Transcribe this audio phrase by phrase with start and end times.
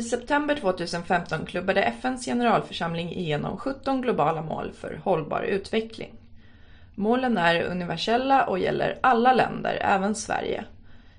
[0.00, 6.14] I september 2015 klubbade FNs generalförsamling igenom 17 globala mål för hållbar utveckling.
[6.94, 10.64] Målen är universella och gäller alla länder, även Sverige.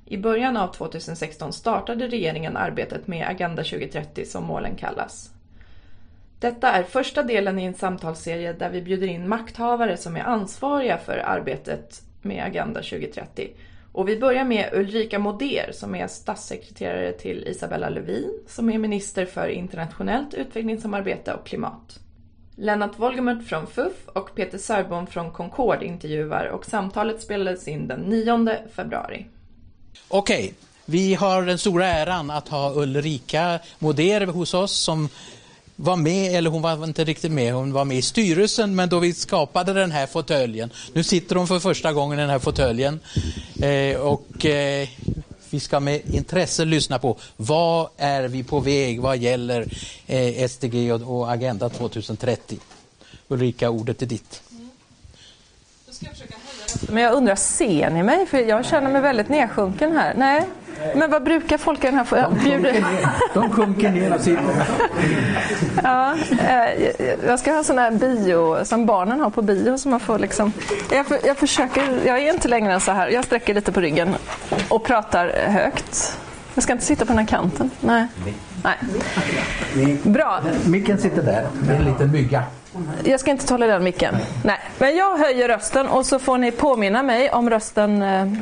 [0.06, 5.32] I början av 2016 startade regeringen arbetet med Agenda 2030 som målen kallas.
[6.40, 10.98] Detta är första delen i en samtalsserie där vi bjuder in makthavare som är ansvariga
[10.98, 13.52] för arbetet med Agenda 2030.
[13.92, 19.26] Och vi börjar med Ulrika Moder som är statssekreterare till Isabella Lövin som är minister
[19.26, 22.00] för internationellt utvecklingssamarbete och klimat.
[22.56, 28.00] Lennart Wolgemert från FUF och Peter Sörbom från Concord intervjuar och samtalet spelades in den
[28.00, 29.26] 9 februari.
[30.08, 30.54] Okej,
[30.86, 35.10] vi har den stora äran att ha Ulrika Moder hos oss som
[35.76, 39.00] var med, eller hon var inte riktigt med, hon var med i styrelsen men då
[39.00, 40.70] vi skapade den här fåtöljen.
[40.94, 43.00] Nu sitter hon för första gången i den här fåtöljen
[43.62, 44.90] eh, och eh,
[45.50, 49.66] vi ska med intresse lyssna på vad är vi på väg vad gäller
[50.08, 52.60] eh, SDG och, och, Agenda 2030.
[53.28, 54.44] Ulrika, ordet är ditt.
[54.52, 54.70] Mm.
[56.90, 58.26] Men jag undrar, ser ni mig?
[58.26, 60.14] För jag känner mig väldigt nedsjunken här.
[60.18, 60.48] Nej,
[60.96, 62.28] men vad brukar folk i den här...
[62.44, 62.86] De ner,
[63.34, 64.44] de sjunker ner och sitter.
[65.84, 69.78] ja, eh, jag ska ha sån här bio som barnen har på bio.
[69.78, 70.54] Som man får liksom,
[70.92, 73.10] jag, för, jag försöker, jag är inte längre än så här.
[73.10, 74.16] Jag sträcker lite på ryggen
[74.70, 76.18] och pratar högt.
[76.54, 77.70] Jag ska inte sitta på den här kanten.
[77.80, 78.08] Nej.
[78.64, 79.98] Nej.
[80.04, 80.42] Bra.
[80.66, 81.48] Micken sitter där.
[81.62, 82.44] Det är en liten mygga.
[83.04, 84.16] Jag ska inte tala i den micken.
[84.44, 84.60] Nej.
[84.78, 88.34] Men jag höjer rösten och så får ni påminna mig om rösten eh,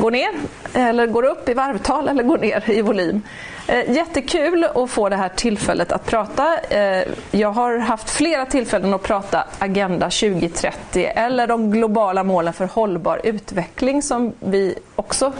[0.00, 0.30] går ner
[0.74, 3.22] eller går upp i varvtal eller går ner i volym.
[3.66, 6.58] Eh, jättekul att få det här tillfället att prata.
[6.58, 12.66] Eh, jag har haft flera tillfällen att prata Agenda 2030 eller de globala målen för
[12.66, 15.32] hållbar utveckling som vi också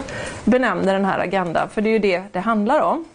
[0.43, 3.05] benämner den här agendan, för det är ju det det handlar om.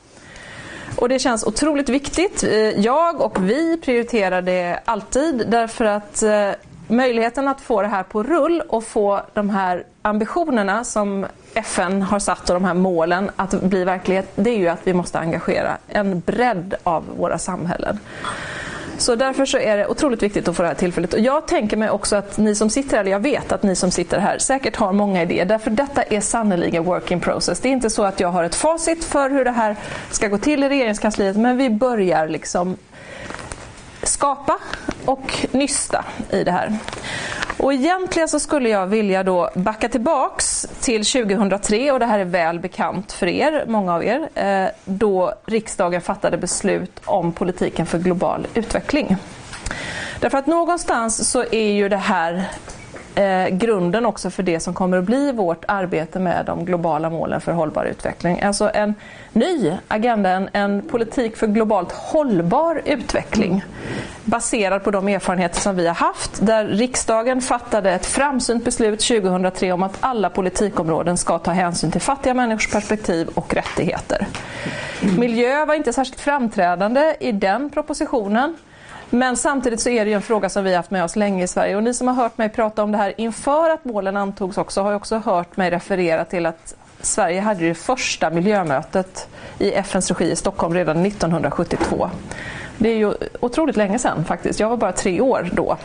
[1.00, 2.42] Och det känns otroligt viktigt.
[2.42, 2.50] Eh,
[2.80, 6.50] jag och vi prioriterar det alltid därför att eh,
[6.88, 12.18] möjligheten att få det här på rull och få de här ambitionerna som FN har
[12.18, 15.78] satt och de här målen att bli verklighet, det är ju att vi måste engagera
[15.88, 17.98] en bredd av våra samhällen.
[19.00, 21.14] Så därför så är det otroligt viktigt att få det här tillfället.
[21.14, 23.76] Och jag tänker mig också att ni som sitter här, eller jag vet att ni
[23.76, 25.44] som sitter här säkert har många idéer.
[25.44, 27.60] Därför detta är sannerligen work in process.
[27.60, 29.76] Det är inte så att jag har ett facit för hur det här
[30.10, 32.76] ska gå till i regeringskansliet, men vi börjar liksom
[34.02, 34.58] skapa
[35.04, 36.78] och nysta i det här.
[37.62, 42.25] Och egentligen så skulle jag vilja då backa tillbaks till 2003 och det här är
[42.25, 47.98] väl bekant för er, många av er, eh, då riksdagen fattade beslut om politiken för
[47.98, 49.16] global utveckling.
[50.21, 52.44] Därför att någonstans så är ju det här
[53.15, 57.41] eh, grunden också för det som kommer att bli vårt arbete med de globala målen
[57.41, 58.41] för hållbar utveckling.
[58.43, 58.94] Alltså en
[59.32, 63.65] ny agenda, en, en politik för globalt hållbar utveckling
[64.25, 69.72] baserad på de erfarenheter som vi har haft där riksdagen fattade ett framsynt beslut 2003
[69.72, 74.27] om att alla politikområden ska ta hänsyn till fattiga människors perspektiv och rättigheter.
[75.19, 78.56] Miljö var inte särskilt framträdande i den propositionen
[79.10, 81.44] men samtidigt så är det ju en fråga som vi har haft med oss länge
[81.44, 84.16] i Sverige och ni som har hört mig prata om det här inför att målen
[84.16, 89.28] antogs också har också hört mig referera till att Sverige hade det första miljömötet
[89.59, 92.10] i FNs regi i Stockholm redan 1972.
[92.78, 94.60] Det är ju otroligt länge sedan faktiskt.
[94.60, 95.77] Jag var bara tre år då.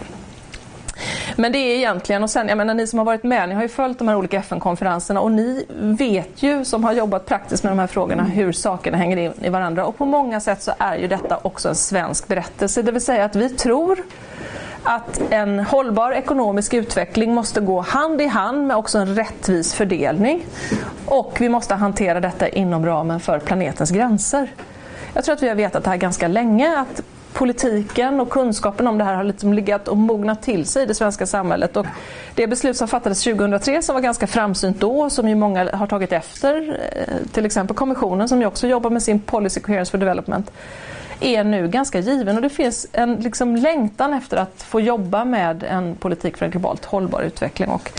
[1.36, 3.62] Men det är egentligen, och sen, jag menar ni som har varit med, ni har
[3.62, 7.72] ju följt de här olika FN-konferenserna och ni vet ju som har jobbat praktiskt med
[7.72, 9.86] de här frågorna hur sakerna hänger in i varandra.
[9.86, 13.26] Och på många sätt så är ju detta också en svensk berättelse, det vill säga
[13.26, 14.00] att vi tror
[14.84, 20.46] att en hållbar ekonomisk utveckling måste gå hand i hand med också en rättvis fördelning.
[21.06, 24.54] Och vi måste hantera detta inom ramen för planetens gränser.
[25.14, 27.02] Jag tror att vi har vetat det här ganska länge, att
[27.36, 30.96] politiken och kunskapen om det här har liksom legat och mognat till sig i det
[30.96, 31.78] svenska samhället.
[31.78, 31.86] Och
[32.36, 36.12] det beslut som fattades 2003 som var ganska framsynt då, som ju många har tagit
[36.12, 40.52] efter, eh, till exempel kommissionen som ju också jobbar med sin Policy Coherence for Development,
[41.20, 45.64] är nu ganska given och det finns en liksom längtan efter att få jobba med
[45.64, 47.70] en politik för en globalt hållbar utveckling.
[47.70, 47.92] Och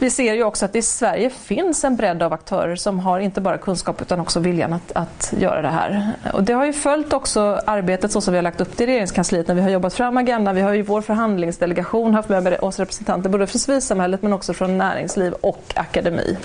[0.00, 3.40] vi ser ju också att i Sverige finns en bredd av aktörer som har inte
[3.40, 6.12] bara kunskap utan också viljan att, att göra det här.
[6.32, 8.86] Och det har ju följt också arbetet så som vi har lagt upp det i
[8.86, 10.54] regeringskansliet när vi har jobbat fram agendan.
[10.54, 14.78] Vi har ju vår förhandlingsdelegation haft med oss representanter både från civilsamhället men också från
[14.78, 16.36] näringsliv och akademi.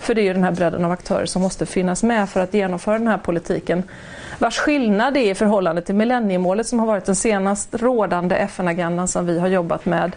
[0.00, 2.54] För det är ju den här bredden av aktörer som måste finnas med för att
[2.54, 3.82] genomföra den här politiken
[4.38, 9.26] vars skillnad är i förhållande till millenniemålet som har varit den senast rådande FN-agendan som
[9.26, 10.12] vi har jobbat med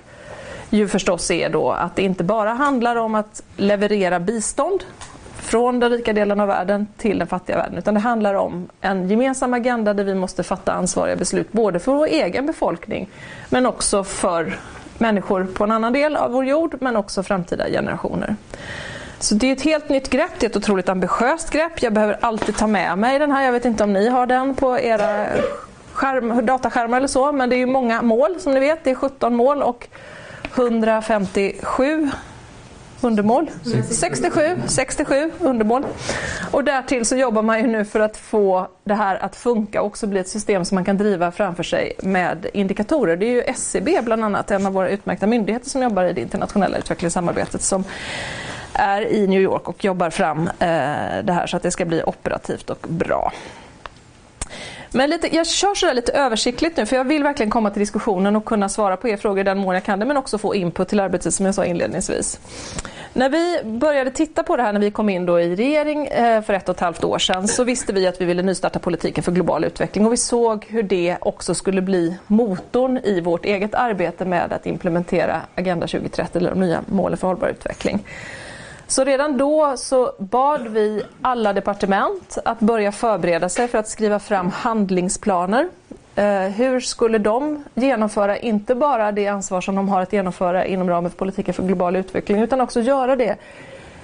[0.72, 4.84] ju förstås är då att det inte bara handlar om att leverera bistånd
[5.36, 7.78] från den rika delen av världen till den fattiga världen.
[7.78, 11.94] Utan det handlar om en gemensam agenda där vi måste fatta ansvariga beslut både för
[11.94, 13.10] vår egen befolkning
[13.50, 14.60] men också för
[14.98, 18.36] människor på en annan del av vår jord men också framtida generationer.
[19.20, 21.84] Så det är ett helt nytt grepp, det är ett otroligt ambitiöst grepp.
[21.84, 24.56] Jag behöver alltid ta med mig den här, jag vet inte om ni har den
[24.56, 25.26] på era
[25.94, 28.84] skärm, dataskärmar eller så, men det är ju många mål som ni vet.
[28.84, 29.88] Det är 17 mål och
[30.56, 32.12] 157
[33.02, 33.50] undermål.
[33.90, 35.86] 67, 67 undermål.
[36.52, 39.88] Och därtill så jobbar man ju nu för att få det här att funka och
[39.88, 43.18] också bli ett system som man kan driva framför sig med indikatorer.
[43.18, 46.22] Det är ju SCB bland annat, en av våra utmärkta myndigheter som jobbar i det
[46.22, 47.84] internationella utvecklingssamarbetet som
[48.74, 52.04] är i New York och jobbar fram eh, det här så att det ska bli
[52.04, 53.32] operativt och bra.
[54.94, 58.36] Men lite, jag kör sådär lite översiktligt nu för jag vill verkligen komma till diskussionen
[58.36, 60.56] och kunna svara på er frågor i den mån jag kan det men också få
[60.56, 62.40] input till arbetet som jag sa inledningsvis.
[63.14, 66.42] När vi började titta på det här när vi kom in då i regering eh,
[66.42, 69.24] för ett och ett halvt år sedan så visste vi att vi ville nystarta politiken
[69.24, 73.76] för global utveckling och vi såg hur det också skulle bli motorn i vårt eget
[73.76, 78.04] arbete med att implementera Agenda 2030 eller de nya målen för hållbar utveckling.
[78.92, 84.20] Så redan då så bad vi alla departement att börja förbereda sig för att skriva
[84.20, 85.70] fram handlingsplaner.
[86.16, 90.90] Eh, hur skulle de genomföra inte bara det ansvar som de har att genomföra inom
[90.90, 93.36] ramen för politiken för global utveckling utan också göra det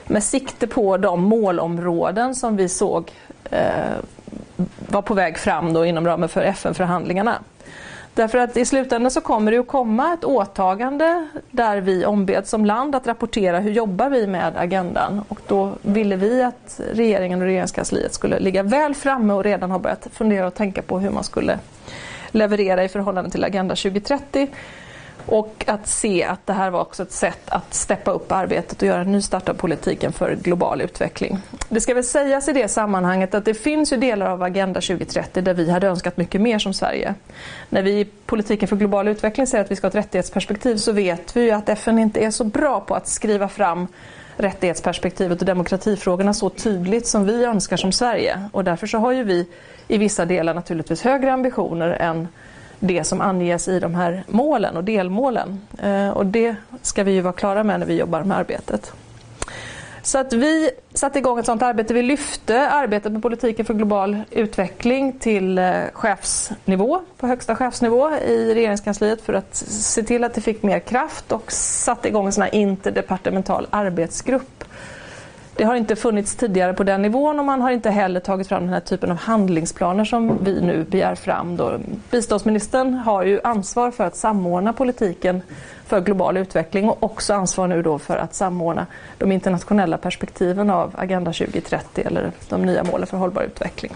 [0.06, 3.12] med sikte på de målområden som vi såg
[3.52, 3.60] eh,
[4.90, 7.36] var på väg fram då inom ramen för FN-förhandlingarna.
[8.18, 12.66] Därför att i slutändan så kommer det att komma ett åtagande där vi ombeds som
[12.66, 15.24] land att rapportera hur jobbar vi med agendan.
[15.28, 19.80] Och då ville vi att regeringen och regeringskansliet skulle ligga väl framme och redan ha
[19.80, 21.60] börjat fundera och tänka på hur man skulle
[22.32, 24.48] leverera i förhållande till Agenda 2030
[25.28, 28.88] och att se att det här var också ett sätt att steppa upp arbetet och
[28.88, 31.40] göra en nystart av politiken för global utveckling.
[31.70, 35.44] Det ska väl sägas i det sammanhanget att det finns ju delar av Agenda 2030
[35.44, 37.16] där vi hade önskat mycket mer som Sverige.
[37.70, 40.92] När vi i politiken för global utveckling säger att vi ska ha ett rättighetsperspektiv så
[40.92, 43.88] vet vi ju att FN inte är så bra på att skriva fram
[44.38, 48.50] rättighetsperspektivet och demokratifrågorna så tydligt som vi önskar som Sverige.
[48.52, 49.48] Och därför så har ju vi
[49.88, 52.28] i vissa delar naturligtvis högre ambitioner än
[52.80, 55.62] det som anges i de här målen och delmålen.
[55.84, 58.94] Eh, och det ska vi ju vara klara med när vi jobbar med arbetet.
[60.08, 61.94] Så att vi satte igång ett sådant arbete.
[61.94, 68.54] Vi lyfte arbetet med politiken för global utveckling till eh, chefsnivå, på högsta chefsnivå i
[68.54, 72.42] regeringskansliet för att se till att det fick mer kraft och satte igång en sån
[72.42, 74.57] här interdepartemental arbetsgrupp
[75.58, 78.64] det har inte funnits tidigare på den nivån och man har inte heller tagit fram
[78.64, 81.58] den här typen av handlingsplaner som vi nu begär fram.
[81.58, 81.80] Då.
[82.12, 85.42] Biståndsministern har ju ansvar för att samordna politiken
[85.86, 88.86] för global utveckling och också ansvar nu då för att samordna
[89.18, 93.96] de internationella perspektiven av Agenda 2030 eller de nya målen för hållbar utveckling.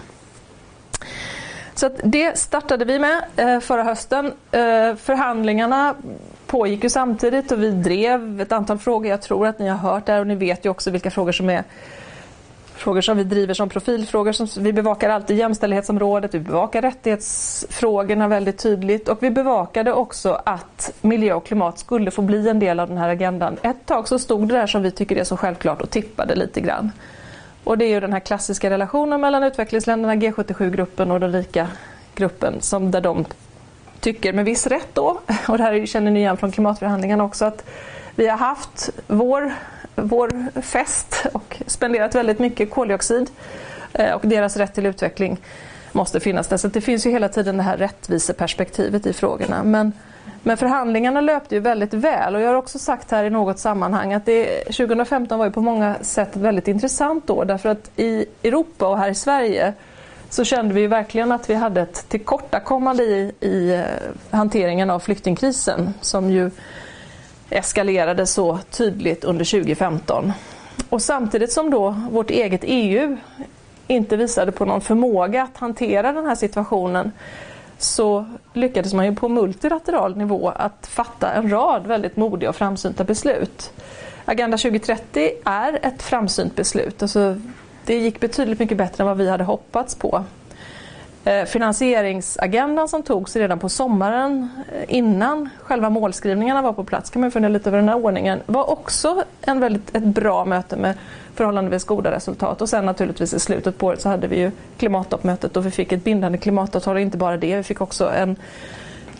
[1.74, 4.26] Så det startade vi med eh, förra hösten.
[4.26, 5.94] Eh, förhandlingarna
[6.52, 9.10] pågick ju samtidigt och vi drev ett antal frågor.
[9.10, 11.32] Jag tror att ni har hört det här och ni vet ju också vilka frågor
[11.32, 11.64] som är
[12.74, 14.32] frågor som vi driver som profilfrågor.
[14.32, 20.92] Som vi bevakar alltid jämställdhetsområdet, vi bevakar rättighetsfrågorna väldigt tydligt och vi bevakade också att
[21.00, 23.56] miljö och klimat skulle få bli en del av den här agendan.
[23.62, 26.60] Ett tag så stod det där som vi tycker är så självklart och tippade lite
[26.60, 26.90] grann.
[27.64, 31.68] Och det är ju den här klassiska relationen mellan utvecklingsländerna, G77-gruppen och den rika
[32.14, 33.24] gruppen som där de
[34.02, 37.64] tycker med viss rätt då, och det här känner ni igen från klimatförhandlingarna också, att
[38.14, 39.52] vi har haft vår,
[39.94, 43.30] vår fest och spenderat väldigt mycket koldioxid
[43.92, 45.38] eh, och deras rätt till utveckling
[45.92, 46.56] måste finnas där.
[46.56, 49.64] Så det finns ju hela tiden det här rättviseperspektivet i frågorna.
[49.64, 49.92] Men,
[50.42, 54.12] men förhandlingarna löpte ju väldigt väl och jag har också sagt här i något sammanhang
[54.12, 58.26] att det, 2015 var ju på många sätt ett väldigt intressant år därför att i
[58.42, 59.74] Europa och här i Sverige
[60.32, 63.84] så kände vi verkligen att vi hade ett tillkortakommande i, i eh,
[64.30, 66.50] hanteringen av flyktingkrisen som ju
[67.50, 70.32] eskalerade så tydligt under 2015.
[70.88, 73.16] Och samtidigt som då vårt eget EU
[73.86, 77.12] inte visade på någon förmåga att hantera den här situationen
[77.78, 83.04] så lyckades man ju på multilateral nivå att fatta en rad väldigt modiga och framsynta
[83.04, 83.72] beslut.
[84.24, 87.02] Agenda 2030 är ett framsynt beslut.
[87.02, 87.36] Alltså,
[87.86, 90.24] det gick betydligt mycket bättre än vad vi hade hoppats på.
[91.24, 97.22] Eh, finansieringsagendan som togs redan på sommaren eh, innan själva målskrivningarna var på plats, kan
[97.22, 100.94] man fundera lite över den här ordningen, var också en väldigt, ett bra möte med
[101.34, 102.62] förhållandevis goda resultat.
[102.62, 105.92] Och sen naturligtvis i slutet på året så hade vi ju klimattoppmötet och vi fick
[105.92, 108.36] ett bindande klimatavtal och inte bara det, vi fick också en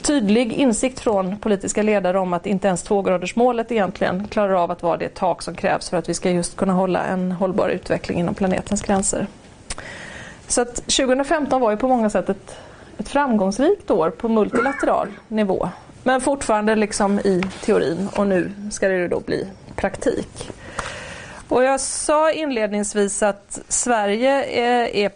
[0.03, 4.97] tydlig insikt från politiska ledare om att inte ens tvågradersmålet egentligen klarar av att vara
[4.97, 8.35] det tak som krävs för att vi ska just kunna hålla en hållbar utveckling inom
[8.35, 9.27] planetens gränser.
[10.49, 12.57] Så att 2015 var ju på många sätt ett,
[12.99, 15.69] ett framgångsrikt år på multilateral nivå.
[16.03, 20.51] Men fortfarande liksom i teorin och nu ska det då bli praktik.
[21.49, 25.11] Och jag sa inledningsvis att Sverige är, är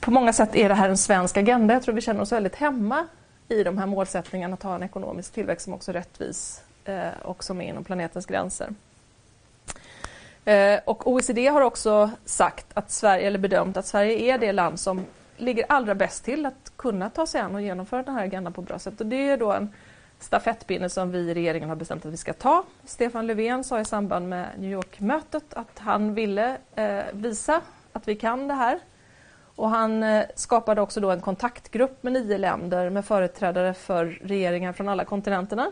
[0.00, 1.74] på många sätt är det här en svensk agenda.
[1.74, 3.06] Jag tror vi känner oss väldigt hemma
[3.48, 7.44] i de här målsättningarna att ha en ekonomisk tillväxt som också är rättvis eh, och
[7.44, 8.74] som är inom planetens gränser.
[10.44, 14.80] Eh, och OECD har också sagt att Sverige, eller bedömt att Sverige är det land
[14.80, 18.52] som ligger allra bäst till att kunna ta sig an och genomföra den här agendan
[18.52, 19.00] på ett bra sätt.
[19.00, 19.72] Och det är då en
[20.18, 22.64] stafettpinne som vi i regeringen har bestämt att vi ska ta.
[22.84, 27.60] Stefan Löfven sa i samband med New York-mötet att han ville eh, visa
[27.92, 28.80] att vi kan det här.
[29.58, 34.72] Och han eh, skapade också då en kontaktgrupp med nio länder med företrädare för regeringar
[34.72, 35.70] från alla kontinenterna.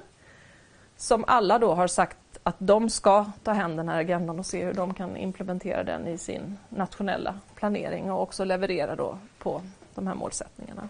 [0.97, 4.65] Som alla då har sagt att de ska ta hem den här agendan och se
[4.65, 9.63] hur de kan implementera den i sin nationella planering och också leverera då på
[9.95, 10.89] de här målsättningarna.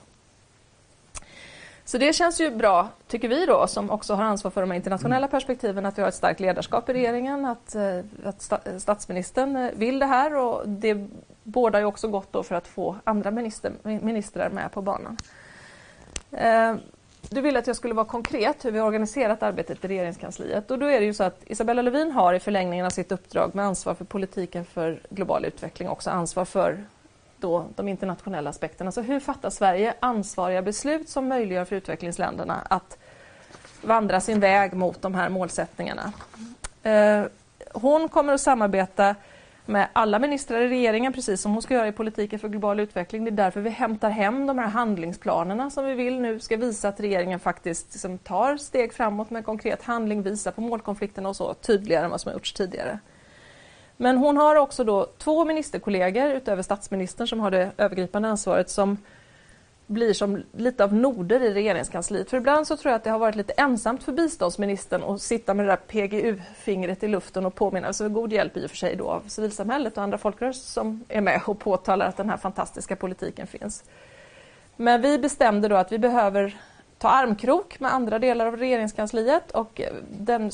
[1.84, 5.28] Så det känns ju bra, tycker vi då, som också har ansvar för de internationella
[5.28, 9.98] perspektiven, att vi har ett starkt ledarskap i regeringen, att, eh, att statsministern eh, vill
[9.98, 11.08] det här och det
[11.46, 15.16] bådar ju också gott då för att få andra minister, ministrar med på banan.
[16.32, 16.74] Eh,
[17.30, 20.78] du ville att jag skulle vara konkret hur vi har organiserat arbetet i regeringskansliet och
[20.78, 23.64] då är det ju så att Isabella Lövin har i förlängningen av sitt uppdrag med
[23.64, 26.84] ansvar för politiken för global utveckling också ansvar för
[27.36, 28.92] då de internationella aspekterna.
[28.92, 32.98] Så hur fattar Sverige ansvariga beslut som möjliggör för utvecklingsländerna att
[33.82, 36.12] vandra sin väg mot de här målsättningarna?
[36.82, 37.22] Eh,
[37.72, 39.14] hon kommer att samarbeta
[39.66, 43.24] med alla ministrar i regeringen, precis som hon ska göra i politiken för global utveckling.
[43.24, 46.88] Det är därför vi hämtar hem de här handlingsplanerna som vi vill nu ska visa
[46.88, 51.54] att regeringen faktiskt liksom tar steg framåt med konkret handling, visar på målkonflikterna och så
[51.54, 52.98] tydligare än vad som har gjorts tidigare.
[53.96, 58.96] Men hon har också då två ministerkollegor utöver statsministern som har det övergripande ansvaret som
[59.86, 62.30] blir som lite av noder i regeringskansliet.
[62.30, 65.54] För ibland så tror jag att det har varit lite ensamt för biståndsministern att sitta
[65.54, 68.96] med det där PGU-fingret i luften och påminna, alltså god hjälp i och för sig
[68.96, 72.96] då av civilsamhället och andra folkrörelser som är med och påtalar att den här fantastiska
[72.96, 73.84] politiken finns.
[74.76, 76.56] Men vi bestämde då att vi behöver
[76.98, 80.50] ta armkrok med andra delar av regeringskansliet och eh, den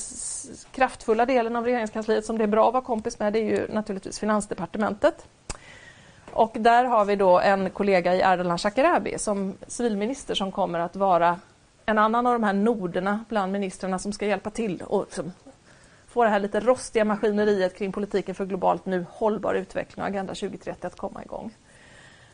[0.70, 3.68] kraftfulla delen av regeringskansliet som det är bra att vara kompis med det är ju
[3.68, 5.26] naturligtvis Finansdepartementet.
[6.32, 10.96] Och där har vi då en kollega i Ardalan Shekarabi som civilminister som kommer att
[10.96, 11.40] vara
[11.86, 15.32] en annan av de här noderna bland ministrarna som ska hjälpa till och liksom
[16.08, 20.34] få det här lite rostiga maskineriet kring politiken för globalt nu hållbar utveckling och Agenda
[20.34, 21.54] 2030 att komma igång.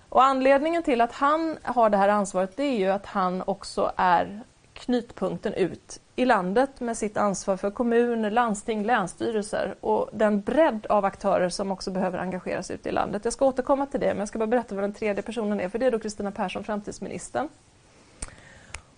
[0.08, 3.92] Och anledningen till att han har det här ansvaret det är ju att han också
[3.96, 4.40] är
[4.78, 11.04] knytpunkten ut i landet med sitt ansvar för kommuner, landsting, länsstyrelser och den bredd av
[11.04, 13.24] aktörer som också behöver engageras ute i landet.
[13.24, 15.68] Jag ska återkomma till det, men jag ska bara berätta vad den tredje personen är,
[15.68, 17.48] för det är då Kristina Persson, framtidsministern.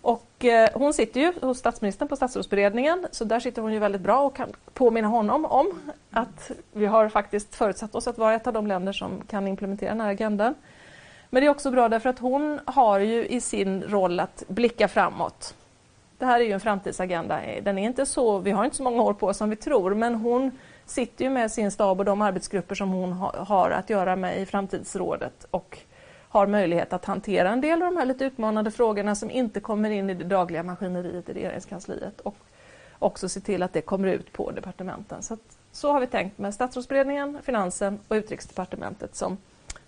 [0.02, 4.00] Och eh, hon sitter ju hos statsministern på statsrådsberedningen, så där sitter hon ju väldigt
[4.00, 8.46] bra och kan påminna honom om att vi har faktiskt förutsatt oss att vara ett
[8.46, 10.54] av de länder som kan implementera den här agendan.
[11.30, 14.88] Men det är också bra därför att hon har ju i sin roll att blicka
[14.88, 15.54] framåt.
[16.20, 17.40] Det här är ju en framtidsagenda.
[17.62, 19.94] Den är inte så, vi har inte så många år på oss som vi tror,
[19.94, 24.16] men hon sitter ju med sin stab och de arbetsgrupper som hon har att göra
[24.16, 25.78] med i Framtidsrådet och
[26.28, 29.90] har möjlighet att hantera en del av de här lite utmanande frågorna som inte kommer
[29.90, 32.36] in i det dagliga maskineriet i regeringskansliet och
[32.98, 35.22] också se till att det kommer ut på departementen.
[35.22, 39.38] Så, att, så har vi tänkt med statsrådsberedningen, finansen och utrikesdepartementet som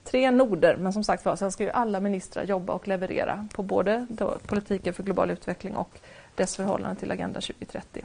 [0.05, 3.63] tre noder, men som sagt var, sen ska ju alla ministrar jobba och leverera på
[3.63, 4.07] både
[4.47, 6.01] politiken för global utveckling och
[6.35, 8.05] dess förhållande till Agenda 2030.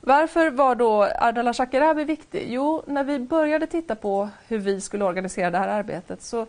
[0.00, 2.46] Varför var då Ardalan Shekarabi viktig?
[2.48, 6.46] Jo, när vi började titta på hur vi skulle organisera det här arbetet så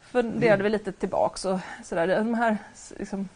[0.00, 2.56] funderade vi lite tillbaks och sådär, de här
[2.98, 3.28] liksom,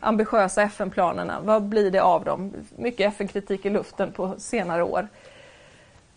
[0.00, 2.52] ambitiösa FN-planerna, vad blir det av dem?
[2.76, 5.08] Mycket FN-kritik i luften på senare år.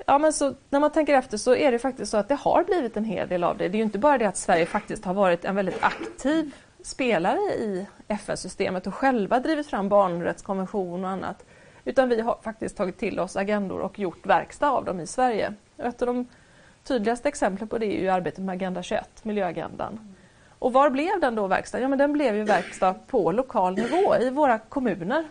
[0.05, 2.63] Ja, men så, när man tänker efter så är det faktiskt så att det har
[2.63, 3.69] blivit en hel del av det.
[3.69, 6.51] Det är ju inte bara det att Sverige faktiskt har varit en väldigt aktiv
[6.83, 11.45] spelare i FN-systemet och själva drivit fram barnrättskonvention och annat.
[11.86, 15.53] Utan vi har faktiskt tagit till oss agendor och gjort verkstad av dem i Sverige.
[15.77, 16.27] Ett av de
[16.83, 20.15] tydligaste exemplen på det är ju arbetet med Agenda 21, miljöagendan.
[20.59, 21.79] Och var blev den då verkstad?
[21.79, 25.25] Ja, men den blev ju verkstad på lokal nivå i våra kommuner.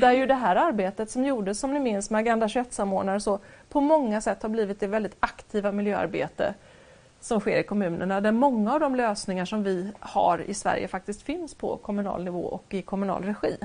[0.00, 3.38] Där ju det här arbetet som gjordes, som ni minns, med Agenda 21-samordnare så
[3.68, 6.54] på många sätt har blivit det väldigt aktiva miljöarbete
[7.20, 11.22] som sker i kommunerna där många av de lösningar som vi har i Sverige faktiskt
[11.22, 13.56] finns på kommunal nivå och i kommunal regi.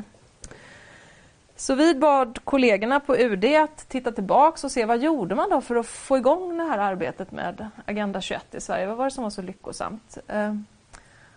[1.55, 5.61] Så vi bad kollegorna på UD att titta tillbaks och se vad gjorde man då
[5.61, 8.85] för att få igång det här arbetet med Agenda 21 i Sverige.
[8.85, 10.17] Vad var det som var så lyckosamt?
[10.27, 10.55] Eh,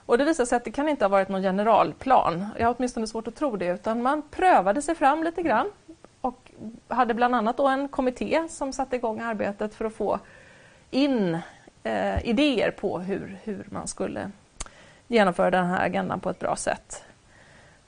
[0.07, 2.47] och det visade sig att det kan inte ha varit någon generalplan.
[2.59, 3.67] Jag har åtminstone svårt att tro det.
[3.67, 5.71] Utan man prövade sig fram lite grann
[6.21, 6.53] och
[6.89, 10.19] hade bland annat då en kommitté som satte igång arbetet för att få
[10.91, 11.39] in
[11.85, 14.31] eh, idéer på hur, hur man skulle
[15.09, 17.05] genomföra den här agendan på ett bra sätt.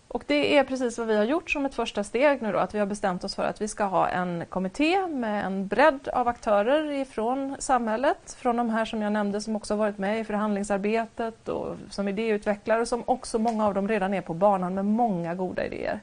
[0.08, 2.74] Och det är precis vad vi har gjort som ett första steg nu då, att
[2.74, 6.28] vi har bestämt oss för att vi ska ha en kommitté med en bredd av
[6.28, 11.48] aktörer ifrån samhället, från de här som jag nämnde som också varit med i förhandlingsarbetet
[11.48, 15.34] och som idéutvecklare och som också många av dem redan är på banan med många
[15.34, 16.00] goda idéer.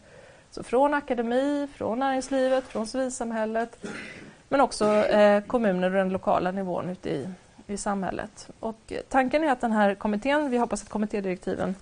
[0.52, 3.86] Så från akademi, från näringslivet, från civilsamhället
[4.50, 7.30] men också eh, kommuner och den lokala nivån ute i,
[7.68, 8.50] i samhället.
[8.60, 11.76] Och tanken är att den här kommittén, vi hoppas att kommittédirektiven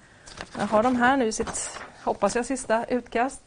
[0.60, 3.42] jag har de här nu i sitt, hoppas jag, sista utkast.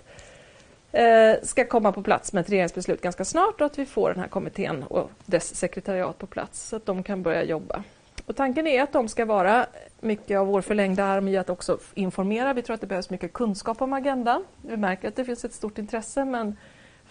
[0.92, 4.20] Eh, ska komma på plats med ett regeringsbeslut ganska snart och att vi får den
[4.20, 7.82] här kommittén och dess sekretariat på plats så att de kan börja jobba.
[8.26, 9.66] Och tanken är att de ska vara
[10.00, 12.52] mycket av vår förlängda arm i att också informera.
[12.52, 14.44] Vi tror att det behövs mycket kunskap om agendan.
[14.62, 16.56] Vi märker att det finns ett stort intresse men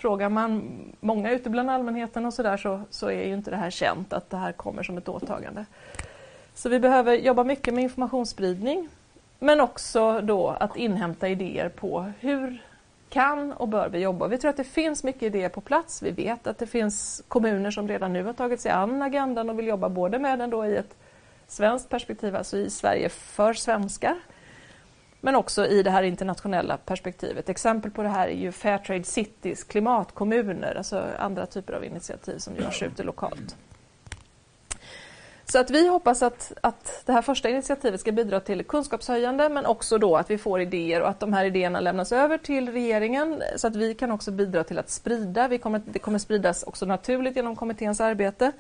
[0.03, 3.57] frågar man många ute bland allmänheten och så där så, så är ju inte det
[3.57, 5.65] här känt att det här kommer som ett åtagande.
[6.53, 8.89] Så vi behöver jobba mycket med informationsspridning
[9.39, 12.63] men också då att inhämta idéer på hur
[13.10, 14.27] kan och bör vi jobba.
[14.27, 16.01] Vi tror att det finns mycket idéer på plats.
[16.01, 19.60] Vi vet att det finns kommuner som redan nu har tagit sig an agendan och
[19.60, 20.95] vill jobba både med den då i ett
[21.48, 24.15] svenskt perspektiv, alltså i Sverige för svenskar,
[25.25, 27.50] men också i det här internationella perspektivet.
[27.50, 32.56] Exempel på det här är ju Fairtrade Cities, klimatkommuner, alltså andra typer av initiativ som
[32.56, 33.56] görs ute lokalt.
[35.46, 39.65] Så att vi hoppas att, att det här första initiativet ska bidra till kunskapshöjande men
[39.65, 43.44] också då att vi får idéer och att de här idéerna lämnas över till regeringen
[43.56, 45.48] så att vi kan också bidra till att sprida.
[45.48, 48.51] Vi kommer, det kommer spridas också naturligt genom kommitténs arbete.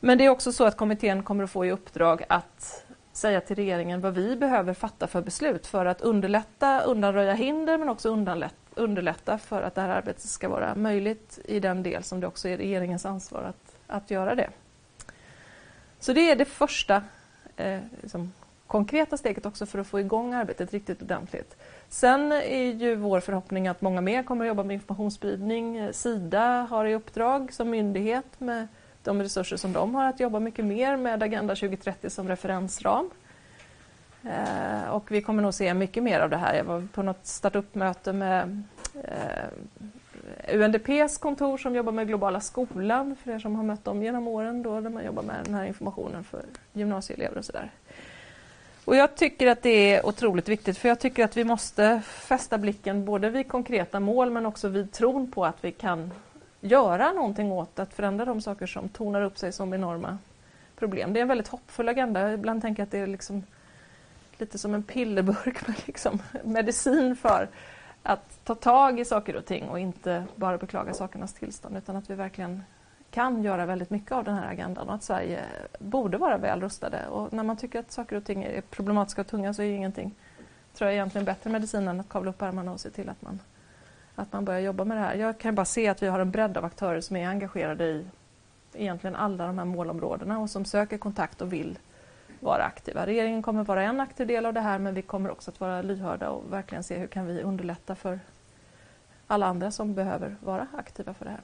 [0.00, 2.85] Men det är också så att kommittén kommer att få i uppdrag att
[3.16, 7.88] säga till regeringen vad vi behöver fatta för beslut för att underlätta, undanröja hinder men
[7.88, 8.08] också
[8.74, 12.48] underlätta för att det här arbetet ska vara möjligt i den del som det också
[12.48, 14.50] är regeringens ansvar att, att göra det.
[15.98, 17.02] Så det är det första
[17.56, 18.32] eh, liksom,
[18.66, 21.56] konkreta steget också för att få igång arbetet riktigt ordentligt.
[21.88, 25.76] Sen är ju vår förhoppning att många mer kommer att jobba med informationsspridning.
[25.76, 28.68] Eh, Sida har i uppdrag som myndighet med
[29.06, 33.10] de resurser som de har att jobba mycket mer med Agenda 2030 som referensram.
[34.24, 36.54] Eh, och vi kommer nog se mycket mer av det här.
[36.54, 38.62] Jag var på något startup-möte med
[38.94, 44.28] eh, UNDPs kontor som jobbar med globala skolan, för er som har mött dem genom
[44.28, 46.42] åren, då, där man jobbar med den här informationen för
[46.72, 47.70] gymnasieelever och sådär.
[48.84, 52.58] Och jag tycker att det är otroligt viktigt, för jag tycker att vi måste fästa
[52.58, 56.10] blicken både vid konkreta mål men också vid tron på att vi kan
[56.66, 60.18] göra någonting åt att förändra de saker som tonar upp sig som enorma
[60.76, 61.12] problem.
[61.12, 62.32] Det är en väldigt hoppfull agenda.
[62.32, 63.42] Ibland tänker jag att det är liksom
[64.38, 67.48] lite som en pillerburk med liksom medicin för
[68.02, 72.10] att ta tag i saker och ting och inte bara beklaga sakernas tillstånd utan att
[72.10, 72.62] vi verkligen
[73.10, 75.44] kan göra väldigt mycket av den här agendan och att Sverige
[75.78, 77.06] borde vara väl rustade.
[77.06, 79.74] Och när man tycker att saker och ting är problematiska och tunga så är ju
[79.74, 80.14] ingenting
[80.74, 83.40] tror jag egentligen bättre medicin än att kavla upp ärmarna och se till att man,
[84.16, 85.14] att man börjar jobba med det här.
[85.14, 88.06] Jag kan bara se att vi har en bredd av aktörer som är engagerade i
[88.74, 91.78] egentligen alla de här målområdena och som söker kontakt och vill
[92.40, 93.06] vara aktiva.
[93.06, 95.82] Regeringen kommer vara en aktiv del av det här men vi kommer också att vara
[95.82, 98.20] lyhörda och verkligen se hur kan vi underlätta för
[99.26, 101.40] alla andra som behöver vara aktiva för det här.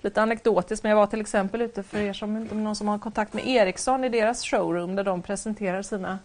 [0.00, 3.32] Lite anekdotiskt, men jag var till exempel ute för er som någon som har kontakt
[3.32, 6.18] med Ericsson i deras showroom där de presenterar sina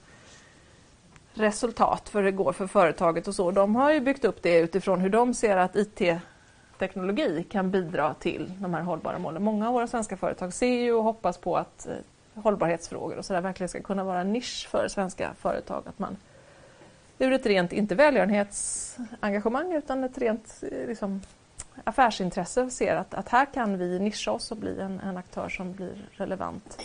[1.38, 3.52] resultat för hur det går för företaget och så.
[3.52, 8.54] De har ju byggt upp det utifrån hur de ser att IT-teknologi kan bidra till
[8.60, 9.44] de här hållbara målen.
[9.44, 13.42] Många av våra svenska företag ser ju och hoppas på att eh, hållbarhetsfrågor och sådär
[13.42, 15.84] verkligen ska kunna vara en nisch för svenska företag.
[15.86, 16.18] Att man
[17.20, 21.22] ur ett rent, inte välgörenhetsengagemang utan ett rent eh, liksom,
[21.84, 25.74] affärsintresse ser att, att här kan vi nischa oss och bli en, en aktör som
[25.74, 26.78] blir relevant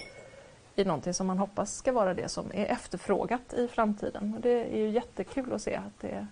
[0.76, 4.34] i någonting som man hoppas ska vara det som är efterfrågat i framtiden.
[4.34, 6.26] Och det är ju jättekul att se att det är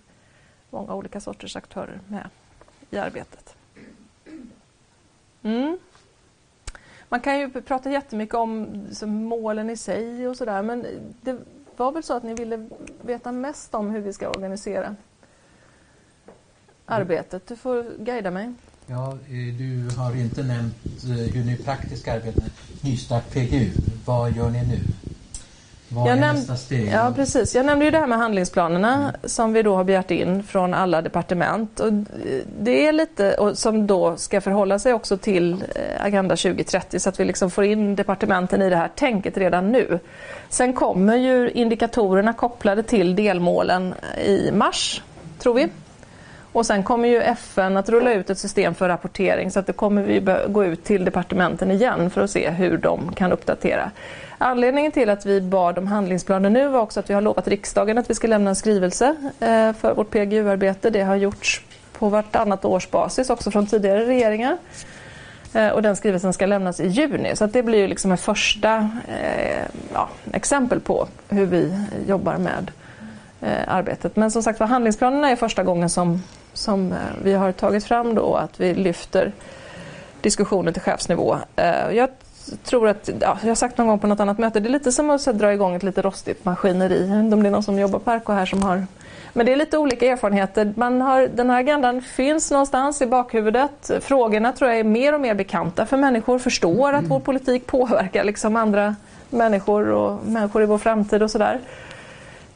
[0.69, 2.29] många olika sorters aktörer med
[2.89, 3.55] i arbetet.
[5.43, 5.79] Mm.
[7.09, 10.85] Man kan ju prata jättemycket om liksom, målen i sig och sådär men
[11.21, 11.37] det
[11.77, 12.69] var väl så att ni ville
[13.01, 14.95] veta mest om hur vi ska organisera
[16.85, 17.47] arbetet.
[17.47, 18.53] Du får guida mig.
[18.91, 22.43] Ja, eh, du har inte nämnt eh, hur ni praktiskt arbetar.
[22.81, 23.69] Nystart PGU,
[24.05, 24.79] vad gör ni nu?
[25.89, 26.89] Vad Jag är näm- nästa steg?
[26.93, 27.55] Ja, precis.
[27.55, 31.01] Jag nämnde ju det här med handlingsplanerna som vi då har begärt in från alla
[31.01, 31.79] departement.
[31.79, 31.93] Och
[32.59, 37.09] det är lite, och som då ska förhålla sig också till eh, Agenda 2030 så
[37.09, 39.99] att vi liksom får in departementen i det här tänket redan nu.
[40.49, 43.93] Sen kommer ju indikatorerna kopplade till delmålen
[44.25, 45.01] i mars,
[45.39, 45.67] tror vi.
[46.51, 49.73] Och sen kommer ju FN att rulla ut ett system för rapportering så att det
[49.73, 53.91] kommer vi gå ut till departementen igen för att se hur de kan uppdatera.
[54.37, 57.97] Anledningen till att vi bad om handlingsplaner nu var också att vi har lovat riksdagen
[57.97, 60.89] att vi ska lämna en skrivelse eh, för vårt PGU-arbete.
[60.89, 61.61] Det har gjorts
[61.91, 64.57] på vartannat års basis också från tidigare regeringar.
[65.53, 67.35] Eh, och den skrivelsen ska lämnas i juni.
[67.35, 71.73] Så att det blir ju liksom ett första eh, ja, exempel på hur vi
[72.07, 72.71] jobbar med
[73.41, 74.15] eh, arbetet.
[74.15, 78.15] Men som sagt var, handlingsplanerna är första gången som, som eh, vi har tagit fram
[78.15, 79.31] då att vi lyfter
[80.21, 81.37] diskussionen till chefsnivå.
[81.55, 82.09] Eh, Jag
[82.63, 84.91] tror att, ja, jag har sagt någon gång på något annat möte, det är lite
[84.91, 87.01] som att här, dra igång ett lite rostigt maskineri.
[87.01, 88.85] Jag vet inte om det är någon som jobbar på RK här som har
[89.33, 90.73] men det är lite olika erfarenheter.
[90.75, 93.91] Man har, den här agendan finns någonstans i bakhuvudet.
[94.01, 98.23] Frågorna tror jag är mer och mer bekanta för människor, förstår att vår politik påverkar
[98.23, 98.95] liksom andra
[99.29, 101.59] människor och människor i vår framtid och sådär.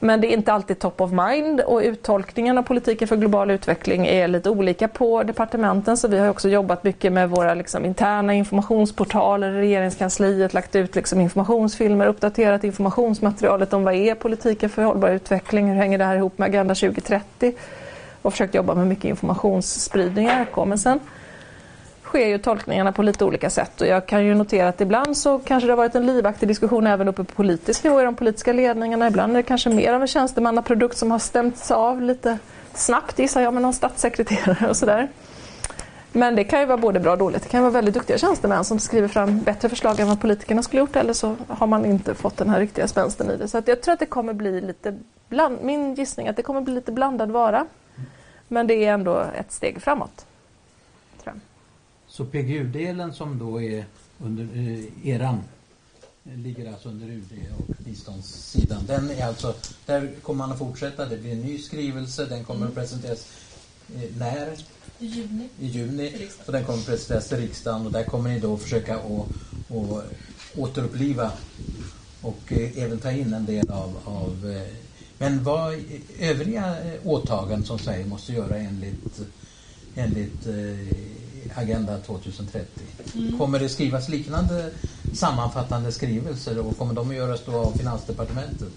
[0.05, 4.07] Men det är inte alltid top of mind och uttolkningen av politiken för global utveckling
[4.07, 5.97] är lite olika på departementen.
[5.97, 10.95] Så vi har också jobbat mycket med våra liksom, interna informationsportaler i regeringskansliet, lagt ut
[10.95, 16.15] liksom, informationsfilmer, uppdaterat informationsmaterialet om vad är politiken för hållbar utveckling, hur hänger det här
[16.15, 17.53] ihop med Agenda 2030
[18.21, 20.67] och försökt jobba med mycket informationsspridning i RK.
[20.67, 20.99] Men sen
[22.15, 25.39] sker ju tolkningarna på lite olika sätt och jag kan ju notera att ibland så
[25.39, 28.54] kanske det har varit en livaktig diskussion även uppe på politisk nivå i de politiska
[28.54, 29.08] ledningarna.
[29.08, 32.38] Ibland är det kanske mer av en tjänstemannaprodukt som har stämts av lite
[32.73, 35.08] snabbt gissar jag med någon statssekreterare och sådär.
[36.12, 37.43] Men det kan ju vara både bra och dåligt.
[37.43, 40.80] Det kan vara väldigt duktiga tjänstemän som skriver fram bättre förslag än vad politikerna skulle
[40.80, 43.47] gjort eller så har man inte fått den här riktiga spänsten i det.
[43.47, 44.97] Så att jag tror att det kommer bli lite,
[45.30, 47.65] bland, min gissning är att det kommer bli lite blandad vara.
[48.47, 50.25] Men det är ändå ett steg framåt.
[52.15, 53.86] Så PGU-delen som då är
[54.19, 55.39] under eh, eran
[56.25, 58.86] eh, ligger alltså under UD och biståndssidan.
[58.88, 61.06] Den är alltså, där kommer man att fortsätta.
[61.06, 62.25] Det blir en ny skrivelse.
[62.25, 63.28] Den kommer att presenteras
[63.95, 64.58] eh, när?
[64.99, 65.49] I juni.
[65.60, 66.30] I juni.
[66.45, 69.06] Och den kommer att presenteras till riksdagen och där kommer ni då försöka att,
[69.71, 70.06] att
[70.58, 71.32] återuppliva
[72.21, 74.73] och eh, även ta in en del av, av eh,
[75.17, 75.84] men vad
[76.19, 79.21] övriga åtaganden som Sverige måste göra enligt,
[79.95, 81.14] enligt eh,
[81.55, 82.67] Agenda 2030?
[83.38, 84.69] Kommer det skrivas liknande
[85.13, 88.69] sammanfattande skrivelser och kommer de att göras då av Finansdepartementet?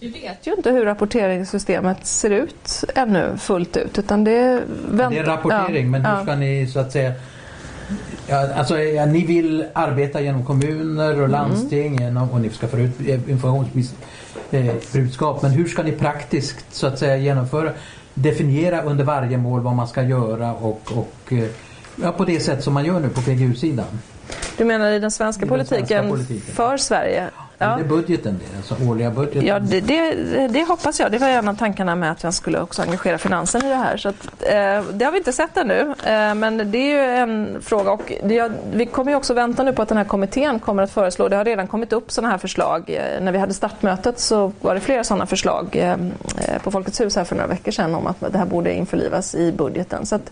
[0.00, 3.98] Vi vet ju inte hur rapporteringssystemet ser ut ännu fullt ut.
[3.98, 5.14] Utan det, vänt...
[5.14, 6.22] Det är rapportering, ja, men hur ja.
[6.22, 7.12] ska ni så att säga
[8.26, 11.22] Ja, alltså, ja, ni vill arbeta genom kommuner Mm.
[11.22, 15.42] och landsting genom, och ni ska få ut eh, informationsbudskap.
[15.42, 17.72] Men hur ska ni praktiskt så att säga genomföra,
[18.14, 21.48] definiera under varje mål vad man ska göra och, och eh,
[21.96, 23.86] ja, på det sätt som man gör nu på PGU-sidan?
[24.56, 26.54] Du menar i den svenska, I den svenska politiken, politiken.
[26.54, 27.30] för Sverige?
[27.36, 27.44] Ja.
[27.58, 27.76] Ja.
[27.76, 29.46] Det är budgeten det, alltså årliga budgeten.
[29.46, 31.12] Ja, det, det, det hoppas jag.
[31.12, 33.96] Det var en av tankarna med att jag skulle också engagera finansen i det här.
[33.96, 37.62] Så att, eh, det har vi inte sett ännu, eh, men det är ju en
[37.62, 37.90] fråga.
[37.90, 40.90] Och det, vi kommer ju också vänta nu på att den här kommittén kommer att
[40.90, 41.28] föreslå.
[41.28, 42.90] Det har redan kommit upp sådana här förslag.
[42.90, 47.00] Eh, när vi hade startmötet så var det flera sådana förslag eh, eh, på Folkets
[47.00, 50.06] hus här för några veckor sedan om att det här borde införlivas i budgeten.
[50.06, 50.30] Så att,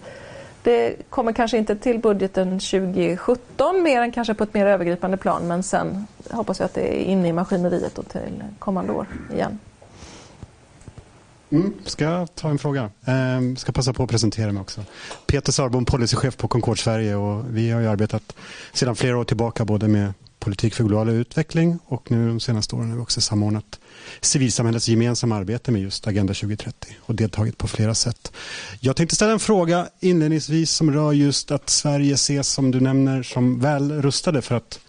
[0.62, 5.48] det kommer kanske inte till budgeten 2017 mer än kanske på ett mer övergripande plan
[5.48, 9.58] men sen hoppas jag att det är inne i maskineriet och till kommande år igen.
[11.50, 11.72] Mm.
[11.84, 12.90] Ska jag ta en fråga?
[13.04, 14.84] Ehm, ska passa på att presentera mig också.
[15.26, 18.36] Peter Sarbom, policychef på Concord Sverige och vi har ju arbetat
[18.72, 20.12] sedan flera år tillbaka både med
[20.42, 23.80] politik för global utveckling och nu de senaste åren har vi också samordnat
[24.20, 28.32] civilsamhällets gemensamma arbete med just Agenda 2030 och deltagit på flera sätt.
[28.80, 33.22] Jag tänkte ställa en fråga inledningsvis som rör just att Sverige ses som du nämner
[33.22, 34.80] som väl rustade för att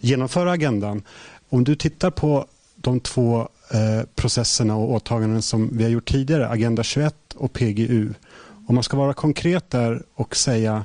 [0.00, 1.02] genomföra agendan.
[1.48, 2.46] Om du tittar på
[2.76, 8.14] de två eh, processerna och åtaganden som vi har gjort tidigare, Agenda 21 och PGU.
[8.66, 10.84] Om man ska vara konkret där och säga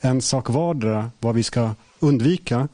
[0.00, 2.68] en sak vardera vad vi ska undvika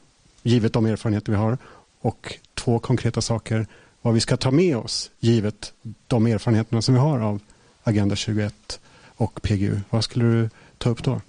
[0.47, 1.57] givet de erfarenheter vi har
[2.01, 3.67] och två konkreta saker
[4.01, 5.73] vad vi ska ta med oss givet
[6.07, 7.39] de erfarenheterna som vi har av
[7.83, 8.79] Agenda 21
[9.15, 9.79] och PGU.
[9.89, 11.11] Vad skulle du ta upp då?
[11.11, 11.21] Mm.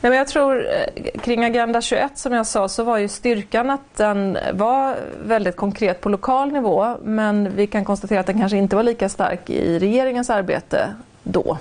[0.00, 3.70] Nej, men jag tror eh, kring Agenda 21 som jag sa så var ju styrkan
[3.70, 8.58] att den var väldigt konkret på lokal nivå men vi kan konstatera att den kanske
[8.58, 11.58] inte var lika stark i regeringens arbete då.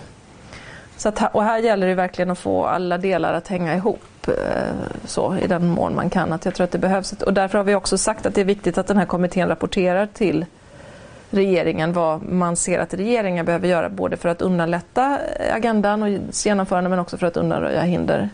[1.00, 4.34] Så att, och här gäller det verkligen att få alla delar att hänga ihop eh,
[5.06, 6.34] så, i den mån man kan.
[6.34, 7.12] Att jag tror att det behövs.
[7.12, 10.06] Och därför har vi också sagt att det är viktigt att den här kommittén rapporterar
[10.06, 10.46] till
[11.30, 15.20] regeringen vad man ser att regeringen behöver göra både för att underlätta
[15.54, 18.30] agendan och genomförande men också för att undanröja hinder.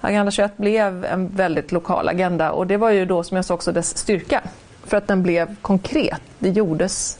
[0.00, 3.54] Agenda 21 blev en väldigt lokal agenda och det var ju då som jag sa
[3.54, 4.42] också dess styrka.
[4.84, 7.18] För att den blev konkret, det gjordes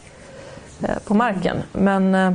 [0.82, 1.56] eh, på marken.
[1.72, 2.32] Men eh,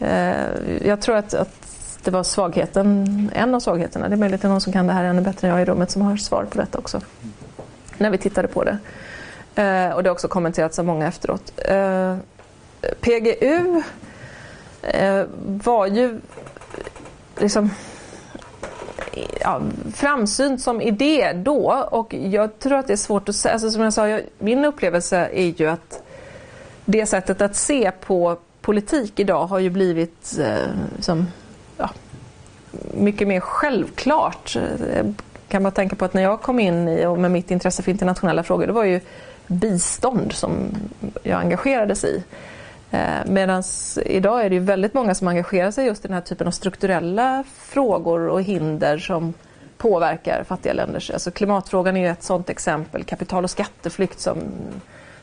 [0.00, 1.68] Eh, jag tror att, att
[2.04, 4.08] det var svagheten, en av svagheterna.
[4.08, 5.62] Det är möjligt att det är någon som kan det här ännu bättre än jag
[5.62, 7.00] i rummet som har svar på detta också.
[7.98, 8.78] När vi tittade på det.
[9.54, 11.52] Eh, och det har också kommenterats av många efteråt.
[11.56, 12.16] Eh,
[13.00, 13.82] PGU
[14.82, 16.20] eh, var ju
[17.38, 17.70] liksom
[19.40, 19.60] ja,
[19.94, 23.52] framsynt som idé då och jag tror att det är svårt att säga.
[23.52, 26.02] Alltså, som jag sa, jag, min upplevelse är ju att
[26.84, 30.68] det sättet att se på politik idag har ju blivit eh,
[31.00, 31.26] som,
[31.76, 31.90] ja,
[32.94, 34.56] mycket mer självklart.
[34.94, 35.14] Jag
[35.48, 37.90] kan man tänka på att när jag kom in i, och med mitt intresse för
[37.90, 39.00] internationella frågor, det var ju
[39.46, 40.52] bistånd som
[41.22, 42.24] jag engagerades i.
[42.90, 43.62] Eh, Medan
[44.04, 46.50] idag är det ju väldigt många som engagerar sig just i den här typen av
[46.50, 49.34] strukturella frågor och hinder som
[49.78, 51.10] påverkar fattiga länder.
[51.12, 53.04] Alltså klimatfrågan är ju ett sådant exempel.
[53.04, 54.38] Kapital och skatteflykt som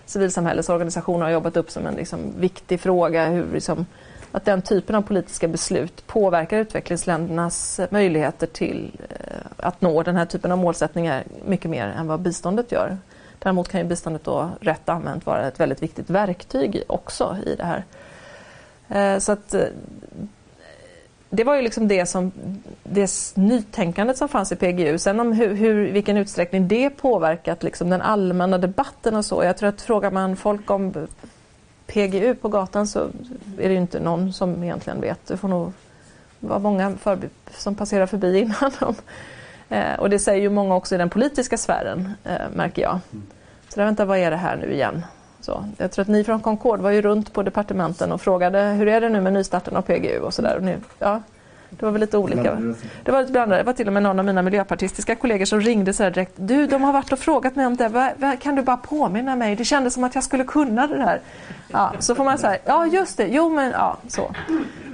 [0.09, 3.25] civilsamhällesorganisationer har jobbat upp som en liksom viktig fråga.
[3.25, 3.85] Hur liksom,
[4.31, 10.25] att den typen av politiska beslut påverkar utvecklingsländernas möjligheter till eh, att nå den här
[10.25, 12.97] typen av målsättningar mycket mer än vad biståndet gör.
[13.39, 17.65] Däremot kan ju biståndet då rätt använt vara ett väldigt viktigt verktyg också i det
[17.65, 17.83] här.
[18.89, 19.63] Eh, så att eh,
[21.29, 22.31] det var ju liksom det som
[22.83, 24.97] det nytänkandet som fanns i PGU.
[24.97, 29.43] Sen om hur, hur vilken utsträckning det påverkat liksom den allmänna debatten och så.
[29.43, 31.07] Jag tror att frågar man folk om
[31.87, 32.99] PGU på gatan så
[33.57, 35.27] är det ju inte någon som egentligen vet.
[35.27, 35.73] Det får nog
[36.39, 38.71] vara många förbi, som passerar förbi innan.
[38.79, 38.95] Dem.
[39.69, 42.99] Eh, och det säger ju många också i den politiska sfären, eh, märker jag.
[43.69, 45.05] Så där, vänta, vad är det här nu igen?
[45.47, 48.87] Så, jag tror att ni från Concord var ju runt på departementen och frågade hur
[48.87, 50.79] är det nu med nystarten av PGU och sådär.
[50.99, 51.21] Ja,
[51.69, 52.73] det var väl lite olika.
[53.03, 53.59] Det var lite blandat.
[53.59, 56.33] Det var till och med någon av mina miljöpartistiska kollegor som ringde så direkt.
[56.35, 58.37] Du, de har varit och frågat mig om det.
[58.41, 59.55] Kan du bara påminna mig?
[59.55, 61.21] Det kändes som att jag skulle kunna det här.
[61.67, 64.31] Ja, så får man säga, ja just det, jo men ja, så.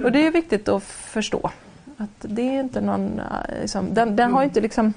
[0.04, 1.50] Och det är viktigt att förstå.
[1.96, 3.20] Att det är inte någon,
[3.60, 4.94] liksom, den, den har inte liksom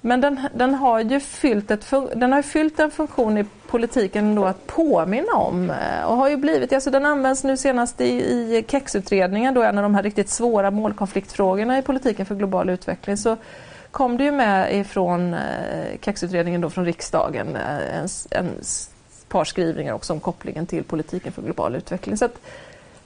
[0.00, 4.44] men den, den, har ju fyllt, ett, den har fyllt en funktion i politiken då
[4.44, 8.64] att påminna om eh, och har ju blivit, alltså den används nu senast i, i
[8.68, 13.36] KEX-utredningen då en av de här riktigt svåra målkonfliktfrågorna i politiken för global utveckling så
[13.90, 18.50] kom det ju med ifrån eh, KEX-utredningen då från riksdagen eh, en, en
[19.28, 22.16] par skrivningar också om kopplingen till politiken för global utveckling.
[22.16, 22.40] Så att,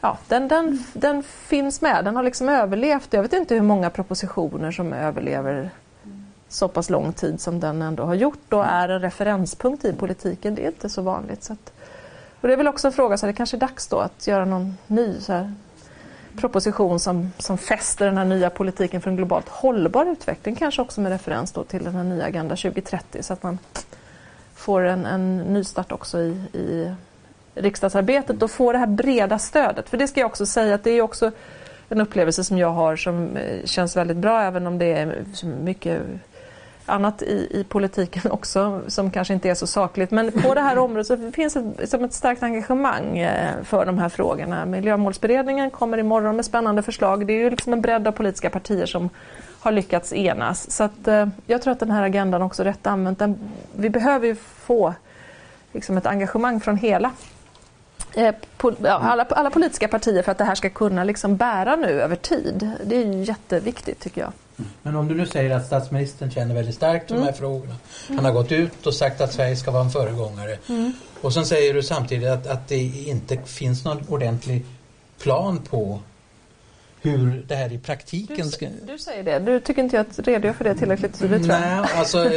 [0.00, 3.08] ja, den, den, den finns med, den har liksom överlevt.
[3.10, 5.70] Jag vet inte hur många propositioner som överlever
[6.54, 10.54] så pass lång tid som den ändå har gjort och är en referenspunkt i politiken.
[10.54, 11.44] Det är inte så vanligt.
[11.44, 11.72] Så att,
[12.40, 14.44] och det är väl också en fråga, så det kanske är dags då att göra
[14.44, 15.54] någon ny så här,
[16.36, 20.54] proposition som, som fäster den här nya politiken för en globalt hållbar utveckling.
[20.56, 23.58] Kanske också med referens då till den här nya Agenda 2030 så att man
[24.54, 26.94] får en, en nystart också i, i
[27.54, 29.88] riksdagsarbetet och får det här breda stödet.
[29.88, 31.30] För det ska jag också säga att det är också
[31.88, 35.24] en upplevelse som jag har som eh, känns väldigt bra även om det är
[35.62, 36.02] mycket
[36.86, 40.10] annat i, i politiken också som kanske inte är så sakligt.
[40.10, 43.98] Men på det här området så finns det som ett starkt engagemang eh, för de
[43.98, 44.66] här frågorna.
[44.66, 47.26] Miljömålsberedningen kommer imorgon med spännande förslag.
[47.26, 49.10] Det är ju liksom en bredd av politiska partier som
[49.60, 50.70] har lyckats enas.
[50.70, 53.38] Så att, eh, jag tror att den här agendan också rätt använt, den,
[53.76, 54.94] vi behöver ju få
[55.72, 57.10] liksom ett engagemang från hela
[58.14, 58.34] eh,
[58.78, 62.16] ja, alla, alla, politiska partier för att det här ska kunna liksom bära nu över
[62.16, 62.70] tid.
[62.84, 64.32] Det är jätteviktigt tycker jag.
[64.82, 67.22] Men om du nu säger att statsministern känner väldigt starkt mm.
[67.22, 67.40] de här mm.
[67.40, 67.76] frågorna.
[68.08, 70.58] Han har gått ut och sagt att Sverige ska vara en föregångare.
[70.68, 70.92] Mm.
[71.20, 74.64] Och sen säger du samtidigt att, att det inte finns någon ordentlig
[75.18, 76.00] plan på
[77.02, 78.66] hur det här i praktiken ska...
[78.66, 79.38] Du, du säger det.
[79.38, 81.60] Du tycker inte jag redogör för det tillräckligt tydligt tror jag.
[81.60, 82.30] Nej, alltså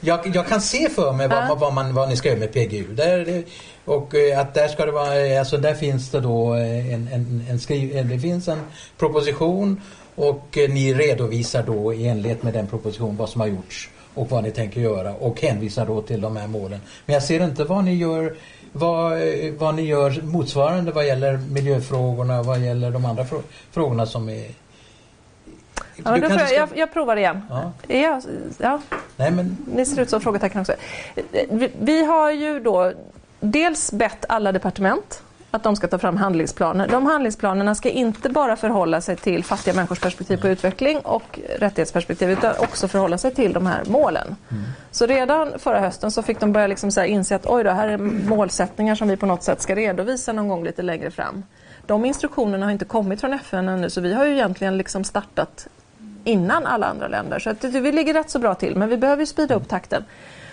[0.00, 2.94] jag, jag kan se för mig vad, vad, man, vad ni ska göra med PGU.
[2.94, 3.44] Där,
[3.84, 7.60] och eh, att där ska det vara, alltså där finns det då en, en, en
[7.60, 8.60] skriv, det finns en
[8.98, 9.80] proposition
[10.18, 14.30] och eh, ni redovisar då i enlighet med den proposition vad som har gjorts och
[14.30, 16.80] vad ni tänker göra och hänvisar då till de här målen.
[17.06, 18.36] Men jag ser inte vad ni gör
[18.72, 23.26] vad, eh, vad ni gör motsvarande vad gäller miljöfrågorna vad gäller de andra
[23.70, 24.50] frågorna som är
[26.04, 26.54] Ja, jag, ska...
[26.54, 27.42] jag, jag, provar igen.
[27.50, 27.72] Ja.
[27.88, 28.20] Ja,
[28.58, 28.80] ja.
[29.16, 29.56] Nej, men...
[29.74, 30.72] Ni ser ut som frågetecken också.
[31.50, 32.92] Vi, vi, har ju då
[33.40, 36.88] dels bett alla departement att de ska ta fram handlingsplaner.
[36.88, 42.30] De handlingsplanerna ska inte bara förhålla sig till fattiga människors perspektiv på utveckling och rättighetsperspektiv
[42.30, 44.36] utan också förhålla sig till de här målen.
[44.50, 44.64] Mm.
[44.90, 47.88] Så redan förra hösten så fick de börja liksom så inse att oj då, här
[47.88, 51.44] är målsättningar som vi på något sätt ska redovisa någon gång lite längre fram.
[51.86, 55.68] De instruktionerna har inte kommit från FN ännu så vi har ju egentligen liksom startat
[56.24, 57.38] innan alla andra länder.
[57.38, 60.04] Så att vi ligger rätt så bra till men vi behöver ju speeda upp takten.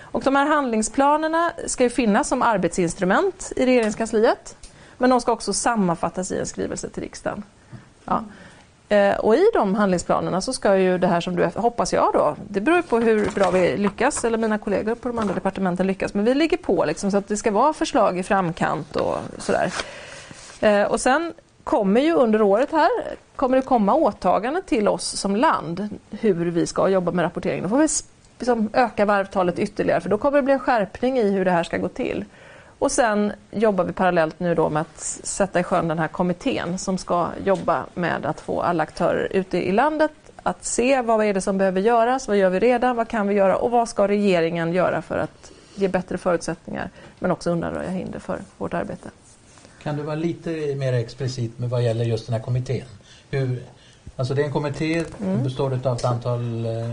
[0.01, 4.55] Och de här handlingsplanerna ska ju finnas som arbetsinstrument i regeringskansliet.
[4.97, 7.43] Men de ska också sammanfattas i en skrivelse till riksdagen.
[8.05, 8.23] Ja.
[8.89, 12.35] Eh, och i de handlingsplanerna så ska ju det här som du hoppas jag då,
[12.49, 16.13] det beror på hur bra vi lyckas eller mina kollegor på de andra departementen lyckas,
[16.13, 19.73] men vi ligger på liksom, så att det ska vara förslag i framkant och sådär.
[20.61, 22.89] Eh, och sen kommer ju under året här
[23.35, 27.63] kommer det komma åtaganden till oss som land hur vi ska jobba med rapporteringen.
[27.63, 27.87] Då får vi
[28.39, 31.63] liksom öka varvtalet ytterligare för då kommer det bli en skärpning i hur det här
[31.63, 32.25] ska gå till.
[32.85, 36.77] Och sen jobbar vi parallellt nu då med att sätta i sjön den här kommittén
[36.77, 40.11] som ska jobba med att få alla aktörer ute i landet
[40.43, 43.35] att se vad är det som behöver göras, vad gör vi redan, vad kan vi
[43.35, 48.19] göra och vad ska regeringen göra för att ge bättre förutsättningar men också undanröja hinder
[48.19, 49.09] för vårt arbete.
[49.83, 52.87] Kan du vara lite mer explicit med vad gäller just den här kommittén?
[53.29, 53.63] Hur,
[54.15, 55.43] alltså det är en kommitté mm.
[55.43, 56.91] består av ett antal eh,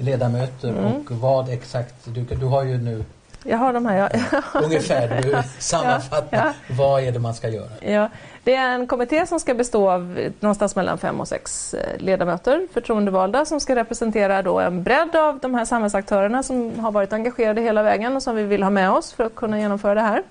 [0.00, 0.84] ledamöter mm.
[0.84, 3.04] och vad exakt, du, du har ju nu
[3.44, 4.10] jag har de här.
[4.32, 4.42] Ja.
[4.60, 6.38] Ungefär, du sammanfattar.
[6.38, 6.74] Ja, ja.
[6.74, 7.70] Vad är det man ska göra?
[7.80, 8.08] Ja,
[8.44, 12.66] det är en kommitté som ska bestå av någonstans mellan fem och sex eh, ledamöter,
[12.72, 17.60] förtroendevalda, som ska representera då en bredd av de här samhällsaktörerna som har varit engagerade
[17.60, 20.22] hela vägen och som vi vill ha med oss för att kunna genomföra det här.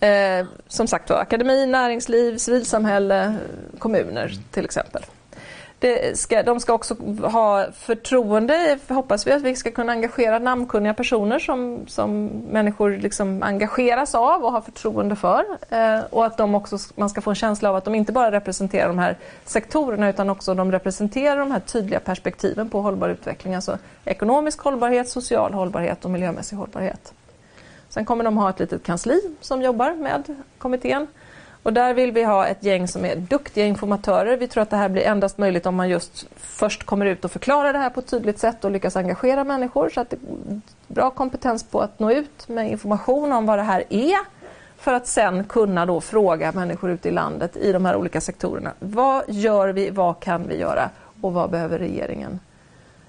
[0.00, 3.34] Eh, som sagt då, akademi, näringsliv, civilsamhälle,
[3.78, 5.02] kommuner till exempel
[6.14, 11.38] ska, de ska också ha förtroende, hoppas vi att vi ska kunna engagera namnkunniga personer
[11.38, 15.44] som, som människor liksom engageras av och har förtroende för.
[15.68, 18.32] Eh, och att de också, man ska få en känsla av att de inte bara
[18.32, 23.54] representerar de här sektorerna utan också de representerar de här tydliga perspektiven på hållbar utveckling.
[23.54, 27.12] Alltså ekonomisk hållbarhet, social hållbarhet och miljömässig hållbarhet.
[27.88, 31.06] Sen kommer de ha ett litet kansli som jobbar med kommittén
[31.62, 34.36] och där vill vi ha ett gäng som är duktiga informatörer.
[34.36, 37.30] Vi tror att det här blir endast möjligt om man just först kommer ut och
[37.30, 39.88] förklarar det här på ett tydligt sätt och lyckas engagera människor.
[39.88, 43.62] Så att det är bra kompetens på att nå ut med information om vad det
[43.62, 44.18] här är
[44.76, 48.72] för att sen kunna då fråga människor ute i landet i de här olika sektorerna.
[48.78, 49.90] Vad gör vi?
[49.90, 50.90] Vad kan vi göra?
[51.20, 52.40] Och vad behöver regeringen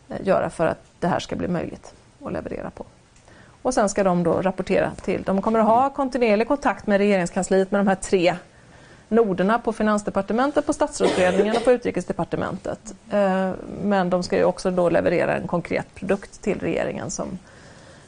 [0.09, 2.85] eh, göra för att det här ska bli möjligt att leverera på?
[3.61, 5.23] Och sen ska de då rapportera till.
[5.23, 8.35] De kommer att ha kontinuerlig kontakt med regeringskansliet med de här tre
[9.09, 12.93] noderna på Finansdepartementet, på Statsrådsberedningen och på Utrikesdepartementet.
[13.09, 13.51] Eh,
[13.83, 17.27] men de ska ju också då leverera en konkret produkt till regeringen som,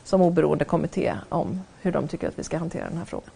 [0.04, 3.30] som oberoende kommitté om hur de tycker att vi ska hantera den här frågan.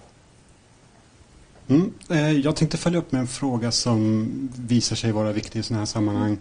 [1.67, 1.93] Mm.
[2.09, 5.81] Eh, jag tänkte följa upp med en fråga som visar sig vara viktig i sådana
[5.81, 6.37] här sammanhang.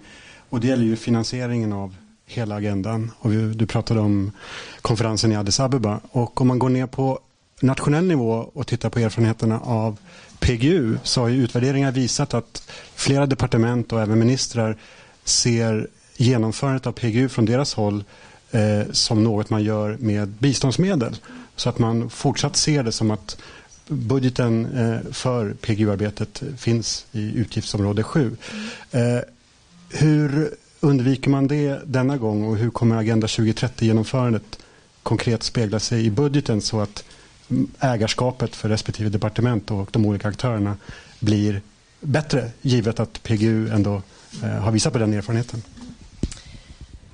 [0.51, 1.95] Och det gäller ju finansieringen av
[2.27, 3.11] hela agendan.
[3.19, 4.33] Och du pratade om
[4.83, 6.01] konferensen i Addis Abeba.
[6.11, 7.21] Och om man går ner på
[7.61, 9.97] nationell nivå och tittar på erfarenheterna av
[10.39, 14.77] PGU så har ju utvärderingar visat att flera departement och även ministrar
[15.25, 18.05] ser genomförandet av PGU från deras håll
[18.51, 21.17] eh, som något man gör med biståndsmedel.
[21.57, 23.39] Så att man fortsatt ser det som att
[23.89, 28.37] budgeten eh, för PGU-arbetet finns i utgiftsområde 7.
[28.91, 29.01] Eh,
[29.91, 30.51] hur
[30.87, 34.59] undviker man det denna gång och hur kommer Agenda 2030-genomförandet
[35.03, 37.05] konkret spegla sig i budgeten så att
[37.81, 40.77] ägarskapet för respektive departement och de olika aktörerna
[41.21, 41.61] blir
[42.01, 44.03] bättre givet att PGU ändå
[44.43, 45.63] eh, har visat på den erfarenheten?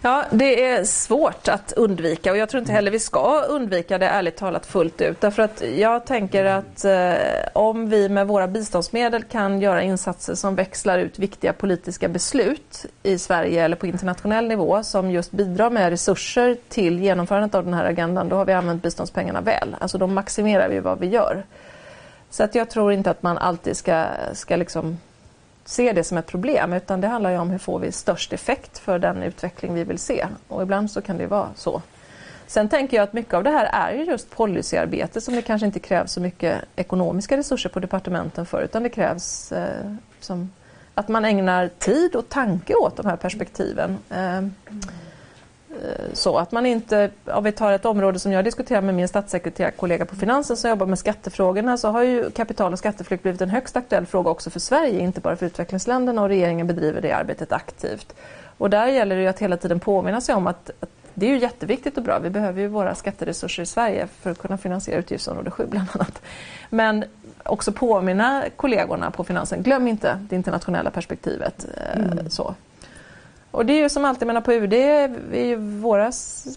[0.04, 4.06] Ja, det är svårt att undvika och jag tror inte heller vi ska undvika det
[4.06, 5.20] ärligt talat fullt ut.
[5.20, 7.12] Därför att jag tänker att eh,
[7.52, 13.18] om vi med våra biståndsmedel kan göra insatser som växlar ut viktiga politiska beslut i
[13.18, 17.84] Sverige eller på internationell nivå som just bidrar med resurser till genomförandet av den här
[17.84, 19.76] agendan, då har vi använt biståndspengarna väl.
[19.80, 21.44] Alltså då maximerar vi vad vi gör.
[22.30, 24.98] Så att jag tror inte att man alltid ska, ska liksom
[25.64, 28.78] ser det som ett problem utan det handlar ju om hur får vi störst effekt
[28.78, 31.82] för den utveckling vi vill se och ibland så kan det vara så.
[32.46, 35.66] Sen tänker jag att mycket av det här är ju just policyarbete som det kanske
[35.66, 40.50] inte krävs så mycket ekonomiska resurser på departementen för utan det krävs eh, som
[40.94, 43.98] att man ägnar tid och tanke åt de här perspektiven.
[44.10, 44.42] Eh,
[46.12, 50.04] så att man inte, om vi tar ett område som jag diskuterar med min statssekreterarkollega
[50.04, 53.76] på Finansen som jobbar med skattefrågorna så har ju kapital och skatteflykt blivit en högst
[53.76, 58.14] aktuell fråga också för Sverige, inte bara för utvecklingsländerna och regeringen bedriver det arbetet aktivt.
[58.58, 61.30] Och där gäller det ju att hela tiden påminna sig om att, att det är
[61.30, 62.18] ju jätteviktigt och bra.
[62.18, 66.22] Vi behöver ju våra skatteresurser i Sverige för att kunna finansiera utgiftsområde 7 bland annat.
[66.70, 67.04] Men
[67.42, 71.66] också påminna kollegorna på finansen, glöm inte det internationella perspektivet.
[71.94, 72.30] Mm.
[72.30, 72.54] Så.
[73.52, 76.12] Och det är ju som alltid, menar på UD, är ju våra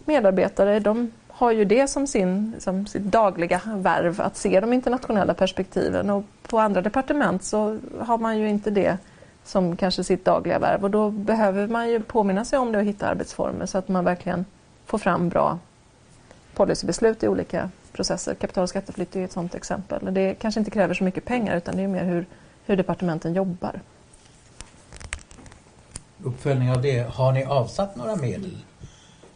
[0.05, 5.33] medarbetare, de har ju det som, sin, som sitt dagliga värv, att se de internationella
[5.33, 6.09] perspektiven.
[6.09, 8.97] Och på andra departement så har man ju inte det
[9.43, 12.83] som kanske sitt dagliga värv och då behöver man ju påminna sig om det och
[12.83, 14.45] hitta arbetsformer så att man verkligen
[14.85, 15.59] får fram bra
[16.53, 18.33] policybeslut i olika processer.
[18.33, 20.13] Kapital och skatteflytt är ett sådant exempel.
[20.13, 22.25] Det kanske inte kräver så mycket pengar utan det är mer hur,
[22.65, 23.79] hur departementen jobbar.
[26.25, 28.57] Uppföljning av det, har ni avsatt några medel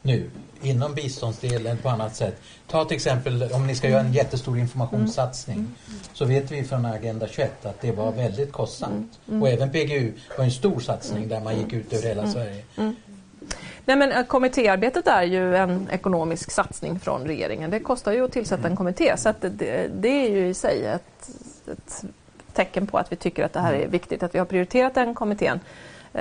[0.01, 0.29] nu
[0.61, 2.41] inom biståndsdelen på annat sätt.
[2.67, 5.75] Ta till exempel om ni ska göra en jättestor informationssatsning mm.
[5.87, 5.99] Mm.
[6.13, 9.19] så vet vi från Agenda 21 att det var väldigt kostsamt.
[9.27, 9.41] Mm.
[9.41, 12.63] Och även PGU var en stor satsning där man gick ut över hela Sverige.
[13.85, 17.69] Nej, men eh, kommittéarbetet är ju en ekonomisk satsning från regeringen.
[17.69, 20.85] Det kostar ju att tillsätta en kommitté så att det, det är ju i sig
[20.85, 21.29] ett,
[21.71, 22.03] ett,
[22.53, 24.23] tecken på att vi tycker att det här är viktigt.
[24.23, 25.59] Att vi har prioriterat den kommittén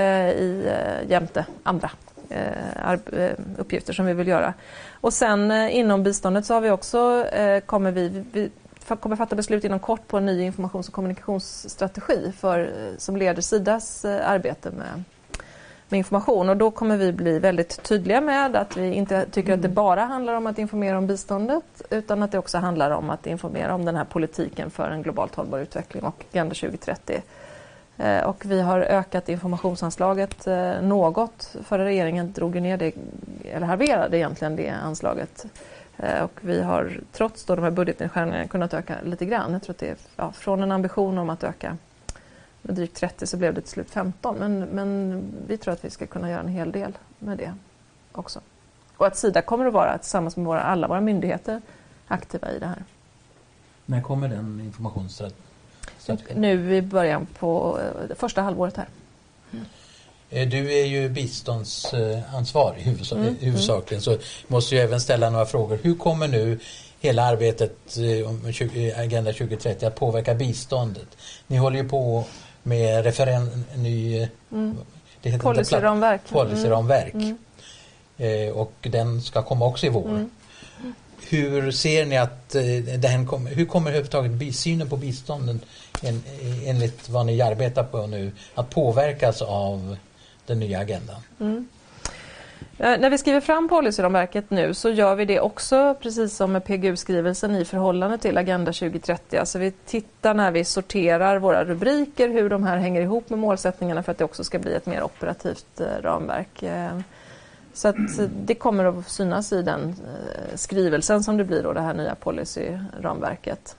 [0.03, 1.91] i, eh, jämte andra
[2.31, 4.55] Eh, eh, uppgifter som vi vill göra.
[4.93, 7.27] Och sen eh, inom biståndet så har vi också,
[7.67, 8.51] kommer vi, vi
[9.01, 14.05] kommer fatta beslut inom kort på en ny informations och kommunikationsstrategi för, som leder Sidas
[14.05, 15.05] arbete med,
[15.89, 16.49] med information.
[16.49, 20.05] Och då kommer vi bli väldigt tydliga med att vi inte tycker att det bara
[20.05, 23.85] handlar om att informera om biståndet utan att det också handlar om att informera om
[23.85, 27.23] den här politiken för en globalt hållbar utveckling och Agenda 2030 Eh,
[27.99, 31.57] Eh, och vi har ökat informationsanslaget eh, något.
[31.63, 32.95] Förra regeringen drog ner det,
[33.45, 35.47] eller halverade egentligen det anslaget.
[35.97, 39.53] Eh, och vi har trots då de här budgetnedskärningarna kunnat öka lite grann.
[39.53, 41.77] Jag tror att det är ja, från en ambition om att öka
[42.63, 44.37] med drygt 30 så blev det till slut 15.
[44.39, 47.55] Men, men vi tror att vi ska kunna göra en hel del med det
[48.13, 48.41] också.
[48.97, 51.63] Och att Sida kommer att vara tillsammans med våra, alla våra myndigheter
[52.09, 52.85] aktiva i det här.
[53.87, 55.48] När kommer den informationsstrategin?
[56.35, 58.87] Nu i början på eh, första halvåret här.
[59.53, 60.51] Mm.
[60.51, 62.83] Du är ju biståndsansvarig
[63.13, 63.37] mm.
[63.41, 65.79] huvudsakligen så måste jag även ställa några frågor.
[65.83, 66.59] Hur kommer nu
[67.01, 68.53] hela arbetet eh, om
[68.97, 71.09] Agenda 2030 att påverka biståndet?
[71.47, 72.25] Ni håller ju på
[72.63, 74.77] med referen, ny mm.
[75.41, 76.21] policyramverk.
[76.29, 77.15] policyramverk.
[77.15, 77.39] Mm.
[78.19, 78.55] mm.
[78.55, 80.09] och den ska komma också i vår.
[80.09, 80.31] Mm.
[81.29, 82.49] Hur ser ni att
[82.99, 85.57] den kommer, hur kommer överhuvudtaget synen på biståndet
[86.03, 86.23] en,
[86.65, 89.97] enligt vad ni arbetar på nu att påverkas av
[90.47, 91.21] den nya agendan?
[91.41, 91.69] Mm.
[92.79, 96.65] Eh, när vi skriver fram policyramverket nu så gör vi det också precis som med
[96.65, 99.39] PGU-skrivelsen i förhållande till Agenda 2030.
[99.39, 104.03] Alltså vi tittar när vi sorterar våra rubriker hur de här hänger ihop med målsättningarna
[104.03, 106.63] för att det också ska bli ett mer operativt eh, ramverk.
[106.63, 106.99] Eh,
[107.75, 109.95] så att eh, det kommer att synas i den
[110.55, 113.77] skrivelsen som det blir då det här nya policyramverket.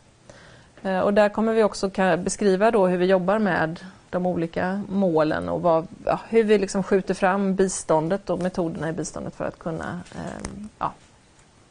[0.84, 5.50] Eh, och där kommer vi också beskriva då hur vi jobbar med de olika målen
[5.50, 9.60] och vad, ja, hur vi liksom skjuter fram biståndet och metoderna i biståndet för att
[9.60, 10.94] kunna eh, ja,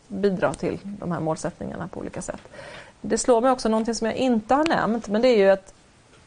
[0.08, 2.40] bidra till de här målsättningarna på olika sätt.
[3.00, 5.74] Det slår mig också någonting som jag inte har nämnt men det är ju att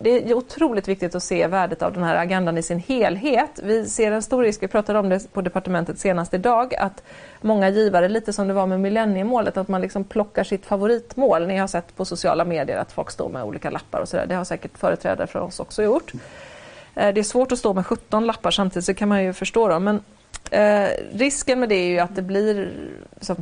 [0.03, 3.59] det är otroligt viktigt att se värdet av den här agendan i sin helhet.
[3.63, 7.03] Vi ser en stor risk, vi pratade om det på departementet senast idag, att
[7.41, 11.47] många givare, lite som det var med millenniemålet, att man liksom plockar sitt favoritmål.
[11.47, 14.25] Ni har sett på sociala medier att folk står med olika lappar och sådär.
[14.25, 16.11] Det har säkert företrädare för oss också gjort.
[16.95, 19.67] Eh, det är svårt att stå med 17 lappar samtidigt, så kan man ju förstå
[19.67, 19.83] dem.
[19.83, 20.03] Men
[20.51, 22.71] eh, risken med det är ju att det blir
[23.15, 23.35] liksom,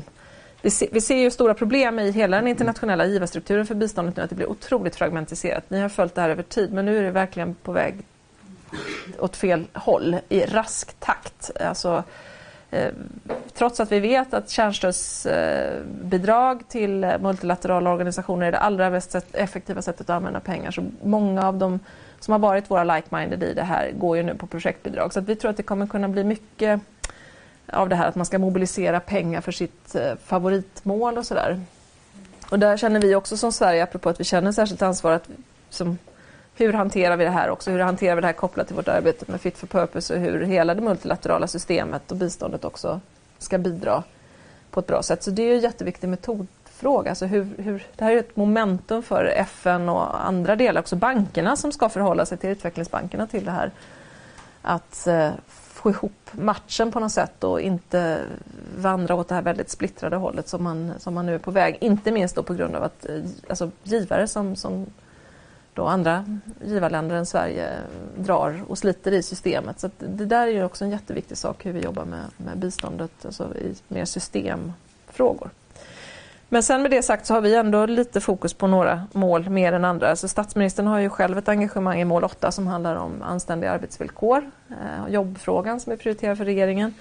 [0.61, 4.23] vi ser, vi ser ju stora problem i hela den internationella givarstrukturen för biståndet nu,
[4.23, 5.69] att det blir otroligt fragmentiserat.
[5.69, 7.95] Ni har följt det här över tid, men nu är det verkligen på väg
[9.19, 11.51] åt fel håll i rask takt.
[11.61, 12.03] Alltså,
[12.71, 12.93] eh,
[13.53, 19.81] trots att vi vet att kärnstödsbidrag eh, till multilaterala organisationer är det allra mest effektiva
[19.81, 21.79] sättet att använda pengar, så många av dem
[22.19, 25.13] som har varit våra like-minded i det här går ju nu på projektbidrag.
[25.13, 26.81] Så att vi tror att det kommer kunna bli mycket
[27.73, 31.61] av det här att man ska mobilisera pengar för sitt eh, favoritmål och sådär.
[32.49, 35.29] Och där känner vi också som Sverige, apropå att vi känner särskilt ansvar, att
[35.69, 35.97] som,
[36.55, 37.71] hur hanterar vi det här också?
[37.71, 40.41] Hur hanterar vi det här kopplat till vårt arbete med Fit for Purpose och hur
[40.41, 42.99] hela det multilaterala systemet och biståndet också
[43.37, 44.03] ska bidra
[44.71, 45.23] på ett bra sätt.
[45.23, 47.11] Så det är en jätteviktig metodfråga.
[47.11, 51.55] Alltså hur, hur, det här är ett momentum för FN och andra delar, också bankerna
[51.55, 53.71] som ska förhålla sig till utvecklingsbankerna till det här.
[54.61, 55.31] Att eh,
[55.79, 58.21] få ihop matchen på något sätt och inte
[58.77, 61.77] vandra åt det här väldigt splittrade hållet som man, som man nu är på väg.
[61.81, 63.05] Inte minst då på grund av att
[63.49, 64.85] alltså, givare som, som
[65.73, 67.69] då andra givarländer än Sverige
[68.17, 69.79] drar och sliter i systemet.
[69.79, 73.25] Så det där är ju också en jätteviktig sak hur vi jobbar med, med biståndet
[73.25, 75.49] alltså i mer systemfrågor.
[76.51, 79.73] Men sen med det sagt så har vi ändå lite fokus på några mål mer
[79.73, 80.09] än andra.
[80.09, 84.51] Alltså statsministern har ju själv ett engagemang i mål 8 som handlar om anständiga arbetsvillkor,
[84.69, 86.93] eh, jobbfrågan som är prioriterad för regeringen.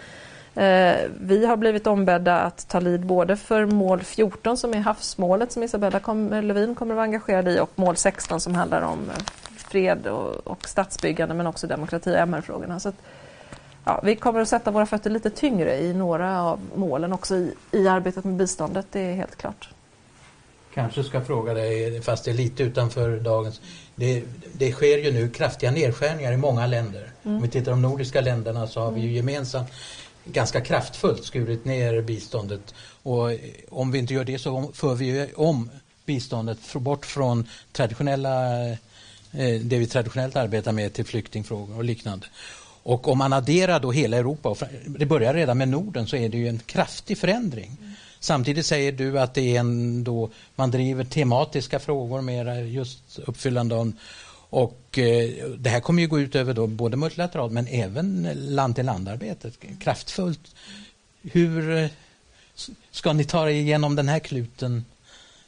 [0.55, 5.53] Eh, vi har blivit ombedda att ta lid både för mål 14 som är havsmålet
[5.53, 8.83] som Isabella kom, eh, Lövin kommer att vara engagerad i och mål 16 som handlar
[8.83, 9.11] om
[9.57, 12.81] fred och, och statsbyggande men också demokrati och MR-frågorna.
[12.81, 13.03] Så att,
[13.85, 17.55] ja, vi kommer att sätta våra fötter lite tyngre i några av målen också i,
[17.73, 19.69] i arbetet med biståndet, det är helt klart.
[20.75, 23.61] Kanske ska fråga dig, fast det är lite utanför dagens.
[23.95, 27.11] Det, det sker ju nu kraftiga nedskärningar i många länder.
[27.23, 27.37] Mm.
[27.37, 29.69] Om vi tittar de nordiska länderna så har vi ju gemensamt
[30.25, 32.75] ganska kraftfullt skurit ner biståndet.
[33.03, 33.31] Och
[33.69, 35.71] om vi inte gör det så för vi om
[36.07, 42.27] biståndet bort från traditionella, eh, det vi traditionellt arbetar med till flyktingfrågor och liknande.
[42.89, 46.29] Och om man adderar då hela Europa, och det börjar redan med Norden, så är
[46.29, 47.77] det ju en kraftig förändring.
[47.81, 47.93] Mm.
[48.21, 53.75] Samtidigt säger du att det är en då, man driver tematiska frågor mer just uppfyllande
[53.75, 53.93] av
[54.51, 59.59] och eh, det här kommer ju gå ut över då både multilateralt men även land-till-land-arbetet
[59.81, 60.55] kraftfullt.
[61.23, 61.91] Hur eh,
[62.91, 64.85] ska ni ta er igenom den här kluten?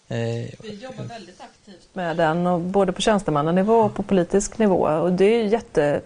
[0.08, 4.80] Eh, Vi jobbar väldigt aktivt med den, och både på tjänstemannanivå och på politisk nivå.
[4.86, 6.00] Och det är jätte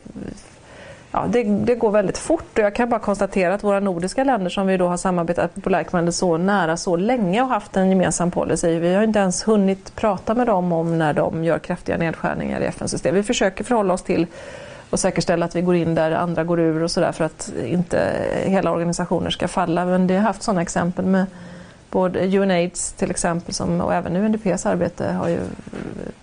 [1.14, 4.50] ja, det, det, går väldigt fort och jag kan bara konstatera att våra nordiska länder
[4.50, 8.30] som vi då har samarbetat på Likeman så nära så länge och haft en gemensam
[8.30, 8.78] policy.
[8.78, 12.64] Vi har inte ens hunnit prata med dem om när de gör kraftiga nedskärningar i
[12.64, 13.18] FN-systemet.
[13.18, 14.26] Vi försöker förhålla oss till
[14.90, 18.12] och säkerställa att vi går in där andra går ur och sådär för att inte
[18.44, 19.84] hela organisationer ska falla.
[19.84, 21.26] Men det har haft sådana exempel med
[21.90, 25.38] både UNAIDS till exempel som, och även UNDPs arbete har ju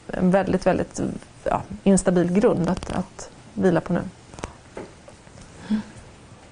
[0.08, 1.02] en väldigt, väldigt
[1.44, 4.02] ja, instabil grund att, att vila på nu.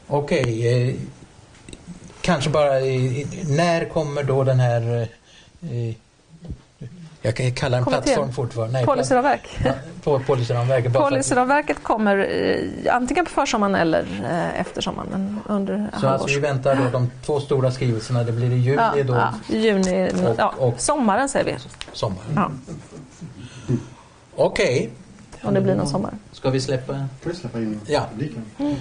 [0.10, 0.96] Okej, okay, eh,
[2.22, 5.08] kanske bara eh, när kommer då den här
[5.62, 5.96] eh,
[7.22, 8.74] jag kan kalla den plattform fortfarande.
[8.74, 9.60] Nej, Policyramverk.
[10.06, 10.94] Ja, policyramverket.
[10.94, 15.40] Policyramverket kommer eh, antingen på försommaren eller eh, efter sommaren.
[15.48, 19.04] Under Så alltså vi väntar då de två stora skrivelserna, det blir i juli ja,
[19.04, 19.14] då?
[19.14, 21.58] Ja, juni, och, ja, och, sommaren säger vi.
[21.94, 22.34] Sommaren.
[22.36, 22.52] Ja.
[24.36, 24.78] Okej.
[24.78, 24.90] Okay.
[25.48, 26.14] Om det blir någon sommar.
[26.32, 27.08] Ska vi släppa?
[27.22, 28.06] Får vi släppa in ja.
[28.60, 28.76] Mm.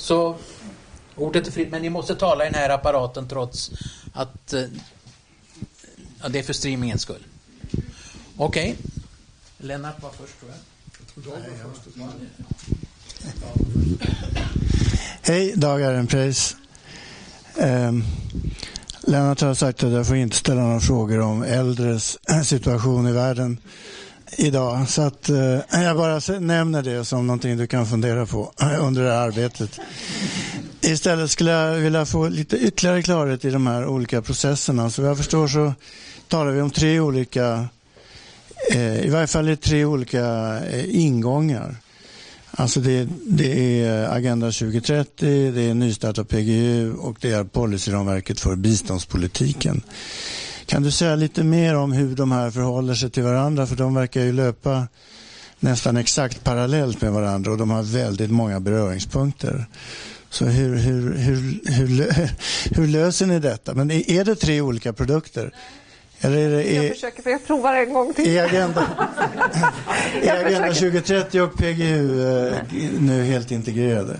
[0.00, 0.36] Så
[1.16, 3.70] ordet är fritt, men ni måste tala i den här apparaten trots
[4.12, 4.64] att eh,
[6.22, 7.26] ja, det är för streamingens skull.
[8.36, 8.76] Okej.
[8.78, 8.90] Okay.
[9.58, 10.58] Lennart var först tror jag.
[15.22, 16.56] Hej, Dag Ehrenpreis.
[17.56, 18.04] Um,
[19.00, 23.60] Lennart har sagt att jag får inte ställa några frågor om äldres situation i världen
[24.36, 24.88] idag.
[24.88, 29.10] Så att, eh, jag bara nämner det som någonting du kan fundera på under det
[29.10, 29.78] här arbetet.
[30.80, 34.90] Istället skulle jag vilja få lite ytterligare klarhet i de här olika processerna.
[34.90, 35.74] Så vad jag förstår så
[36.28, 37.68] talar vi om tre olika,
[38.72, 41.76] eh, i varje fall tre olika eh, ingångar.
[42.50, 48.40] Alltså det, det, är Agenda 2030, det är nystart av PGU och det är policyramverket
[48.40, 49.82] för biståndspolitiken.
[50.70, 53.66] Kan du säga lite mer om hur de här förhåller sig till varandra?
[53.66, 54.88] För de verkar ju löpa
[55.60, 59.66] nästan exakt parallellt med varandra och de har väldigt många beröringspunkter.
[60.28, 62.12] Så hur, hur, hur, hur,
[62.76, 63.74] hur löser ni detta?
[63.74, 65.54] Men är det tre olika produkter?
[66.20, 68.36] Eller är det, är, jag försöker, för jag provar en gång till.
[68.36, 68.86] Är Agenda,
[70.22, 72.54] är agenda 2030 och PGU eh,
[73.00, 74.16] nu helt integrerade?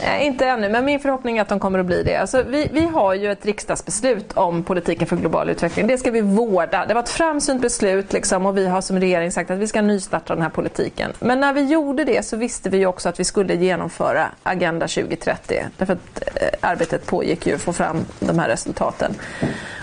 [0.00, 2.16] Nej, inte ännu, men min förhoppning är att de kommer att bli det.
[2.16, 5.86] Alltså, vi, vi har ju ett riksdagsbeslut om politiken för global utveckling.
[5.86, 6.86] Det ska vi vårda.
[6.86, 9.82] Det var ett framsynt beslut liksom, och vi har som regering sagt att vi ska
[9.82, 11.12] nystarta den här politiken.
[11.20, 15.64] Men när vi gjorde det så visste vi också att vi skulle genomföra Agenda 2030.
[15.76, 19.14] Därför att eh, arbetet pågick ju att få fram de här resultaten.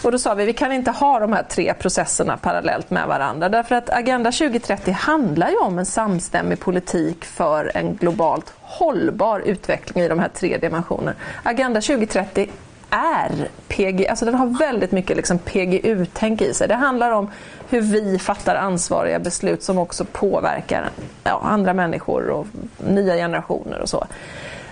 [0.04, 3.50] Och då sa vi vi kan inte ha de här tre processerna parallellt med varandra.
[3.50, 10.04] Därför att Agenda 2030 handlar ju om en samstämmig politik för en globalt hållbar utveckling
[10.04, 11.14] i de här tre dimensionerna.
[11.44, 12.50] Agenda 2030
[12.90, 16.68] är PG, alltså den har väldigt mycket liksom PGU-tänk i sig.
[16.68, 17.32] Det handlar om
[17.70, 20.90] hur vi fattar ansvariga beslut som också påverkar
[21.24, 22.48] ja, andra människor och
[22.78, 24.08] nya generationer och så.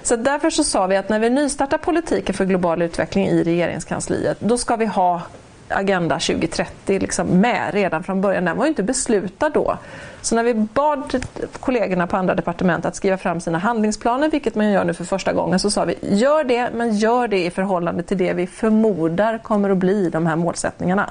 [0.04, 4.38] Så därför så sa vi att när vi nystartar politiken för global utveckling i regeringskansliet,
[4.39, 5.22] då ska vi ha
[5.70, 8.45] Agenda 2030 liksom med redan från början.
[8.45, 9.78] Den var ju inte beslutad då.
[10.22, 11.26] Så när vi bad
[11.59, 15.34] kollegorna på andra departement att skriva fram sina handlingsplaner, vilket man gör nu för första
[15.34, 19.38] gången, så sa vi gör det, men gör det i förhållande till det vi förmodar
[19.38, 21.09] kommer att bli de här målsättningarna.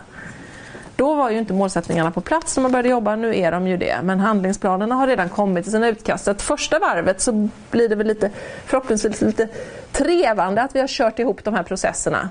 [0.98, 3.76] Då var ju inte målsättningarna på plats när man började jobba, nu är de ju
[3.76, 3.96] det.
[4.02, 6.24] Men handlingsplanerna har redan kommit i sina utkast.
[6.24, 8.30] Så att första varvet så blir det väl lite,
[8.66, 9.48] förhoppningsvis lite
[9.92, 12.30] trevande att vi har kört ihop de här processerna.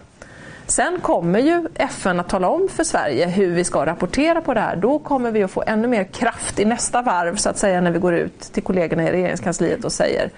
[0.67, 4.59] Sen kommer ju FN att tala om för Sverige hur vi ska rapportera på det
[4.59, 4.75] här.
[4.75, 7.91] Då kommer vi att få ännu mer kraft i nästa varv så att säga när
[7.91, 10.29] vi går ut till kollegorna i regeringskansliet och säger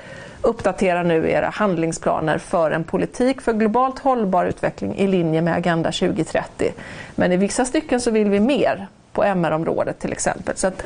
[0.41, 5.91] uppdatera nu era handlingsplaner för en politik för globalt hållbar utveckling i linje med Agenda
[5.91, 6.73] 2030.
[7.15, 10.57] Men i vissa stycken så vill vi mer på MR-området till exempel.
[10.57, 10.83] Så att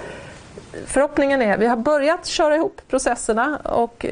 [0.86, 4.06] förhoppningen är, vi har börjat köra ihop processerna och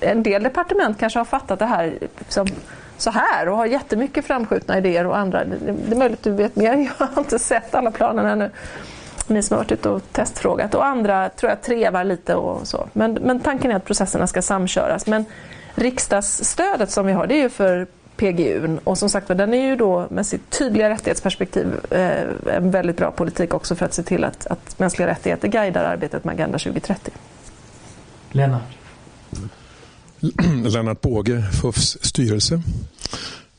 [0.00, 1.98] en del departement kanske har fattat det här
[2.28, 2.46] som
[2.98, 5.44] så här och har jättemycket framskjutna idéer och andra.
[5.44, 8.50] Det är möjligt att du vet mer, jag har inte sett alla planerna ännu.
[9.26, 12.88] Ni som har varit ute och testfrågat och andra tror jag trevar lite och så.
[12.92, 15.06] Men, men tanken är att processerna ska samköras.
[15.06, 15.24] Men
[15.74, 17.86] riksdagsstödet som vi har det är ju för
[18.16, 22.96] PGU och som sagt den är ju då med sitt tydliga rättighetsperspektiv eh, en väldigt
[22.96, 26.58] bra politik också för att se till att, att mänskliga rättigheter guidar arbetet med Agenda
[26.58, 27.12] 2030.
[28.30, 28.83] Lennart?
[30.64, 32.62] Lennart Båge, FUFs styrelse.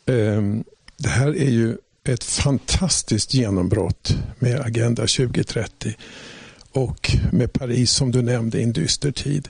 [0.05, 0.63] Ehm,
[0.97, 5.93] det här är ju ett fantastiskt genombrott med Agenda 2030
[6.71, 9.47] och med Paris som du nämnde i en dyster tid.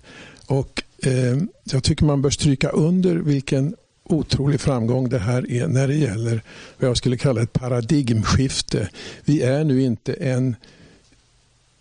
[0.47, 5.87] Och, eh, jag tycker man bör stryka under vilken otrolig framgång det här är när
[5.87, 6.41] det gäller
[6.79, 8.89] vad jag skulle kalla ett paradigmskifte.
[9.25, 10.55] Vi är nu inte en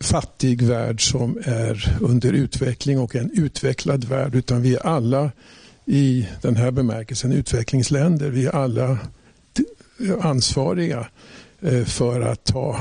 [0.00, 5.30] fattig värld som är under utveckling och en utvecklad värld utan vi är alla
[5.86, 8.30] i den här bemärkelsen utvecklingsländer.
[8.30, 8.98] Vi är alla
[10.20, 11.06] ansvariga
[11.60, 12.80] eh, för att ta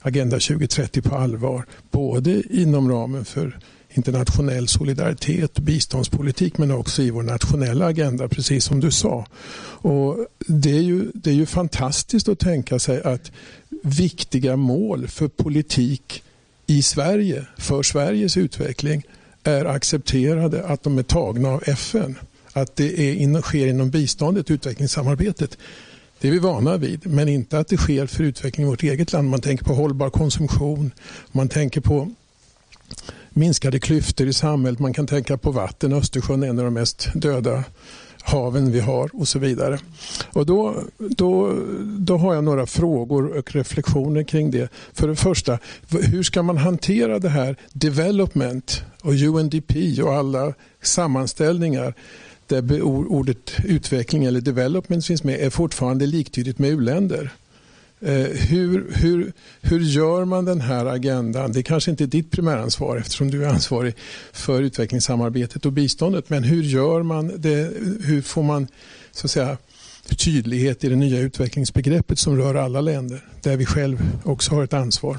[0.00, 1.66] Agenda 2030 på allvar.
[1.90, 3.58] Både inom ramen för
[3.90, 9.26] internationell solidaritet och biståndspolitik men också i vår nationella agenda, precis som du sa.
[9.82, 13.32] Och det, är ju, det är ju fantastiskt att tänka sig att
[13.82, 16.22] viktiga mål för politik
[16.70, 19.02] i Sverige, för Sveriges utveckling,
[19.44, 22.18] är accepterade, att de är tagna av FN.
[22.52, 25.58] Att det är in, sker inom biståndet, utvecklingssamarbetet.
[26.20, 29.12] Det är vi vana vid, men inte att det sker för utveckling i vårt eget
[29.12, 29.30] land.
[29.30, 30.90] Man tänker på hållbar konsumtion,
[31.32, 32.10] man tänker på
[33.30, 35.92] minskade klyftor i samhället, man kan tänka på vatten.
[35.92, 37.64] Östersjön är en av de mest döda
[38.22, 39.78] haven vi har och så vidare.
[40.32, 41.56] Och då, då,
[41.98, 44.72] då har jag några frågor och reflektioner kring det.
[44.92, 45.58] För det första,
[45.88, 51.94] hur ska man hantera det här development och UNDP och alla sammanställningar
[52.46, 57.32] där ordet utveckling eller development finns med är fortfarande liktydigt med uländer.
[58.02, 61.52] Eh, hur, hur, hur gör man den här agendan?
[61.52, 63.94] Det kanske inte är ditt primäransvar eftersom du är ansvarig
[64.32, 66.30] för utvecklingssamarbetet och biståndet.
[66.30, 67.72] Men hur gör man det?
[68.04, 68.68] Hur får man
[69.12, 69.58] så att säga,
[70.16, 74.74] tydlighet i det nya utvecklingsbegreppet som rör alla länder där vi själv också har ett
[74.74, 75.18] ansvar?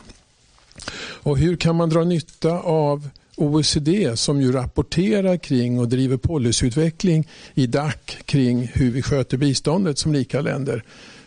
[0.99, 7.27] Och hur kan man dra nytta av OECD som ju rapporterar kring och driver policyutveckling
[7.53, 10.84] i DAC kring hur vi sköter biståndet som lika länder.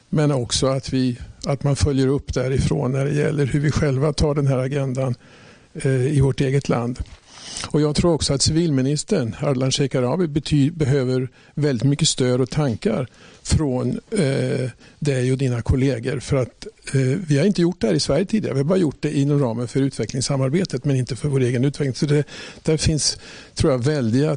[0.08, 4.12] Men också att, vi, att man följer upp därifrån när det gäller hur vi själva
[4.12, 5.14] tar den här agendan
[5.74, 6.98] eh, i vårt eget land.
[7.70, 13.06] Och Jag tror också att civilministern Ardalan Shekarabi behöver väldigt mycket stöd och tankar
[13.42, 16.20] från eh, dig och dina kollegor.
[16.20, 18.54] För att eh, Vi har inte gjort det här i Sverige tidigare.
[18.54, 21.94] Vi har bara gjort det inom ramen för utvecklingssamarbetet men inte för vår egen utveckling.
[21.94, 22.24] Så det,
[22.62, 23.18] där finns
[23.54, 24.36] tror jag väldiga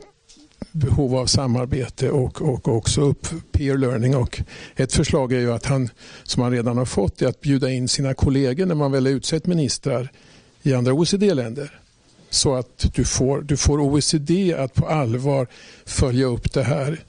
[0.78, 4.16] behov av samarbete och, och också upp peer learning.
[4.16, 4.42] Och
[4.76, 5.90] ett förslag är ju att han,
[6.24, 9.14] som han redan har fått, är att bjuda in sina kollegor när man väl har
[9.14, 10.12] utsett ministrar
[10.64, 11.80] i andra OECD-länder
[12.30, 15.48] så att du får, du får OECD att på allvar
[15.86, 17.00] följa upp det här.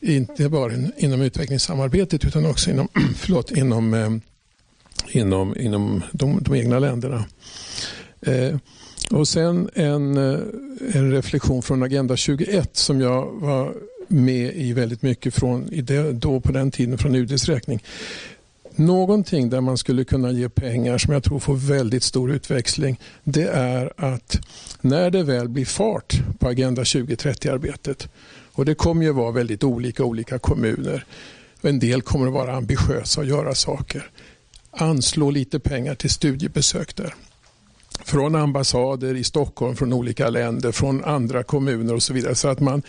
[0.00, 4.10] Inte bara inom utvecklingssamarbetet utan också inom, förlåt, inom, eh,
[5.20, 7.24] inom, inom de, de egna länderna.
[8.20, 8.56] Eh,
[9.14, 10.40] och sen en, eh,
[10.92, 13.74] en reflektion från Agenda 21 som jag var
[14.08, 17.82] med i väldigt mycket från, i det, då på den tiden från UDs räkning.
[18.76, 23.48] Någonting där man skulle kunna ge pengar som jag tror får väldigt stor utväxling det
[23.48, 24.38] är att
[24.80, 28.08] när det väl blir fart på Agenda 2030-arbetet
[28.52, 31.04] och det kommer ju vara väldigt olika olika kommuner.
[31.60, 34.10] En del kommer att vara ambitiösa och göra saker.
[34.70, 37.14] Anslå lite pengar till studiebesök där.
[38.00, 42.34] Från ambassader i Stockholm, från olika länder, från andra kommuner och så vidare.
[42.34, 42.82] Så att man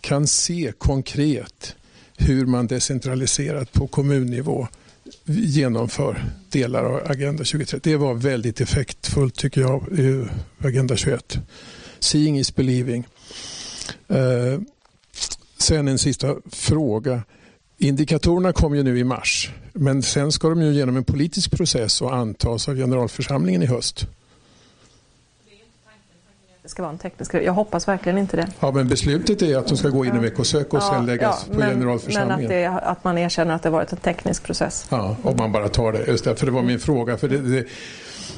[0.00, 1.76] kan se konkret
[2.16, 4.68] hur man decentraliserat på kommunnivå
[5.24, 7.80] genomför delar av Agenda 2030.
[7.82, 10.26] Det var väldigt effektfullt tycker jag, i
[10.58, 11.38] Agenda 21.
[11.98, 13.06] Seeing is believing.
[14.08, 14.60] Eh,
[15.58, 17.22] sen en sista fråga.
[17.78, 22.02] Indikatorerna kom ju nu i mars, men sen ska de ju genom en politisk process
[22.02, 24.06] och antas av generalförsamlingen i höst.
[26.62, 28.48] Det ska vara en teknisk Jag hoppas verkligen inte det.
[28.60, 31.44] Ja, men beslutet är att de ska gå in i Vecosök och ja, sen läggas
[31.48, 32.50] ja, på men, generalförsamlingen.
[32.50, 34.86] Men att, det, att, man erkänner att det varit en teknisk process.
[34.90, 36.06] Ja, om man bara tar det.
[36.06, 37.16] Just det, för det var min fråga.
[37.16, 37.66] För det, det,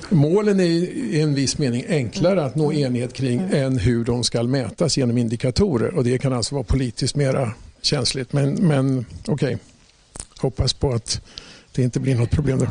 [0.09, 3.65] målen är i en viss mening enklare att nå enighet kring mm.
[3.67, 5.95] än hur de ska mätas genom indikatorer.
[5.95, 7.53] Och det kan alltså vara politiskt mera
[7.83, 8.33] känsligt.
[8.33, 9.57] Men, men okej, okay.
[10.39, 11.21] hoppas på att
[11.73, 12.69] det inte blir något problem där.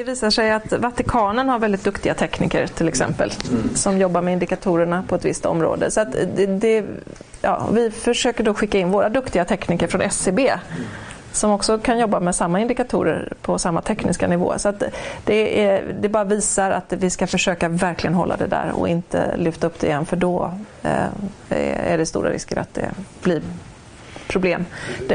[0.00, 3.74] Det visar sig att Vatikanen har väldigt duktiga tekniker till exempel mm.
[3.74, 5.90] som jobbar med indikatorerna på ett visst område.
[5.90, 6.84] Så det, det,
[7.42, 10.52] ja, vi försöker då skicka in våra duktiga tekniker från SCB
[11.32, 14.54] som också kan jobba med samma indikatorer på samma tekniska nivå.
[14.56, 14.72] Så
[15.24, 19.36] det, är, det bara visar att vi ska försöka verkligen hålla det där och inte
[19.36, 21.06] lyfta upp det igen för då eh,
[21.90, 22.90] är det stora risker att det
[23.22, 23.42] blir
[24.30, 24.66] problem.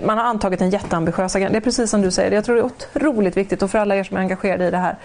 [0.03, 1.51] Man har antagit en jätteambitiös agenda.
[1.51, 3.95] Det är precis som du säger, jag tror det är otroligt viktigt och för alla
[3.95, 4.95] er som är engagerade i det här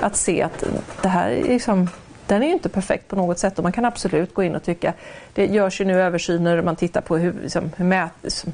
[0.00, 0.64] att se att
[1.02, 1.88] det här är liksom
[2.26, 4.62] den är ju inte perfekt på något sätt och man kan absolut gå in och
[4.62, 4.92] tycka
[5.34, 8.52] det görs ju nu översyner man tittar på hur, liksom, hur mät, liksom,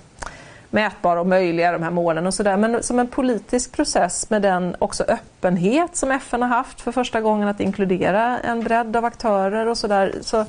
[0.71, 2.57] mätbara och möjliga de här målen och sådär.
[2.57, 7.21] Men som en politisk process med den också öppenhet som FN har haft för första
[7.21, 10.15] gången att inkludera en bredd av aktörer och sådär.
[10.21, 10.45] Så,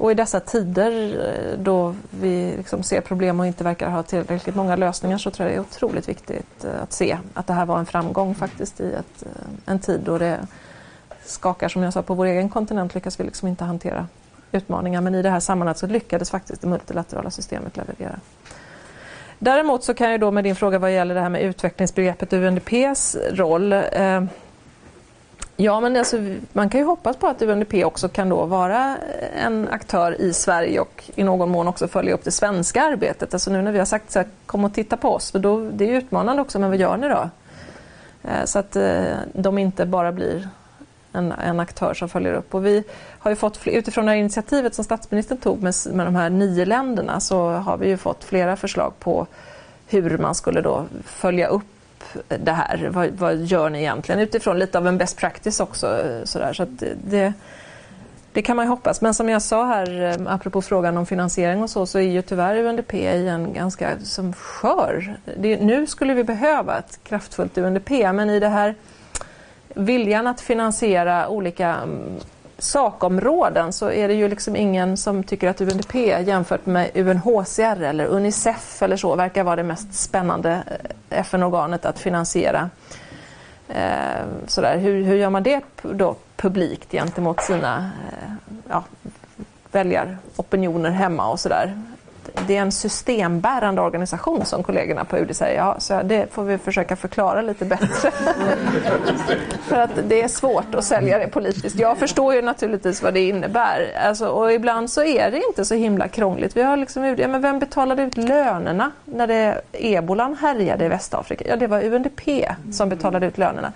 [0.00, 0.92] och i dessa tider
[1.28, 5.48] eh, då vi liksom ser problem och inte verkar ha tillräckligt många lösningar så tror
[5.48, 8.80] jag det är otroligt viktigt eh, att se att det här var en framgång faktiskt
[8.80, 10.46] i ett, eh, en tid då det
[11.24, 14.06] skakar som jag sa på vår egen kontinent lyckas vi liksom inte hantera
[14.52, 18.20] utmaningar men i det här sammanhanget så lyckades faktiskt det multilaterala systemet leverera.
[19.38, 23.16] Däremot så kan jag då med din fråga vad gäller det här med utvecklingsbegreppet UNDPs
[23.32, 24.22] roll eh,
[25.60, 26.16] Ja, men alltså,
[26.52, 28.96] man kan ju hoppas på att UNDP också kan då vara
[29.44, 33.34] en aktör i Sverige och i någon mån också följa upp det svenska arbetet.
[33.34, 35.70] Alltså nu när vi har sagt så här, kom och titta på oss, för då,
[35.72, 37.30] det är utmanande också, men vad gör ni då?
[38.22, 39.02] Eh, så att eh,
[39.32, 40.48] de inte bara blir
[41.12, 42.54] en, en, aktör som följer upp.
[42.54, 42.84] Och vi
[43.18, 46.64] har ju fått, utifrån det här initiativet som statsministern tog med, med de här nio
[46.64, 49.26] länderna så har vi ju fått flera förslag på
[49.88, 51.64] hur man skulle då följa upp
[52.28, 52.88] det här.
[52.92, 54.20] Vad, vad gör ni egentligen?
[54.20, 55.86] Utifrån lite av en best practice också.
[55.86, 56.52] Eh, sådär.
[56.52, 56.66] Så
[57.04, 57.32] det,
[58.32, 59.00] det kan man ju hoppas.
[59.00, 62.22] Men som jag sa här, eh, apropå frågan om finansiering och så, så är ju
[62.22, 65.16] tyvärr UNDP i en ganska som skör.
[65.36, 68.74] Det, nu skulle vi behöva ett kraftfullt UNDP, men i det här
[69.74, 72.20] viljan att finansiera olika mm,
[72.60, 78.06] sakområden så är det ju liksom ingen som tycker att UNDP jämfört med UNHCR eller
[78.06, 80.62] Unicef eller så verkar vara det mest spännande
[81.10, 82.70] eh, FN-organet att finansiera.
[83.68, 84.78] Eh, sådär.
[84.78, 88.84] Hur, hur gör man det då publikt gentemot sina eh, ja,
[89.72, 91.82] väljaropinioner hemma och sådär?
[92.46, 95.56] Det är en systembärande organisation som kollegorna på UD säger.
[95.56, 98.10] Ja, så det får vi försöka förklara lite bättre.
[99.62, 101.78] För att det är svårt att sälja det politiskt.
[101.78, 103.92] Jag förstår ju naturligtvis vad det innebär.
[104.06, 106.56] Alltså, och ibland så är det inte så himla krångligt.
[106.56, 110.88] Vi har liksom UD, ja, men vem betalade ut lönerna när det, ebolan härjade i
[110.88, 111.44] Västafrika?
[111.48, 113.72] Ja, det var UNDP som betalade ut lönerna.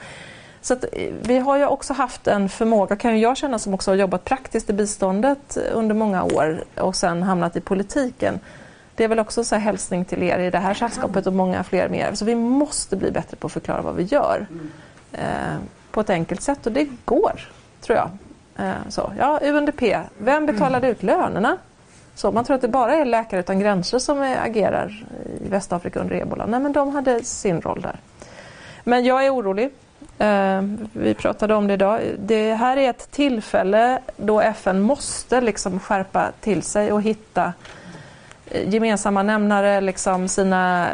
[0.64, 3.74] Så att, eh, vi har ju också haft en förmåga, kan ju jag känna som
[3.74, 8.40] också har jobbat praktiskt i biståndet under många år och sen hamnat i politiken.
[8.94, 11.64] Det är väl också så här hälsning till er i det här sällskapet och många
[11.64, 12.14] fler med er.
[12.14, 14.46] Så vi måste bli bättre på att förklara vad vi gör
[15.12, 15.56] eh,
[15.90, 17.48] på ett enkelt sätt och det går,
[17.80, 18.10] tror jag.
[18.66, 19.82] Eh, så, ja, UNDP,
[20.18, 21.56] vem betalade ut lönerna?
[22.14, 25.06] Så man tror att det bara är Läkare utan gränser som agerar
[25.40, 26.46] i Västafrika under ebola.
[26.46, 28.00] Nej, men de hade sin roll där.
[28.84, 29.70] Men jag är orolig
[30.92, 32.00] vi pratade om det idag.
[32.18, 37.52] Det här är ett tillfälle då FN måste liksom skärpa till sig och hitta
[38.46, 40.88] eh, gemensamma nämnare, liksom sina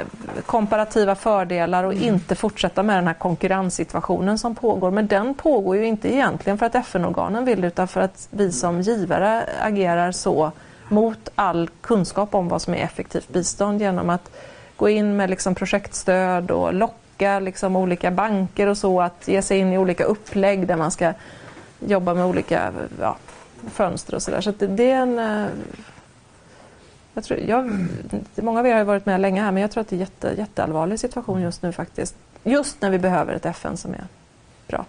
[0.46, 4.90] komparativa fördelar och inte fortsätta med den här konkurrenssituationen som pågår.
[4.90, 8.80] Men den pågår ju inte egentligen för att FN-organen vill utan för att vi som
[8.80, 10.52] givare agerar så
[10.88, 14.30] mot all kunskap om vad som är effektivt bistånd genom att
[14.76, 19.42] gå in med liksom projektstöd och locka locka liksom olika banker och så att ge
[19.42, 21.12] sig in i olika upplägg där man ska
[21.80, 23.16] jobba med olika ja,
[23.70, 24.40] fönster och sådär.
[24.40, 25.18] Så, så det, är en...
[25.18, 25.48] Eh,
[27.14, 27.86] jag tror, jag,
[28.36, 30.00] många av er har varit med länge här men jag tror att det är en
[30.00, 32.14] jätte, jätteallvarlig situation just nu faktiskt.
[32.44, 34.04] Just när vi behöver ett FN som är
[34.66, 34.84] bra.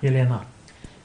[0.00, 0.40] Helena?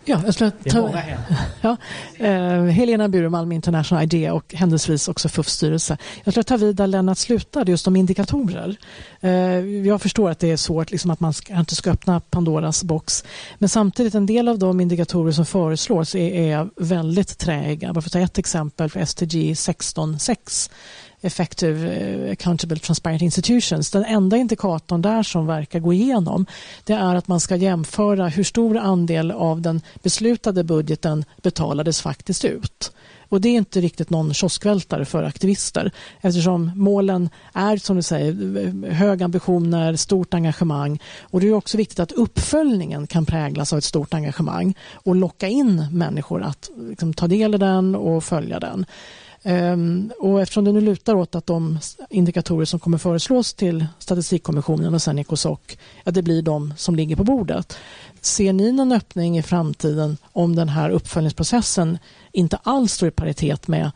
[0.05, 0.93] Ja, jag skulle ta,
[1.61, 1.77] ja,
[2.17, 5.97] eh, Helena Buremalm, International Idea och händelsevis också FUF-styrelse.
[6.23, 8.75] Jag skulle ta vid där Lennart slutade, just om indikatorer.
[9.19, 9.31] Eh,
[9.65, 13.23] jag förstår att det är svårt liksom, att man ska, inte ska öppna Pandoras box.
[13.57, 17.93] Men samtidigt, en del av de indikatorer som föreslås är, är väldigt träiga.
[17.93, 20.69] Bara för att ta ett exempel för STG 16.6
[21.21, 23.91] Effective eh, Accountable Transparent Institutions.
[23.91, 26.45] Den enda indikatorn där som verkar gå igenom
[26.83, 32.45] det är att man ska jämföra hur stor andel av den beslutade budgeten betalades faktiskt
[32.45, 32.91] ut.
[33.31, 35.91] Och det är inte riktigt någon kioskvältare för aktivister
[36.21, 41.99] eftersom målen är som du säger höga ambitioner, stort engagemang och det är också viktigt
[41.99, 47.27] att uppföljningen kan präglas av ett stort engagemang och locka in människor att liksom, ta
[47.27, 48.85] del i den och följa den.
[49.43, 51.79] Ehm, och eftersom det nu lutar åt att de
[52.09, 55.59] indikatorer som kommer föreslås till Statistikkommissionen och sen Ecosoc,
[56.03, 57.77] att det blir de som ligger på bordet.
[58.21, 61.97] Ser ni någon öppning i framtiden om den här uppföljningsprocessen
[62.31, 63.91] inte alls står i paritet med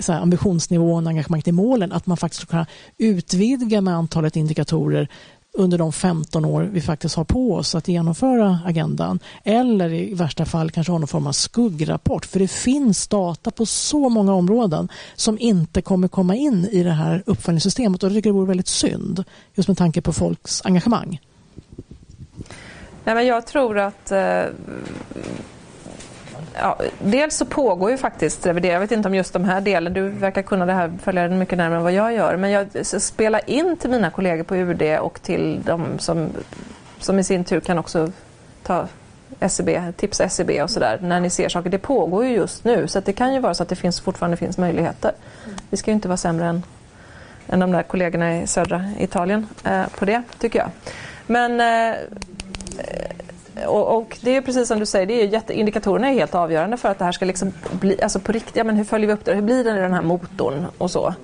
[0.00, 2.66] så ambitionsnivån och engagemanget i målen, att man faktiskt ska kunna
[2.98, 5.08] utvidga med antalet indikatorer
[5.58, 9.18] under de 15 år vi faktiskt har på oss att genomföra agendan.
[9.44, 12.26] Eller i värsta fall kanske ha någon form av skuggrapport.
[12.26, 16.90] För det finns data på så många områden som inte kommer komma in i det
[16.90, 18.02] här uppföljningssystemet.
[18.02, 19.24] Och det tycker jag vore väldigt synd.
[19.54, 21.20] Just med tanke på folks engagemang.
[23.04, 24.44] Nej, men jag tror att eh,
[26.54, 28.72] ja, dels så pågår ju faktiskt revidering.
[28.72, 31.38] Jag vet inte om just de här delen, du verkar kunna det här, följa den
[31.38, 32.36] mycket närmare än vad jag gör.
[32.36, 36.30] Men jag spelar in till mina kollegor på UD och till de som,
[36.98, 38.12] som i sin tur kan också
[38.62, 38.88] ta
[39.40, 41.70] SCB, tipsa SCB och sådär när ni ser saker.
[41.70, 44.36] Det pågår ju just nu så det kan ju vara så att det finns, fortfarande
[44.36, 45.12] finns möjligheter.
[45.70, 46.62] Vi ska ju inte vara sämre än,
[47.48, 50.70] än de där kollegorna i södra Italien eh, på det tycker jag.
[51.26, 51.96] Men eh,
[53.66, 56.76] och, och, det är precis som du säger, det är jätte, indikatorerna är helt avgörande
[56.76, 59.12] för att det här ska liksom bli, alltså på riktigt, ja, men hur följer vi
[59.12, 61.14] upp det, hur blir det i den här motorn och så.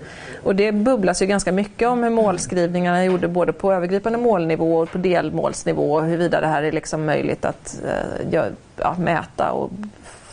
[0.43, 4.91] Och det bubblas ju ganska mycket om hur målskrivningarna gjorde både på övergripande målnivå och
[4.91, 8.45] på delmålsnivå och huruvida det här är liksom möjligt att uh,
[8.77, 9.71] ja, mäta och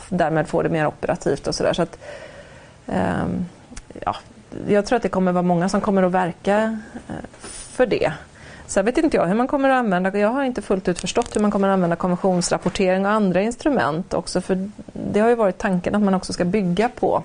[0.10, 1.74] därmed få det mer operativt och sådär.
[1.74, 1.98] Så att,
[2.86, 3.46] um,
[4.04, 4.16] ja,
[4.68, 7.16] jag tror att det kommer vara många som kommer att verka eh,
[7.48, 8.14] för det.
[8.68, 11.36] Sen vet inte jag hur man kommer att använda, jag har inte fullt ut förstått
[11.36, 15.58] hur man kommer att använda konventionsrapportering och andra instrument också för det har ju varit
[15.58, 17.24] tanken att man också ska bygga på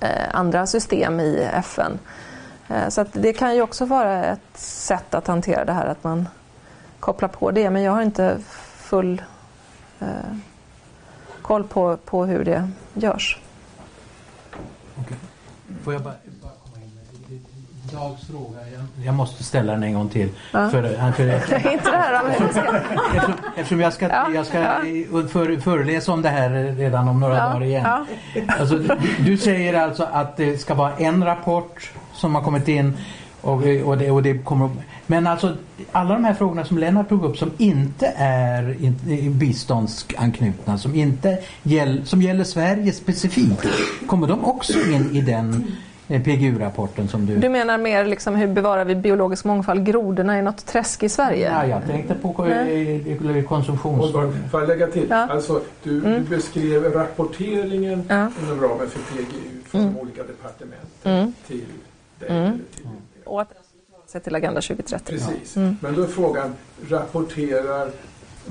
[0.00, 1.98] eh, andra system i FN.
[2.68, 6.28] Eh, så det kan ju också vara ett sätt att hantera det här att man
[7.00, 8.38] kopplar på det men jag har inte
[8.76, 9.22] full
[10.00, 10.06] eh,
[11.42, 13.38] koll på, på hur det görs.
[15.00, 15.16] Okay.
[15.84, 16.14] Får jag bara
[17.92, 20.28] Dags fråga, jag, jag, måste ställa den en gång till.
[20.52, 20.70] Ja.
[20.70, 20.82] För,
[21.12, 24.80] för, inte det här eftersom, eftersom jag ska, ja, jag ska ja.
[25.28, 27.84] för, föreläsa om det här redan om några ja, dagar igen.
[27.84, 28.06] Ja.
[28.58, 32.96] Alltså, du, du, säger alltså att det ska vara en rapport som har kommit in
[33.40, 34.70] och, och, det, och det kommer
[35.06, 35.56] Men alltså
[35.92, 38.76] alla de här frågorna som Lennart tog upp som inte är
[39.30, 43.66] biståndsanknutna, som, inte gäll, som gäller Sverige specifikt,
[44.06, 45.76] kommer de också in i den
[46.08, 47.36] PGU-rapporten som du...
[47.36, 51.50] Du menar mer liksom hur bevarar vi biologisk mångfald, grodorna i något träsk i Sverige?
[51.52, 52.32] Ja, jag tänkte på
[53.48, 54.12] konsumtions...
[54.50, 55.06] Får jag lägga till?
[55.10, 55.16] Ja.
[55.16, 56.12] Alltså, du, mm.
[56.12, 58.30] du beskrev rapporteringen ja.
[58.42, 59.94] inom ramen för PGU från mm.
[59.94, 61.32] de olika departementen mm.
[61.46, 61.64] till
[62.18, 62.28] dig.
[62.28, 62.60] Mm.
[62.74, 62.86] Till
[63.24, 63.52] och att
[64.06, 65.04] sig till Agenda 2030.
[65.12, 65.56] Precis.
[65.56, 65.76] Mm.
[65.80, 66.54] Men då är frågan,
[66.88, 67.90] rapporterar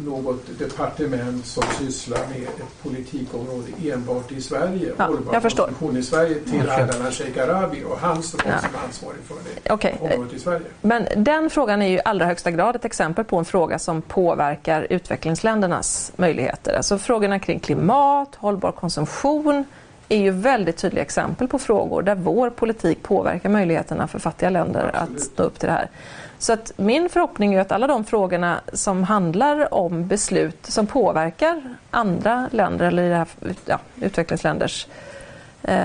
[0.05, 5.69] något departement som sysslar med ett politikområde enbart i Sverige, ja, jag förstår.
[5.97, 8.59] i Sverige till Ardalan Shekarabi och hans roll ja.
[8.59, 9.93] som ansvarig för det okay.
[9.99, 10.65] området i Sverige.
[10.81, 14.01] Men den frågan är ju i allra högsta grad ett exempel på en fråga som
[14.01, 16.73] påverkar utvecklingsländernas möjligheter.
[16.73, 19.65] Alltså frågorna kring klimat, hållbar konsumtion
[20.09, 24.91] är ju väldigt tydliga exempel på frågor där vår politik påverkar möjligheterna för fattiga länder
[24.93, 25.19] Absolut.
[25.19, 25.89] att stå upp till det här.
[26.39, 31.75] Så att min förhoppning är att alla de frågorna som handlar om beslut som påverkar
[31.91, 33.27] andra länder eller i det här,
[33.65, 34.87] ja, utvecklingsländers
[35.63, 35.77] eh,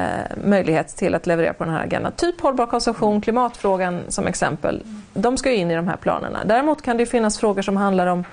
[0.45, 2.13] möjlighet till att leverera på den här agendan.
[2.13, 4.83] Typ hållbar konsumtion, klimatfrågan som exempel.
[5.15, 6.45] De ska in i de här planerna.
[6.45, 8.25] Däremot kan det finnas frågor som handlar om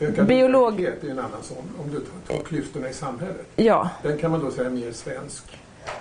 [0.00, 0.80] Ökad biolog...
[0.80, 3.46] är en annan sån, om du tar klyftorna i samhället.
[3.56, 3.90] Ja.
[4.02, 5.58] Den kan man då säga är mer svensk.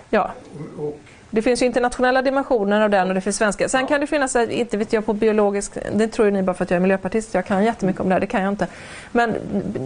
[0.10, 0.32] Ja.
[0.78, 1.00] Och,
[1.30, 3.70] det finns ju internationella dimensioner av den och det finns svenska.
[3.70, 6.64] Sen kan det finnas, inte vet jag på biologisk, det tror ju ni bara för
[6.64, 8.68] att jag är miljöpartist, jag kan jättemycket om det här, det kan jag inte.
[9.12, 9.36] Men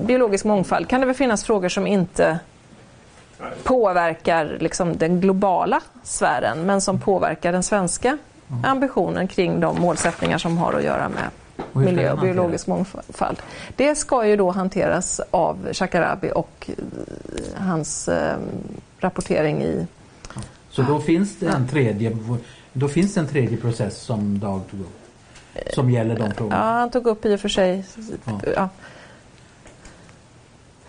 [0.04, 2.40] biologisk mångfald, kan det väl finnas frågor som inte
[3.64, 8.18] påverkar liksom den globala sfären men som påverkar den svenska
[8.64, 11.30] ambitionen kring de målsättningar som har att göra med
[11.86, 13.42] miljö och biologisk mångfald.
[13.76, 18.38] Det ska ju då hanteras av Shakarabi och eh, hans eh,
[19.00, 19.88] rapportering i
[20.72, 22.18] så då finns det en tredje,
[22.74, 25.02] då finns en tredje process som Dag tog upp.
[25.74, 26.56] Som gäller de frågorna.
[26.56, 27.86] Ja, han tog upp i och för sig.
[28.56, 28.70] Ja.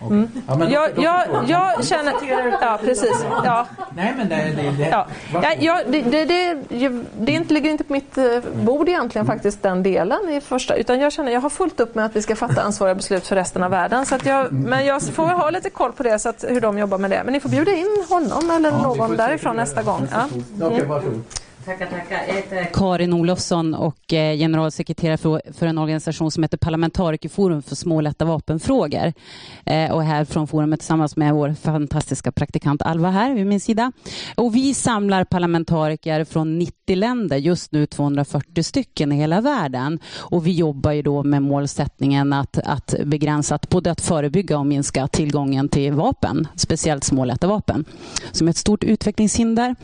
[0.07, 0.29] Mm.
[0.49, 2.15] Ja, men jag, då, jag, jag känner...
[2.61, 3.25] Ja, precis.
[3.45, 3.67] Ja.
[3.97, 4.37] Nej, men det...
[4.37, 5.07] det, det ja.
[5.59, 6.55] Ja, det, det, det,
[7.19, 8.25] det inte, ligger inte på mitt eh,
[8.55, 10.75] bord egentligen faktiskt den delen i första.
[10.77, 13.37] Utan jag känner jag har fullt upp med att vi ska fatta ansvariga beslut för
[13.37, 14.07] resten av världen.
[14.07, 16.79] Så att jag, men jag får ha lite koll på det, så att, hur de
[16.79, 17.23] jobbar med det.
[17.25, 20.09] Men ni får bjuda in honom eller ja, någon därifrån nästa gång.
[20.13, 20.67] Ja.
[20.67, 21.25] Mm.
[21.65, 22.25] Tackar, tackar.
[22.29, 27.77] Jag heter Karin Olofsson och är generalsekreterare för, för en organisation som heter Parlamentarikerforum för
[27.77, 29.13] små och lätta vapenfrågor.
[29.67, 33.61] Eh, och är här från forumet tillsammans med vår fantastiska praktikant Alva här vid min
[33.61, 33.93] sida.
[34.35, 39.99] Och vi samlar parlamentariker från 90 länder, just nu 240 stycken i hela världen.
[40.19, 44.67] Och vi jobbar ju då med målsättningen att, att begränsa, att både att förebygga och
[44.67, 47.85] minska tillgången till vapen, speciellt små och lätta vapen,
[48.33, 49.75] som är ett stort utvecklingshinder.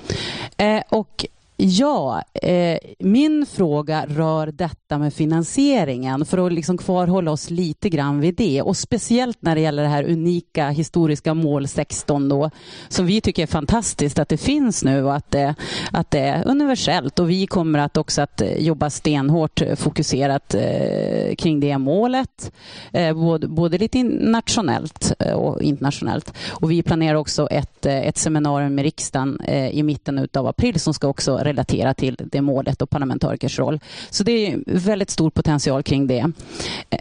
[0.56, 1.26] Eh, och
[1.60, 8.20] Ja, eh, min fråga rör detta med finansieringen för att liksom kvarhålla oss lite grann
[8.20, 8.62] vid det.
[8.62, 12.50] Och speciellt när det gäller det här unika historiska mål 16 då
[12.88, 15.54] som vi tycker är fantastiskt att det finns nu och att det,
[15.92, 17.18] att det är universellt.
[17.18, 22.52] Och vi kommer att också att eh, jobba stenhårt eh, fokuserat eh, kring det målet
[22.92, 26.32] eh, både, både lite nationellt eh, och internationellt.
[26.50, 30.94] Och vi planerar också ett, ett seminarium med riksdagen eh, i mitten av april som
[30.94, 33.80] ska också relatera till det målet och parlamentarikers roll.
[34.10, 36.32] Så det är väldigt stor potential kring det.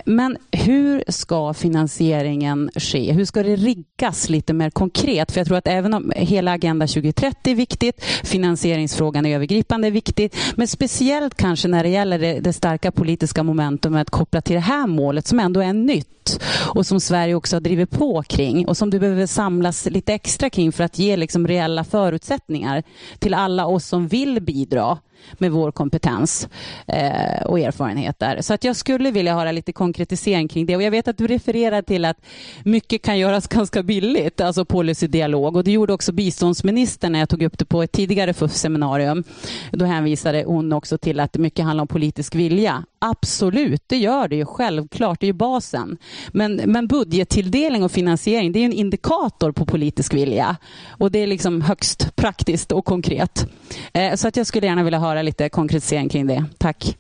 [0.06, 3.12] Men hur ska finansieringen ske?
[3.12, 5.32] Hur ska det riggas lite mer konkret?
[5.32, 9.92] För jag tror att även om hela Agenda 2030 är viktigt, finansieringsfrågan är övergripande är
[9.92, 14.60] viktigt, men speciellt kanske när det gäller det, det starka politiska momentumet kopplat till det
[14.60, 16.40] här målet som ändå är nytt
[16.76, 20.50] och som Sverige också har drivit på kring och som du behöver samlas lite extra
[20.50, 22.84] kring för att ge liksom reella förutsättningar
[23.20, 24.98] till alla oss som vill bidra
[25.34, 26.50] med vår kompetens
[26.88, 28.42] eh, och erfarenheter.
[28.42, 30.76] Så att jag skulle vilja höra lite konkretisering kring det.
[30.76, 32.18] Och jag vet att du refererar till att
[32.64, 35.56] mycket kan göras ganska billigt, alltså policydialog.
[35.56, 39.24] Och det gjorde också biståndsministern när jag tog upp det på ett tidigare FUF-seminarium.
[39.72, 42.84] Då hänvisade hon också till att mycket handlar om politisk vilja.
[43.00, 45.98] Absolut, det gör det ju självklart, det är ju basen.
[46.32, 50.58] Men, men budgettilldelning och finansiering, det är en indikator på politisk vilja.
[50.90, 53.48] Och det är liksom högst praktiskt och konkret.
[53.94, 56.46] Eh, så att jag skulle gärna vilja höra lite konkretisering kring det.
[56.58, 56.98] Tack.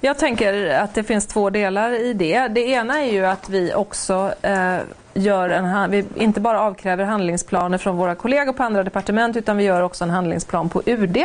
[0.00, 2.48] Jag tänker att det finns två delar i det.
[2.48, 4.78] Det ena är ju att vi också eh,
[5.14, 9.64] gör en, vi inte bara avkräver handlingsplaner från våra kollegor på andra departement utan vi
[9.64, 11.18] gör också en handlingsplan på UD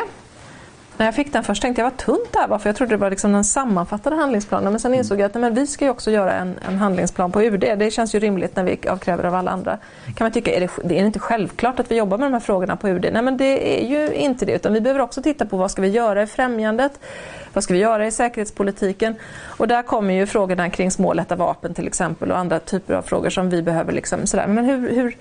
[0.98, 2.94] när jag fick den först tänkte jag vad tunt det här var för jag trodde
[2.94, 5.00] det var liksom den sammanfattade handlingsplanen men sen mm.
[5.00, 7.60] insåg jag att nej, men vi ska ju också göra en, en, handlingsplan på UD.
[7.60, 9.78] Det känns ju rimligt när vi avkräver av alla andra.
[10.06, 12.40] Kan man tycka, är det, det är inte självklart att vi jobbar med de här
[12.40, 13.10] frågorna på UD?
[13.14, 15.82] Nej men det är ju inte det utan vi behöver också titta på vad ska
[15.82, 17.00] vi göra i främjandet?
[17.54, 19.16] Vad ska vi göra i säkerhetspolitiken?
[19.42, 23.02] Och där kommer ju frågorna kring små lätta vapen till exempel och andra typer av
[23.02, 24.48] frågor som vi behöver liksom sådär.
[24.48, 25.18] Men hur, hur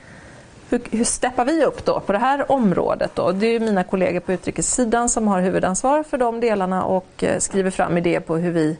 [0.72, 3.10] hur, hur steppar vi upp då på det här området?
[3.14, 3.32] Då?
[3.32, 7.70] Det är mina kollegor på utrikessidan som har huvudansvar för de delarna och eh, skriver
[7.70, 8.76] fram idéer på hur vi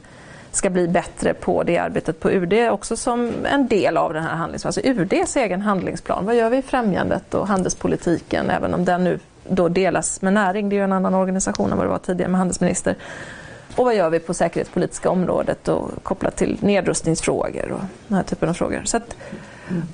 [0.53, 4.35] ska bli bättre på det arbetet på UD också som en del av den här
[4.35, 4.69] handlingsplanen.
[4.69, 6.27] Alltså UDs egen handlingsplan.
[6.27, 9.19] Vad gör vi i främjandet och handelspolitiken även om den nu
[9.49, 10.69] då delas med näring.
[10.69, 12.97] Det är ju en annan organisation än vad det var tidigare med handelsminister.
[13.77, 18.49] Och vad gör vi på säkerhetspolitiska området och kopplat till nedrustningsfrågor och den här typen
[18.49, 18.83] av frågor.
[18.85, 19.17] Så att,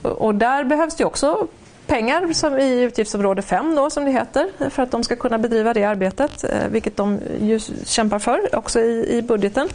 [0.03, 1.47] och där behövs det också
[1.89, 5.75] pengar som i utgiftsområde 5 då, som det heter för att de ska kunna bedriva
[5.75, 9.69] det arbetet, eh, vilket de ju kämpar för också i, i budgeten.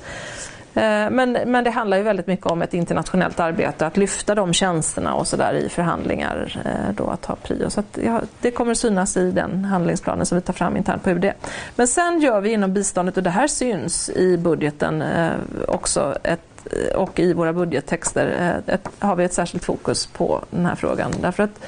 [0.74, 4.54] Eh, men, men det handlar ju väldigt mycket om ett internationellt arbete, att lyfta de
[4.54, 7.70] tjänsterna och så där i förhandlingar, eh, då att ha prio.
[7.70, 11.10] Så att, ja, det kommer synas i den handlingsplanen som vi tar fram internt på
[11.10, 11.32] UD.
[11.76, 15.04] Men sen gör vi inom biståndet, och det här syns i budgeten
[15.68, 16.40] också, ett
[16.96, 21.12] och i våra budgettexter ett, har vi ett särskilt fokus på den här frågan.
[21.22, 21.60] Därför att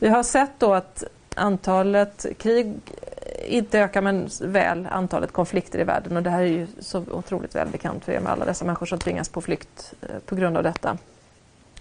[0.00, 2.74] vi har sett då att antalet krig
[3.46, 7.54] inte ökar men väl antalet konflikter i världen och det här är ju så otroligt
[7.54, 10.62] välbekant för er med alla dessa människor som tvingas på flykt eh, på grund av
[10.62, 10.98] detta.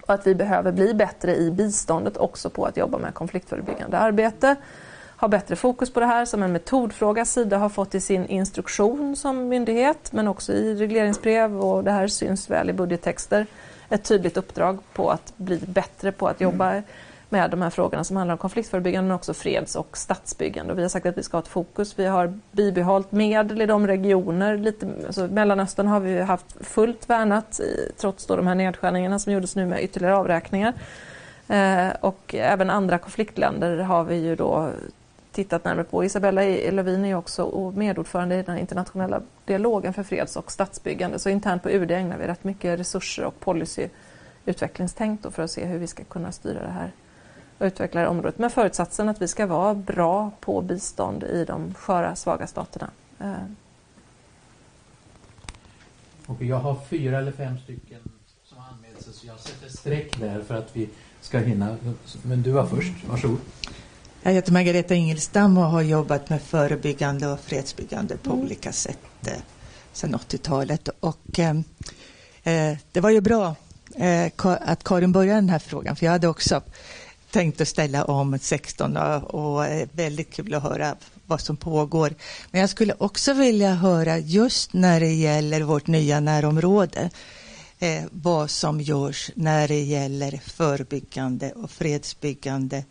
[0.02, 4.56] Och att vi behöver bli bättre i biståndet också på att jobba med konfliktförebyggande arbete.
[5.18, 7.26] Ha bättre fokus på det här som en metodfråga.
[7.26, 12.08] Sida har fått i sin instruktion som myndighet men också i regleringsbrev och det här
[12.08, 13.46] syns väl i budgettexter.
[13.90, 16.84] Ett tydligt uppdrag på att bli bättre på att jobba mm
[17.30, 20.74] med de här frågorna som handlar om konfliktförebyggande men också freds och statsbyggande.
[20.74, 22.00] Och vi har sagt att vi ska ha ett fokus.
[22.00, 27.60] Vi har bibehållit medel i de regioner, lite, alltså Mellanöstern har vi haft fullt värnat
[27.60, 30.74] i, trots då de här nedskärningarna som gjordes nu med ytterligare avräkningar.
[31.48, 34.70] Eh, och även andra konfliktländer har vi ju då
[35.32, 36.04] tittat närmare på.
[36.04, 41.20] Isabella e- Lövin är också medordförande i den internationella dialogen för freds och statsbyggande.
[41.20, 45.80] Så internt på UD ägnar vi rätt mycket resurser och policyutvecklingstänk för att se hur
[45.80, 46.92] vi ska kunna styra det här
[47.60, 51.74] och utveckla det området med förutsatsen att vi ska vara bra på bistånd i de
[51.74, 52.90] sköra, svaga staterna.
[53.20, 53.34] Eh,
[56.26, 58.00] Och jag har fyra eller fem stycken
[58.44, 60.90] som har anmält sig så jag sätter streck där för att vi
[61.22, 61.78] ska hinna.
[62.22, 63.40] Men du var först, varsågod.
[64.24, 68.46] Jag heter Margareta Ingelstam och har jobbat med förebyggande och fredsbyggande på mm.
[68.46, 69.34] olika sätt eh,
[69.94, 70.90] sedan 80-talet.
[71.00, 71.56] Och, eh,
[72.44, 73.56] eh, det var ju bra
[73.96, 76.62] eh, att Karin började den här frågan för jag hade också
[77.32, 82.16] tänkt att ställa om 16 och, och väldigt kul att höra vad som pågår.
[82.52, 87.10] Men jag skulle också vilja höra just när det gäller vårt nya närområde
[87.80, 92.84] eh, vad som görs när det gäller förebyggande och fredsbyggande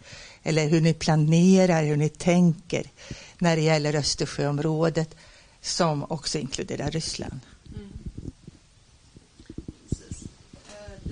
[0.42, 2.86] eller hur ni planerar, hur ni tänker
[3.38, 5.14] när det gäller Östersjöområdet
[5.60, 7.40] som också inkluderar Ryssland.
[7.74, 8.07] Mm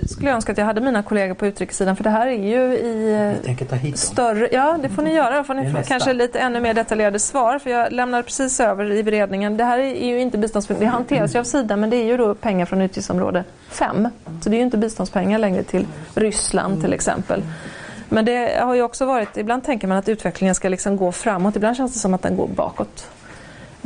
[0.04, 2.74] skulle önska att jag hade mina kollegor på utrikessidan för det här är ju
[3.88, 4.48] i större...
[4.52, 5.36] Ja, det får ni göra.
[5.36, 8.92] Då får ni få kanske lite ännu mer detaljerade svar för jag lämnade precis över
[8.92, 9.56] i beredningen.
[9.56, 12.16] Det här är ju inte biståndspengar, det hanteras ju av Sida men det är ju
[12.16, 14.08] då pengar från utgiftsområde 5.
[14.40, 17.42] Så det är ju inte biståndspengar längre till Ryssland till exempel.
[18.08, 21.56] Men det har ju också varit, ibland tänker man att utvecklingen ska liksom gå framåt,
[21.56, 23.08] ibland känns det som att den går bakåt.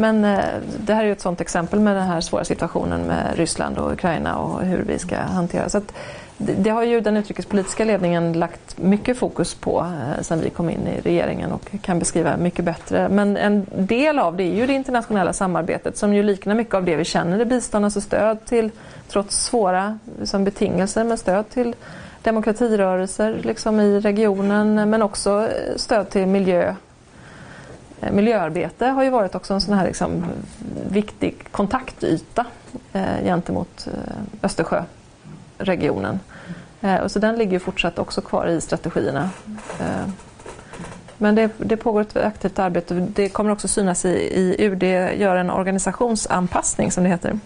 [0.00, 0.44] Men eh,
[0.78, 3.92] det här är ju ett sådant exempel med den här svåra situationen med Ryssland och
[3.92, 5.68] Ukraina och hur vi ska hantera.
[5.68, 5.80] Så
[6.36, 10.70] det, det, har ju den utrikespolitiska ledningen lagt mycket fokus på eh, sedan vi kom
[10.70, 13.08] in i regeringen och kan beskriva mycket bättre.
[13.08, 16.84] Men en del av det är ju det internationella samarbetet som ju liknar mycket av
[16.84, 18.70] det vi känner i bistånd, alltså stöd till,
[19.08, 21.74] trots svåra liksom, betingelser, med stöd till
[22.22, 26.74] demokratirörelser liksom, i regionen men också eh, stöd till miljö
[28.00, 30.24] Eh, miljöarbete har ju varit också en sån här liksom
[30.90, 32.46] viktig kontaktyta
[32.92, 36.20] eh, gentemot eh, Östersjöregionen.
[36.80, 39.30] Eh, och så den ligger ju fortsatt också kvar i strategierna.
[39.80, 40.08] Eh,
[41.18, 42.94] men det, det, pågår ett aktivt arbete.
[42.94, 44.82] Det kommer också synas i, i UD
[45.20, 47.38] gör en organisationsanpassning som det heter.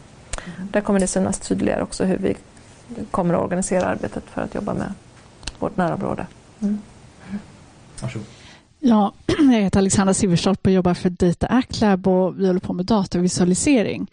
[0.70, 2.36] Där kommer det synas tydligare också hur vi
[3.10, 4.94] kommer att organisera arbetet för att jobba med
[5.58, 6.26] vårt närområde.
[6.60, 6.78] Mm.
[8.00, 8.26] Varsågod.
[8.86, 12.72] Ja, jag heter Alexandra Silverstolpe och jobbar för Data Act Lab och vi håller på
[12.72, 14.06] med datavisualisering.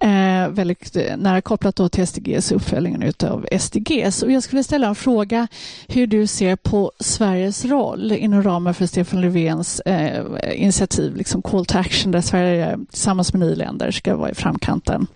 [0.00, 4.22] Eh, väldigt eh, nära kopplat då till SDGs uppföljningen av SDGs.
[4.22, 5.48] Och jag skulle ställa en fråga
[5.88, 10.24] hur du ser på Sveriges roll inom ramen för Stefan Löfvens eh,
[10.62, 15.06] initiativ, liksom Call to Action, där Sverige tillsammans med nio länder ska vara i framkanten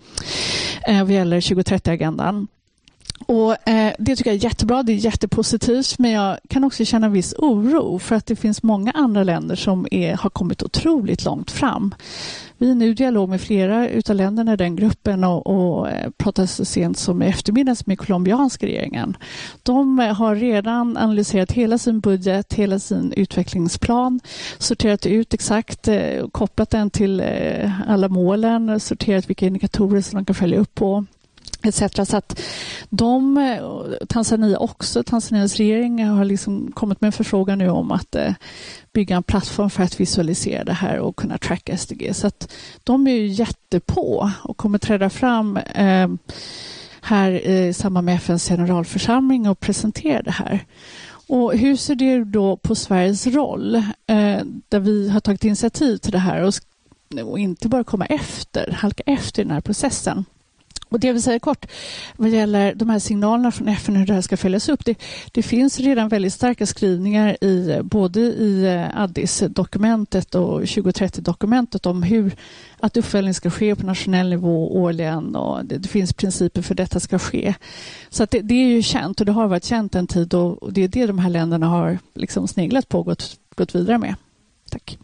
[0.87, 2.47] eh, vad gäller 2030-agendan.
[3.25, 7.09] Och eh, Det tycker jag är jättebra, det är jättepositivt men jag kan också känna
[7.09, 11.51] viss oro för att det finns många andra länder som är, har kommit otroligt långt
[11.51, 11.95] fram.
[12.57, 16.45] Vi är nu i dialog med flera utav länderna i den gruppen och, och eh,
[16.45, 19.17] så sent som i eftermiddags med colombianska regeringen.
[19.63, 24.19] De eh, har redan analyserat hela sin budget, hela sin utvecklingsplan,
[24.57, 30.25] sorterat ut exakt, eh, kopplat den till eh, alla målen, sorterat vilka indikatorer som de
[30.25, 31.05] kan följa upp på
[31.63, 32.09] etc.
[32.09, 32.41] Så att
[32.89, 33.57] de,
[34.09, 38.33] Tanzania också, Tanzanias regering har liksom kommit med en förfrågan nu om att eh,
[38.93, 42.15] bygga en plattform för att visualisera det här och kunna tracka SDG.
[42.15, 42.53] Så att
[42.83, 46.07] de är ju jättepå och kommer träda fram eh,
[47.01, 50.65] här i samband med FNs generalförsamling och presentera det här.
[51.27, 56.11] Och hur ser det då på Sveriges roll eh, där vi har tagit initiativ till
[56.11, 56.53] det här och,
[57.25, 60.25] och inte bara komma efter, halka efter i den här processen?
[60.89, 61.65] Och det vill säga kort,
[62.15, 64.85] vad gäller de här signalerna från FN hur det här ska följas upp.
[64.85, 64.99] Det,
[65.31, 72.35] det finns redan väldigt starka skrivningar i både i eh, Addis-dokumentet och 2030-dokumentet om hur
[72.79, 76.99] att uppföljning ska ske på nationell nivå årligen och det, det finns principer för detta
[76.99, 77.53] ska ske.
[78.09, 80.83] Så det, det, är ju känt och det har varit känt en tid och det
[80.83, 84.15] är det de här länderna har liksom sneglat på och gått, gått vidare med.
[84.71, 84.97] Tack.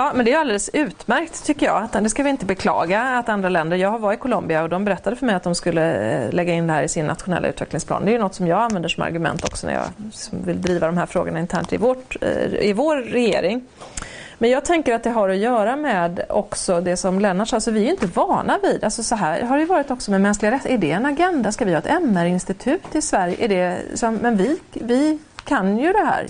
[0.00, 1.88] Ja, men det är alldeles utmärkt tycker jag.
[1.92, 4.84] det ska vi inte beklaga att andra länder, jag har varit i Colombia och de
[4.84, 8.04] berättade för mig att de skulle eh, lägga in det här i sin nationella utvecklingsplan.
[8.04, 9.84] Det är något som jag använder som argument också när jag
[10.30, 13.64] vill driva de här frågorna internt i, vårt, eh, i vår regering.
[14.38, 17.70] Men jag tänker att det har att göra med också det som Lennart sa, alltså
[17.70, 20.86] vi är inte vana vid, alltså så här har det varit också med mänskliga rättigheter.
[20.86, 21.52] Är det en agenda?
[21.52, 23.36] Ska vi ha ett MR-institut i Sverige?
[23.44, 26.26] Är det som, men vi, vi kan ju det här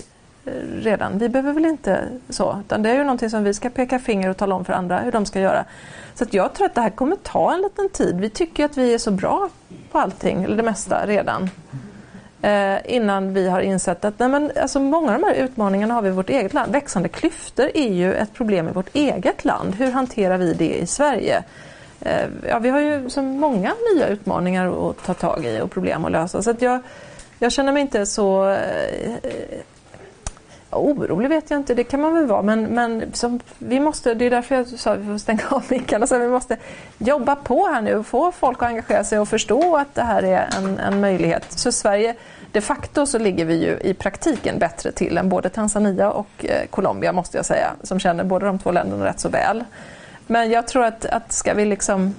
[0.75, 1.17] redan.
[1.17, 4.29] Vi behöver väl inte så, utan det är ju någonting som vi ska peka finger
[4.29, 5.65] och tala om för andra hur de ska göra.
[6.13, 8.19] Så jag tror att det här kommer ta en liten tid.
[8.19, 9.49] Vi tycker att vi är så bra
[9.91, 11.49] på allting, eller det mesta redan.
[12.41, 16.01] Eh, innan vi har insett att nej men, alltså många av de här utmaningarna har
[16.01, 16.71] vi i vårt eget land.
[16.71, 19.75] Växande klyftor är ju ett problem i vårt eget land.
[19.75, 21.43] Hur hanterar vi det i Sverige?
[22.01, 26.05] eh, ja, vi har ju så många nya utmaningar att ta tag i och problem
[26.05, 26.41] att lösa.
[26.41, 26.79] Så att jag,
[27.39, 29.15] jag känner mig inte så eh,
[30.71, 32.41] Orolig vet jag inte, det kan man väl vara.
[32.41, 35.63] Men, men som, vi måste, det är därför jag sa att vi får stänga av
[35.69, 36.03] mickarna.
[36.03, 36.57] Alltså, vi måste
[36.97, 40.23] jobba på här nu och få folk att engagera sig och förstå att det här
[40.23, 41.45] är en, en möjlighet.
[41.49, 42.15] Så Sverige,
[42.51, 46.67] de facto så ligger vi ju i praktiken bättre till än både Tanzania och eh,
[46.69, 47.71] Colombia måste jag säga.
[47.83, 49.63] Som känner båda de två länderna rätt så väl.
[50.27, 52.15] Men jag tror att, att ska vi liksom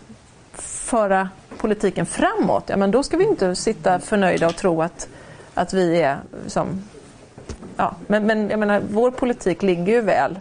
[0.92, 5.08] föra politiken framåt, ja men då ska vi inte sitta förnöjda och tro att,
[5.54, 6.82] att vi är som
[7.82, 10.38] ja, men, men jag menar, vår politik ligger ju väl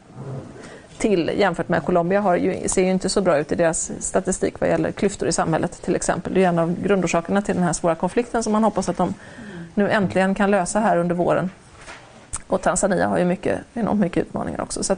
[0.98, 4.60] till jämfört med Colombia har ju, ser ju inte så bra ut i deras statistik
[4.60, 6.34] vad gäller klyftor i samhället till exempel.
[6.34, 9.14] Det är en av grundorsakerna till den här svåra konflikten som man hoppas att de
[9.74, 11.50] nu äntligen kan lösa här under våren.
[12.48, 14.84] Och Tanzania har ju mycket, enormt mycket utmaningar också.
[14.84, 14.96] Så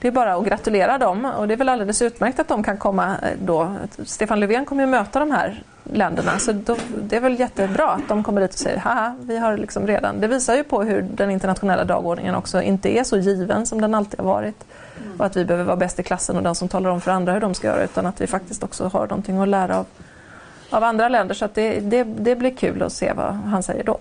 [0.00, 2.76] det är bara att gratulera dem och det är väl alldeles utmärkt att de kan
[2.76, 3.72] komma eh, då.
[4.04, 8.08] Stefan Löfven kommer ju möta de här länderna så då, det är väl jättebra att
[8.08, 10.20] de kommer dit och säger haha, vi har liksom redan.
[10.20, 13.94] Det visar ju på hur den internationella dagordningen också inte är så given som den
[13.94, 14.64] alltid har varit.
[15.18, 17.32] Och att vi behöver vara bäst i klassen och den som talar om för andra
[17.32, 19.86] hur de ska göra utan att vi faktiskt också har någonting att lära av,
[20.70, 21.34] av andra länder.
[21.34, 23.98] Så det, det, det blir kul att se vad han säger då.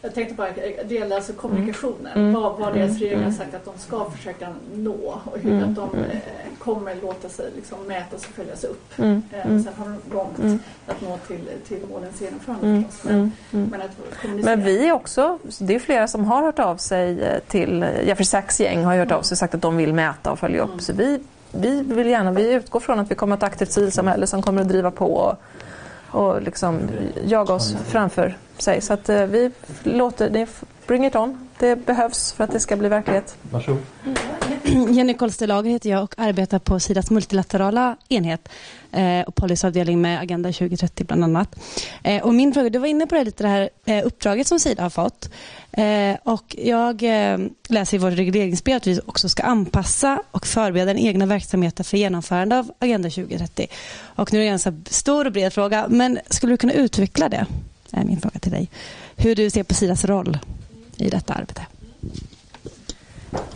[0.00, 0.48] Jag tänkte bara,
[0.84, 2.12] det gäller alltså kommunikationen.
[2.14, 2.32] Mm.
[2.32, 3.38] Vad, vad deras regering har mm.
[3.38, 5.64] sagt att de ska försöka nå och hur mm.
[5.64, 6.10] att de mm.
[6.10, 6.18] eh,
[6.58, 8.98] kommer låta sig liksom mätas och följas upp.
[8.98, 9.22] Mm.
[9.32, 10.58] Eh, sen har de långt mm.
[10.86, 12.84] att nå till, till målens genomförande mm.
[13.02, 17.38] Men, men, att men vi också, det är flera som har hört av sig eh,
[17.48, 20.38] till Jeffrey Sachs gäng har hört av sig och sagt att de vill mäta och
[20.38, 20.80] följa upp.
[20.80, 21.20] Så vi,
[21.52, 24.42] vi vill gärna, vi utgår från att vi kommer att ha ett aktivt civilsamhälle som
[24.42, 25.36] kommer att driva på
[26.10, 26.80] och, liksom
[27.24, 28.80] jaga oss framför sig.
[28.80, 29.50] Så att eh, vi
[29.82, 30.48] låter det,
[30.86, 31.48] bring it on.
[31.58, 33.36] Det behövs för att det ska bli verklighet.
[33.50, 33.82] Varsågod.
[34.92, 38.48] Jenny Kolstelager heter jag och arbetar på Sidas multilaterala enhet
[38.92, 41.58] eh, och policyavdelning med Agenda 2030 bland annat.
[42.02, 44.60] Eh, och min fråga, du var inne på det lite det här eh, uppdraget som
[44.60, 45.30] Sida har fått.
[45.72, 47.38] Eh, och jag eh,
[47.68, 51.96] läser i vårt regleringsbrev att vi också ska anpassa och förbereda den egna verksamheten för
[51.96, 53.66] genomförande av Agenda 2030.
[54.00, 57.28] Och nu är det en så stor och bred fråga, men skulle du kunna utveckla
[57.28, 57.46] det?
[57.90, 58.70] är min fråga till dig.
[59.16, 60.38] Hur du ser på Sidas roll
[60.96, 61.66] i detta arbete?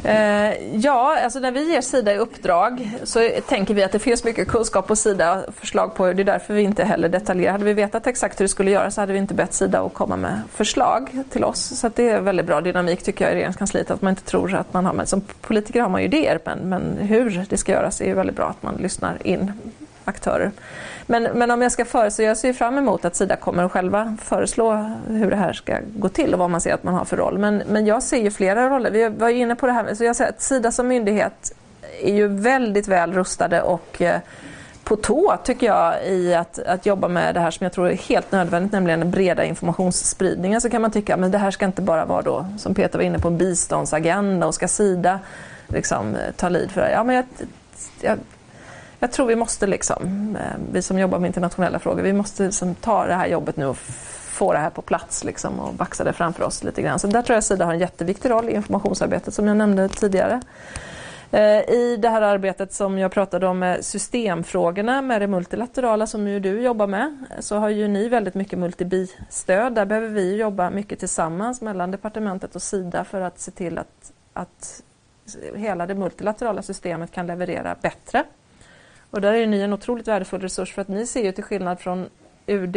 [0.04, 4.24] Eh, ja, alltså när vi ger Sida i uppdrag så tänker vi att det finns
[4.24, 6.12] mycket kunskap på Sida förslag på.
[6.12, 7.52] Det är därför vi inte heller detaljerar.
[7.52, 9.94] Hade vi vetat exakt hur det skulle göras så hade vi inte bett Sida att
[9.94, 11.80] komma med förslag till oss.
[11.80, 14.72] Så det är väldigt bra dynamik tycker jag i regeringskansliet att man inte tror att
[14.72, 18.00] man har, men som politiker har man ju idéer men, men hur det ska göras
[18.00, 19.52] är ju väldigt bra att man lyssnar in
[20.04, 20.50] aktörer.
[21.06, 24.16] Men, men om jag ska föreslå, jag ser fram emot att Sida kommer att själva
[24.22, 27.16] föreslå hur det här ska gå till och vad man ser att man har för
[27.16, 27.38] roll.
[27.38, 28.90] Men, men jag ser ju flera roller.
[28.90, 31.52] Vi var inne på det här, så jag säger att Sida som myndighet
[32.02, 34.20] är ju väldigt väl rustade och eh,
[34.84, 37.96] på tå tycker jag i att, att jobba med det här som jag tror är
[37.96, 40.60] helt nödvändigt, nämligen den breda informationsspridningen.
[40.60, 43.04] Så kan man tycka att det här ska inte bara vara då, som Peter var
[43.04, 45.18] inne på, en biståndsagenda och ska Sida
[45.68, 46.90] liksom, ta lid för det.
[46.90, 47.24] Ja, men jag,
[48.00, 48.18] jag
[49.02, 52.74] jag tror vi måste, liksom, eh, vi som jobbar med internationella frågor, vi måste liksom
[52.74, 53.76] ta det här jobbet nu och
[54.32, 56.98] få det här på plats liksom, och baxa det framför oss lite grann.
[56.98, 60.40] Så där tror jag Sida har en jätteviktig roll i informationsarbetet som jag nämnde tidigare.
[61.30, 66.28] Eh, I det här arbetet som jag pratade om med systemfrågorna med det multilaterala som
[66.28, 69.74] ju du jobbar med eh, så har ju ni väldigt mycket multibistöd.
[69.74, 74.12] Där behöver vi jobba mycket tillsammans mellan departementet och Sida för att se till att,
[74.32, 74.82] att
[75.54, 78.24] hela det multilaterala systemet kan leverera bättre
[79.12, 81.80] och där är ni en otroligt värdefull resurs för att ni ser ju till skillnad
[81.80, 82.08] från
[82.46, 82.76] UD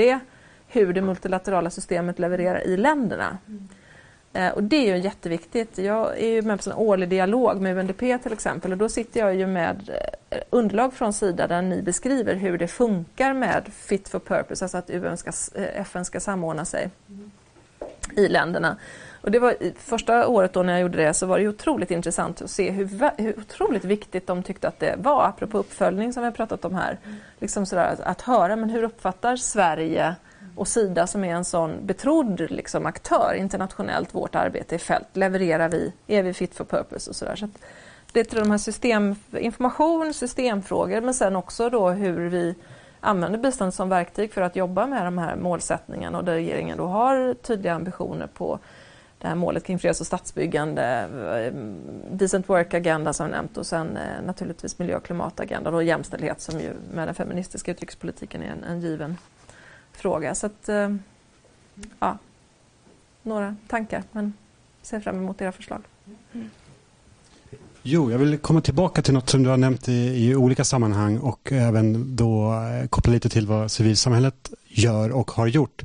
[0.68, 3.38] hur det multilaterala systemet levererar i länderna.
[3.48, 3.68] Mm.
[4.34, 5.78] Eh, och det är ju jätteviktigt.
[5.78, 9.20] Jag är ju med på en årlig dialog med UNDP till exempel och då sitter
[9.20, 9.90] jag ju med
[10.30, 14.78] eh, underlag från Sida där ni beskriver hur det funkar med Fit for Purpose, alltså
[14.78, 17.32] att UN ska, eh, FN ska samordna sig mm.
[18.16, 18.78] i länderna.
[19.26, 22.42] Och det var, första året då när jag gjorde det så var det otroligt intressant
[22.42, 26.26] att se hur, hur otroligt viktigt de tyckte att det var, apropå uppföljning som vi
[26.26, 27.00] har pratat om här.
[27.04, 27.18] Mm.
[27.40, 30.16] Liksom sådär, att, att höra, men hur uppfattar Sverige
[30.56, 35.08] och Sida som är en sån betrodd liksom, aktör internationellt vårt arbete i fält?
[35.14, 35.94] Levererar vi?
[36.08, 37.10] Är vi fit for purpose?
[37.10, 37.36] och sådär.
[37.36, 37.50] Så
[38.12, 42.56] det är de här system, information, systemfrågor men sen också då hur vi
[43.00, 46.86] använder bistånd som verktyg för att jobba med de här målsättningarna och där regeringen då
[46.86, 48.60] har tydliga ambitioner på
[49.26, 50.84] det här målet kring freds och statsbyggande,
[51.46, 51.54] eh,
[52.12, 56.74] decent work-agenda som nämnt och sen eh, naturligtvis miljö och klimatagenda och jämställdhet som ju
[56.94, 59.18] med den feministiska utrikespolitiken är en, en given
[59.92, 60.36] fråga.
[60.36, 60.96] Så att, eh,
[62.00, 62.18] ja,
[63.24, 64.34] några tankar men
[64.82, 65.82] ser fram emot era förslag.
[66.34, 66.50] Mm.
[67.84, 71.18] Jo, jag vill komma tillbaka till något som du har nämnt i, i olika sammanhang
[71.18, 72.54] och även då
[72.90, 75.84] koppla lite till vad civilsamhället gör och har gjort.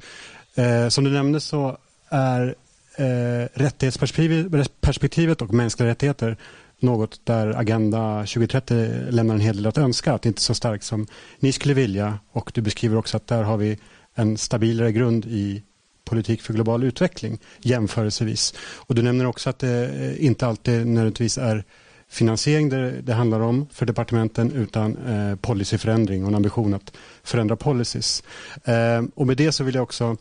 [0.54, 1.76] Eh, som du nämnde så
[2.08, 2.54] är
[3.00, 6.36] eh, rättighetsperspektivet och mänskliga rättigheter
[6.82, 10.54] något där Agenda 2030 lämnar en hel del att önska, att det inte är så
[10.54, 11.06] starkt som
[11.38, 12.18] ni skulle vilja.
[12.32, 13.78] Och du beskriver också att där har vi
[14.14, 15.62] en stabilare grund i
[16.04, 18.54] politik för global utveckling jämförelsevis.
[18.76, 21.64] Och du nämner också att det eh, inte alltid nödvändigtvis är
[22.08, 27.56] finansiering det, det handlar om för departementen utan eh, policyförändring och en ambition att förändra
[27.56, 28.22] policies.
[28.64, 30.16] Eh, och med det så vill jag också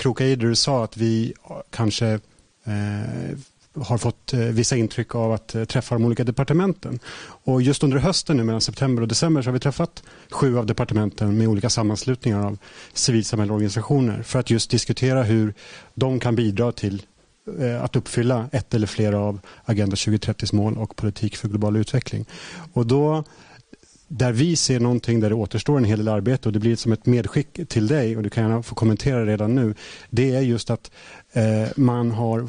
[0.00, 2.06] kroka i det du sa att vi eh, kanske
[2.64, 3.38] eh,
[3.74, 6.98] har fått eh, vissa intryck av att eh, träffa de olika departementen.
[7.44, 10.66] Och just under hösten nu mellan september och december så har vi träffat sju av
[10.66, 12.58] departementen med olika sammanslutningar av
[12.92, 15.54] civilsamhällesorganisationer för att just diskutera hur
[15.94, 17.02] de kan bidra till
[17.58, 22.24] eh, att uppfylla ett eller flera av Agenda 2030s mål och politik för global utveckling.
[22.72, 23.24] Och då
[24.12, 26.92] där vi ser någonting där det återstår en hel del arbete och det blir som
[26.92, 29.74] ett medskick till dig och du kan gärna få kommentera redan nu.
[30.10, 30.90] Det är just att
[31.32, 32.48] eh, man har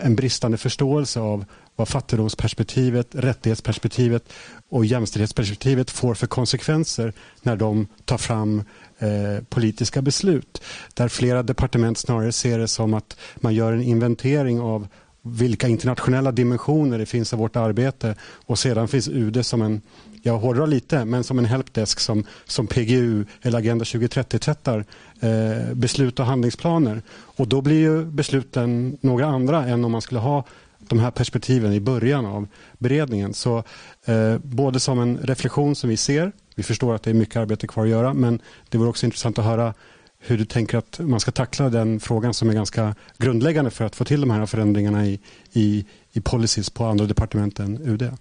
[0.00, 1.44] en bristande förståelse av
[1.76, 4.32] vad fattigdomsperspektivet, rättighetsperspektivet
[4.68, 7.12] och jämställdhetsperspektivet får för konsekvenser
[7.42, 8.62] när de tar fram
[8.98, 10.62] eh, politiska beslut.
[10.94, 14.88] Där flera departement snarare ser det som att man gör en inventering av
[15.26, 19.80] vilka internationella dimensioner det finns av vårt arbete och sedan finns UD som en,
[20.26, 24.84] jag hårdrar lite, men som en helpdesk som, som PGU eller Agenda 2030 tvättar
[25.20, 27.02] eh, beslut och handlingsplaner.
[27.10, 30.44] Och då blir ju besluten några andra än om man skulle ha
[30.78, 32.48] de här perspektiven i början av
[32.78, 33.34] beredningen.
[33.34, 33.62] Så
[34.04, 37.66] eh, både som en reflektion som vi ser, vi förstår att det är mycket arbete
[37.66, 39.74] kvar att göra, men det vore också intressant att höra
[40.18, 43.96] hur du tänker att man ska tackla den frågan som är ganska grundläggande för att
[43.96, 45.20] få till de här förändringarna i,
[45.52, 48.12] i, i policies på andra departement än UD.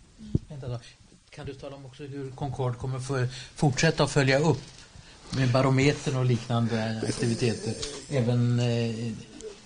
[1.35, 4.61] Kan du tala om också hur Concord kommer för, fortsätta att följa upp
[5.37, 7.73] med barometern och liknande aktiviteter,
[8.09, 9.11] även eh,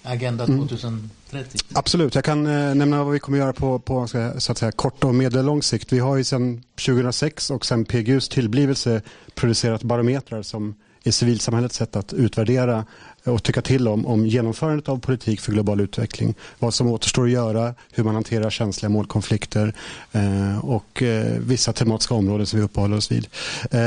[0.03, 1.09] Agenda 2030?
[1.31, 1.49] Mm.
[1.73, 5.03] Absolut, jag kan eh, nämna vad vi kommer göra på, på så att säga, kort
[5.03, 5.93] och medellång sikt.
[5.93, 9.01] Vi har ju sedan 2006 och sedan PGUs tillblivelse
[9.35, 12.85] producerat barometrar som är civilsamhällets sätt att utvärdera
[13.29, 16.35] Eh, och tycka till om, om genomförandet av politik för global utveckling.
[16.59, 19.73] Vad som återstår att göra, hur man hanterar känsliga målkonflikter
[20.11, 23.27] eh, och eh, vissa tematiska områden som vi uppehåller oss vid.
[23.71, 23.79] Eh,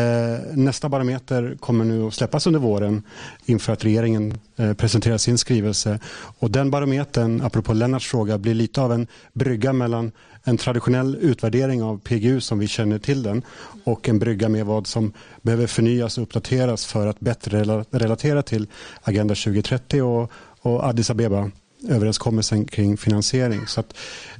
[0.55, 3.03] nästa barometer kommer nu att släppas under våren
[3.47, 5.99] inför att regeringen eh, presenterar sin skrivelse.
[6.39, 10.13] Och den barometern, apropå Lennarts fråga, blir lite av en brygga mellan
[10.45, 13.43] en traditionell utvärdering av PGU som vi känner till den
[13.85, 15.13] och en brygga med vad som
[15.43, 18.67] behöver förnyas och uppdateras för att bättre relatera till
[19.03, 21.51] Agenda 2030 och, och Addis Abeba
[21.89, 23.67] överenskommelsen kring finansiering.
[23.67, 23.83] Så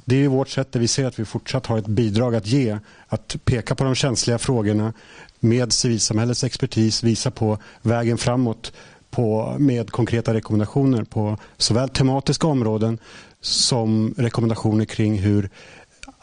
[0.05, 2.77] det är vårt sätt där vi ser att vi fortsatt har ett bidrag att ge.
[3.07, 4.93] Att peka på de känsliga frågorna
[5.39, 8.73] med civilsamhällets expertis, visa på vägen framåt
[9.11, 12.97] på, med konkreta rekommendationer på såväl tematiska områden
[13.41, 15.49] som rekommendationer kring hur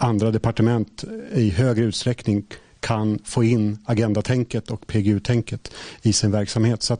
[0.00, 1.04] andra departement
[1.34, 2.44] i högre utsträckning
[2.80, 5.72] kan få in agendatänket och PGU-tänket
[6.02, 6.82] i sin verksamhet.
[6.82, 6.96] Så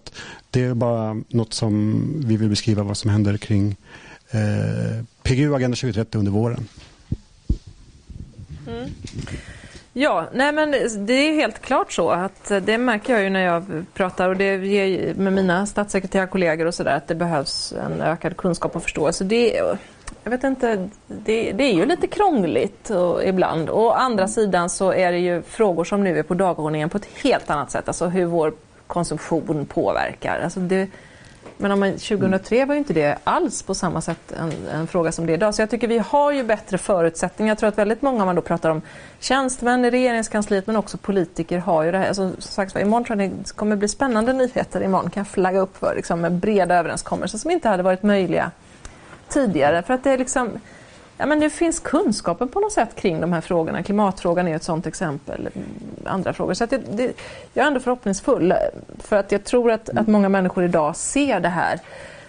[0.51, 3.77] det är bara något som vi vill beskriva vad som händer kring
[4.31, 6.69] eh, PGU Agenda 2030 under våren.
[8.67, 8.91] Mm.
[9.93, 10.71] Ja, nej men
[11.07, 14.57] det är helt klart så att det märker jag ju när jag pratar och det
[14.57, 19.25] ger med mina statssekreterarkollegor och sådär att det behövs en ökad kunskap och förståelse.
[19.25, 19.63] Det,
[20.25, 23.71] jag vet inte, det, det är ju lite krångligt och, ibland.
[23.71, 27.09] Å andra sidan så är det ju frågor som nu är på dagordningen på ett
[27.23, 27.89] helt annat sätt.
[27.89, 28.53] Alltså hur vår
[28.87, 30.41] konsumtion påverkar.
[30.41, 30.89] Alltså det,
[31.57, 35.13] men om man, 2003 var ju inte det alls på samma sätt en, en, fråga
[35.13, 35.55] som det är idag.
[35.55, 37.51] Så jag tycker vi har ju bättre förutsättningar.
[37.51, 38.83] Jag tror att väldigt många, om man då pratar om
[39.21, 42.09] tjänstemän i regeringskansliet men också politiker har ju det här.
[42.09, 44.83] Alltså, som sagt, imorgon tror jag det kommer bli spännande nyheter.
[44.83, 48.51] Imorgon kan jag flagga upp för liksom, med breda överenskommelser som inte hade varit möjliga
[49.31, 49.83] tidigare.
[49.83, 50.59] För att det är liksom
[51.19, 53.83] ja, men det finns kunskapen på något sätt kring de här frågorna.
[53.83, 55.49] Klimatfrågan är ett sådant exempel.
[56.05, 56.55] Andra frågor.
[56.55, 57.13] Så att det, det,
[57.53, 58.55] jag är ändå förhoppningsfull
[58.99, 61.81] för att jag tror att, att många människor idag ser det här.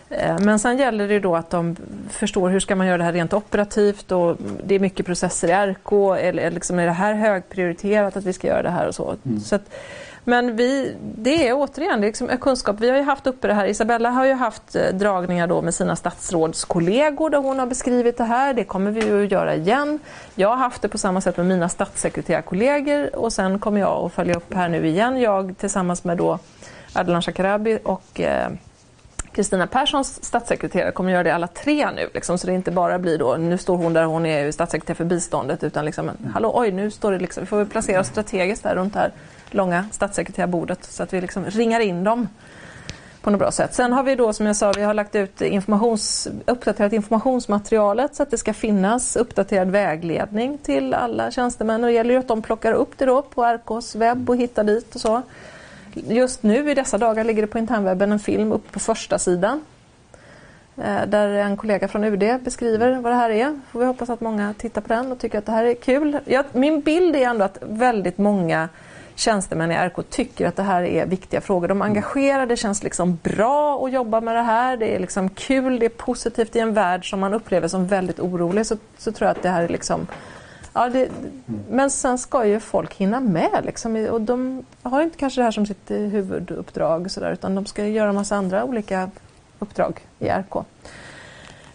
[0.10, 1.76] Eh, men sen gäller det då att de
[2.10, 5.74] förstår hur ska man göra det här rent operativt och det är mycket processer i
[5.74, 5.92] RK.
[6.20, 9.16] Eller liksom är det här högprioriterat att vi ska göra det här och så.
[9.26, 9.40] Mm.
[9.40, 9.70] så att,
[10.24, 12.76] men vi, det är återigen det är liksom kunskap.
[12.80, 13.66] Vi har ju haft uppe det här.
[13.66, 18.24] Isabella har ju haft eh, dragningar då med sina statsrådskollegor där hon har beskrivit det
[18.24, 18.54] här.
[18.54, 20.00] Det kommer vi ju att göra igen.
[20.36, 24.14] Jag har haft det på samma sätt med mina statssekreterarkollegor och sen kommer jag att
[24.14, 25.22] följa upp här nu igen.
[25.22, 26.40] Jag tillsammans med då
[26.94, 28.52] Ardalan Shekarabi och eh,
[29.34, 32.10] Kristina Perssons statssekreterare kommer göra det alla tre nu.
[32.14, 35.06] Liksom, så det inte bara blir då, nu står hon där hon är statssekreterare för
[35.06, 38.76] biståndet, utan liksom, hallå, oj, nu står det liksom, vi får placera oss strategiskt där
[38.76, 39.12] runt det här
[39.50, 42.28] långa statssekreterarbordet så att vi liksom ringar in dem
[43.22, 43.74] på något bra sätt.
[43.74, 48.24] Sen har vi då som jag sa, vi har lagt ut informations, uppdaterat informationsmaterialet så
[48.24, 51.84] att det ska finnas uppdaterad vägledning till alla tjänstemän.
[51.84, 54.64] Och det gäller ju att de plockar upp det då på RKs webb och hittar
[54.64, 55.22] dit och så.
[55.94, 59.62] Just nu i dessa dagar ligger det på internwebben en film uppe på första sidan
[60.78, 63.60] eh, där en kollega från UD beskriver vad det här är.
[63.72, 66.18] Får vi hoppas att många tittar på den och tycker att det här är kul.
[66.26, 68.70] Jag, min bild är ändå att väldigt många
[69.16, 71.68] tjänstemän i RK tycker att det här är viktiga frågor.
[71.68, 74.78] De är engagerade, det känns liksom bra att jobba med det här.
[74.78, 78.20] Det är liksom kul, det är positivt i en värld som man upplever som väldigt
[78.20, 78.66] orolig.
[78.66, 80.08] Så, så tror jag att det här är liksom
[80.74, 81.12] Ja, det,
[81.70, 85.52] men sen ska ju folk hinna med liksom, och de har inte kanske det här
[85.52, 89.10] som sitt eh, huvuduppdrag så där, utan de ska göra en massa andra olika
[89.60, 90.66] uppdrag i RK.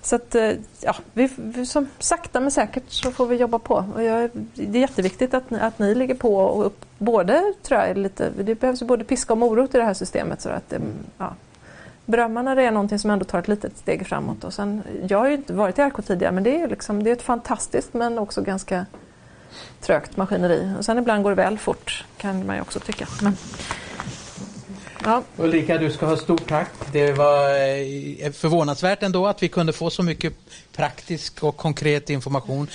[0.03, 3.85] Så att, eh, ja, vi, vi, som, sakta men säkert så får vi jobba på.
[3.95, 7.99] Och jag, det är jätteviktigt att, att ni ligger på och upp, både, tror jag,
[7.99, 10.41] lite, det behövs både piska och morot i det här systemet.
[10.41, 10.81] Så att, eh,
[11.19, 11.35] ja,
[12.07, 14.45] berömma det är någonting som ändå tar ett litet steg framåt.
[14.45, 17.11] Och sen, jag har ju inte varit i RK tidigare men det är, liksom, det
[17.11, 18.87] är ett fantastiskt men också ganska
[19.81, 20.73] trögt maskineri.
[20.79, 23.07] Och sen ibland går det väl fort kan man ju också tycka.
[23.23, 23.37] Men,
[25.07, 25.23] Ja.
[25.37, 26.71] Ulrika, du ska ha stort tack.
[26.93, 30.33] Det var eh, förvånansvärt ändå att vi kunde få så mycket
[30.73, 32.69] praktisk och konkret information.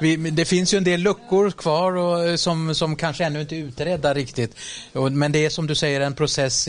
[0.00, 3.56] Vi, det finns ju en del luckor kvar och, eh, som, som kanske ännu inte
[3.56, 4.56] är utredda riktigt.
[4.92, 6.68] Men det är som du säger en process,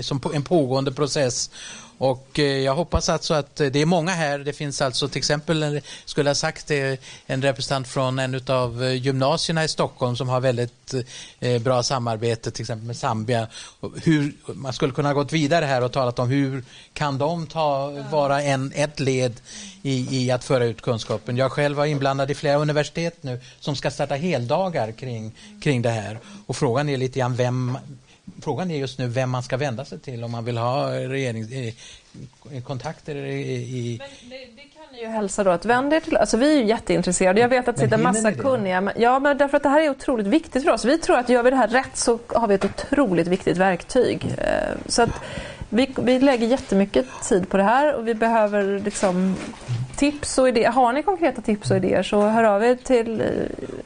[0.00, 1.50] som en pågående process.
[1.98, 4.38] Och eh, jag hoppas alltså att eh, det är många här.
[4.38, 9.64] Det finns alltså till exempel, skulle ha sagt det, en representant från en av gymnasierna
[9.64, 10.94] i Stockholm som har väldigt
[11.60, 13.48] bra samarbete till exempel med Zambia.
[14.04, 18.42] Hur, man skulle kunna gått vidare här och talat om hur kan de ta, vara
[18.42, 19.40] en, ett led
[19.82, 21.36] i, i att föra ut kunskapen.
[21.36, 25.90] Jag själv var inblandad i flera universitet nu som ska starta heldagar kring, kring det
[25.90, 26.18] här.
[26.46, 27.78] Och frågan är lite grann vem
[28.42, 33.16] Frågan är just nu vem man ska vända sig till om man vill ha regeringskontakter
[33.16, 33.98] i, i...
[33.98, 36.60] Men det, det kan ni ju hälsa då att vänd er till alltså vi är
[36.60, 37.40] ju jätteintresserade.
[37.40, 38.80] Jag vet att det sitter massa kunniga.
[38.80, 40.84] Men, ja, men därför att det här är otroligt viktigt för oss.
[40.84, 44.34] Vi tror att gör vi det här rätt så har vi ett otroligt viktigt verktyg.
[44.38, 45.10] Eh, så att
[45.68, 49.36] vi, vi lägger jättemycket tid på det här och vi behöver liksom
[49.96, 50.70] tips och idéer.
[50.70, 53.20] Har ni konkreta tips och idéer så hör av er till...
[53.20, 53.26] Eh,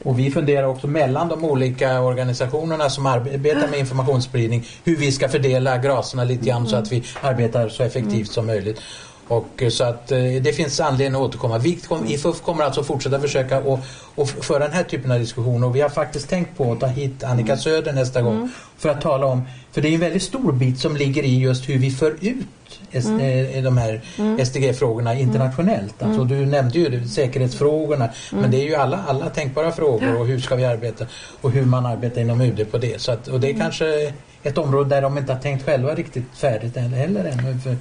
[0.03, 5.29] och vi funderar också mellan de olika organisationerna som arbetar med informationsspridning hur vi ska
[5.29, 6.69] fördela graserna lite grann mm.
[6.69, 8.25] så att vi arbetar så effektivt mm.
[8.25, 8.81] som möjligt.
[9.27, 11.57] Och eh, så att eh, det finns anledning att återkomma.
[11.57, 13.79] Vi kom, IFUF kommer alltså fortsätta försöka och,
[14.15, 16.87] och föra den här typen av diskussioner och vi har faktiskt tänkt på att ta
[16.87, 17.57] hit Annika mm.
[17.57, 18.49] Söder nästa gång mm.
[18.77, 21.69] för att tala om, för det är en väldigt stor bit som ligger i just
[21.69, 22.47] hur vi för ut
[22.91, 23.19] mm.
[23.19, 24.45] Eh, de här mm.
[24.45, 26.03] SDG-frågorna internationellt.
[26.03, 26.27] Alltså, mm.
[26.27, 28.51] du nämnde ju säkerhetsfrågorna men mm.
[28.51, 31.05] det är ju alla, alla tänkbara frågor och hur ska vi arbeta
[31.41, 33.01] och hur man arbetar inom UD på det.
[33.01, 34.13] Så att, och det är kanske
[34.43, 37.59] ett område där de inte har tänkt själva riktigt färdigt heller ännu.
[37.59, 37.77] För,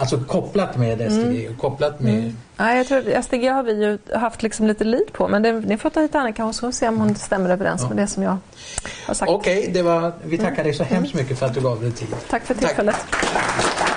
[0.00, 1.56] Alltså kopplat med SDG mm.
[1.56, 2.14] kopplat med...
[2.14, 2.36] Mm.
[2.56, 5.78] Ja, jag tror SDG har vi ju haft liksom lite lid på men det, ni
[5.78, 7.88] får ta hit Annika och så se om hon stämmer överens ja.
[7.88, 8.38] med det som jag
[9.06, 9.30] har sagt.
[9.30, 12.08] Okej, okay, vi tackar dig så hemskt mycket för att du gav dig tid.
[12.30, 12.96] Tack för tillfället.
[13.10, 13.87] Tack.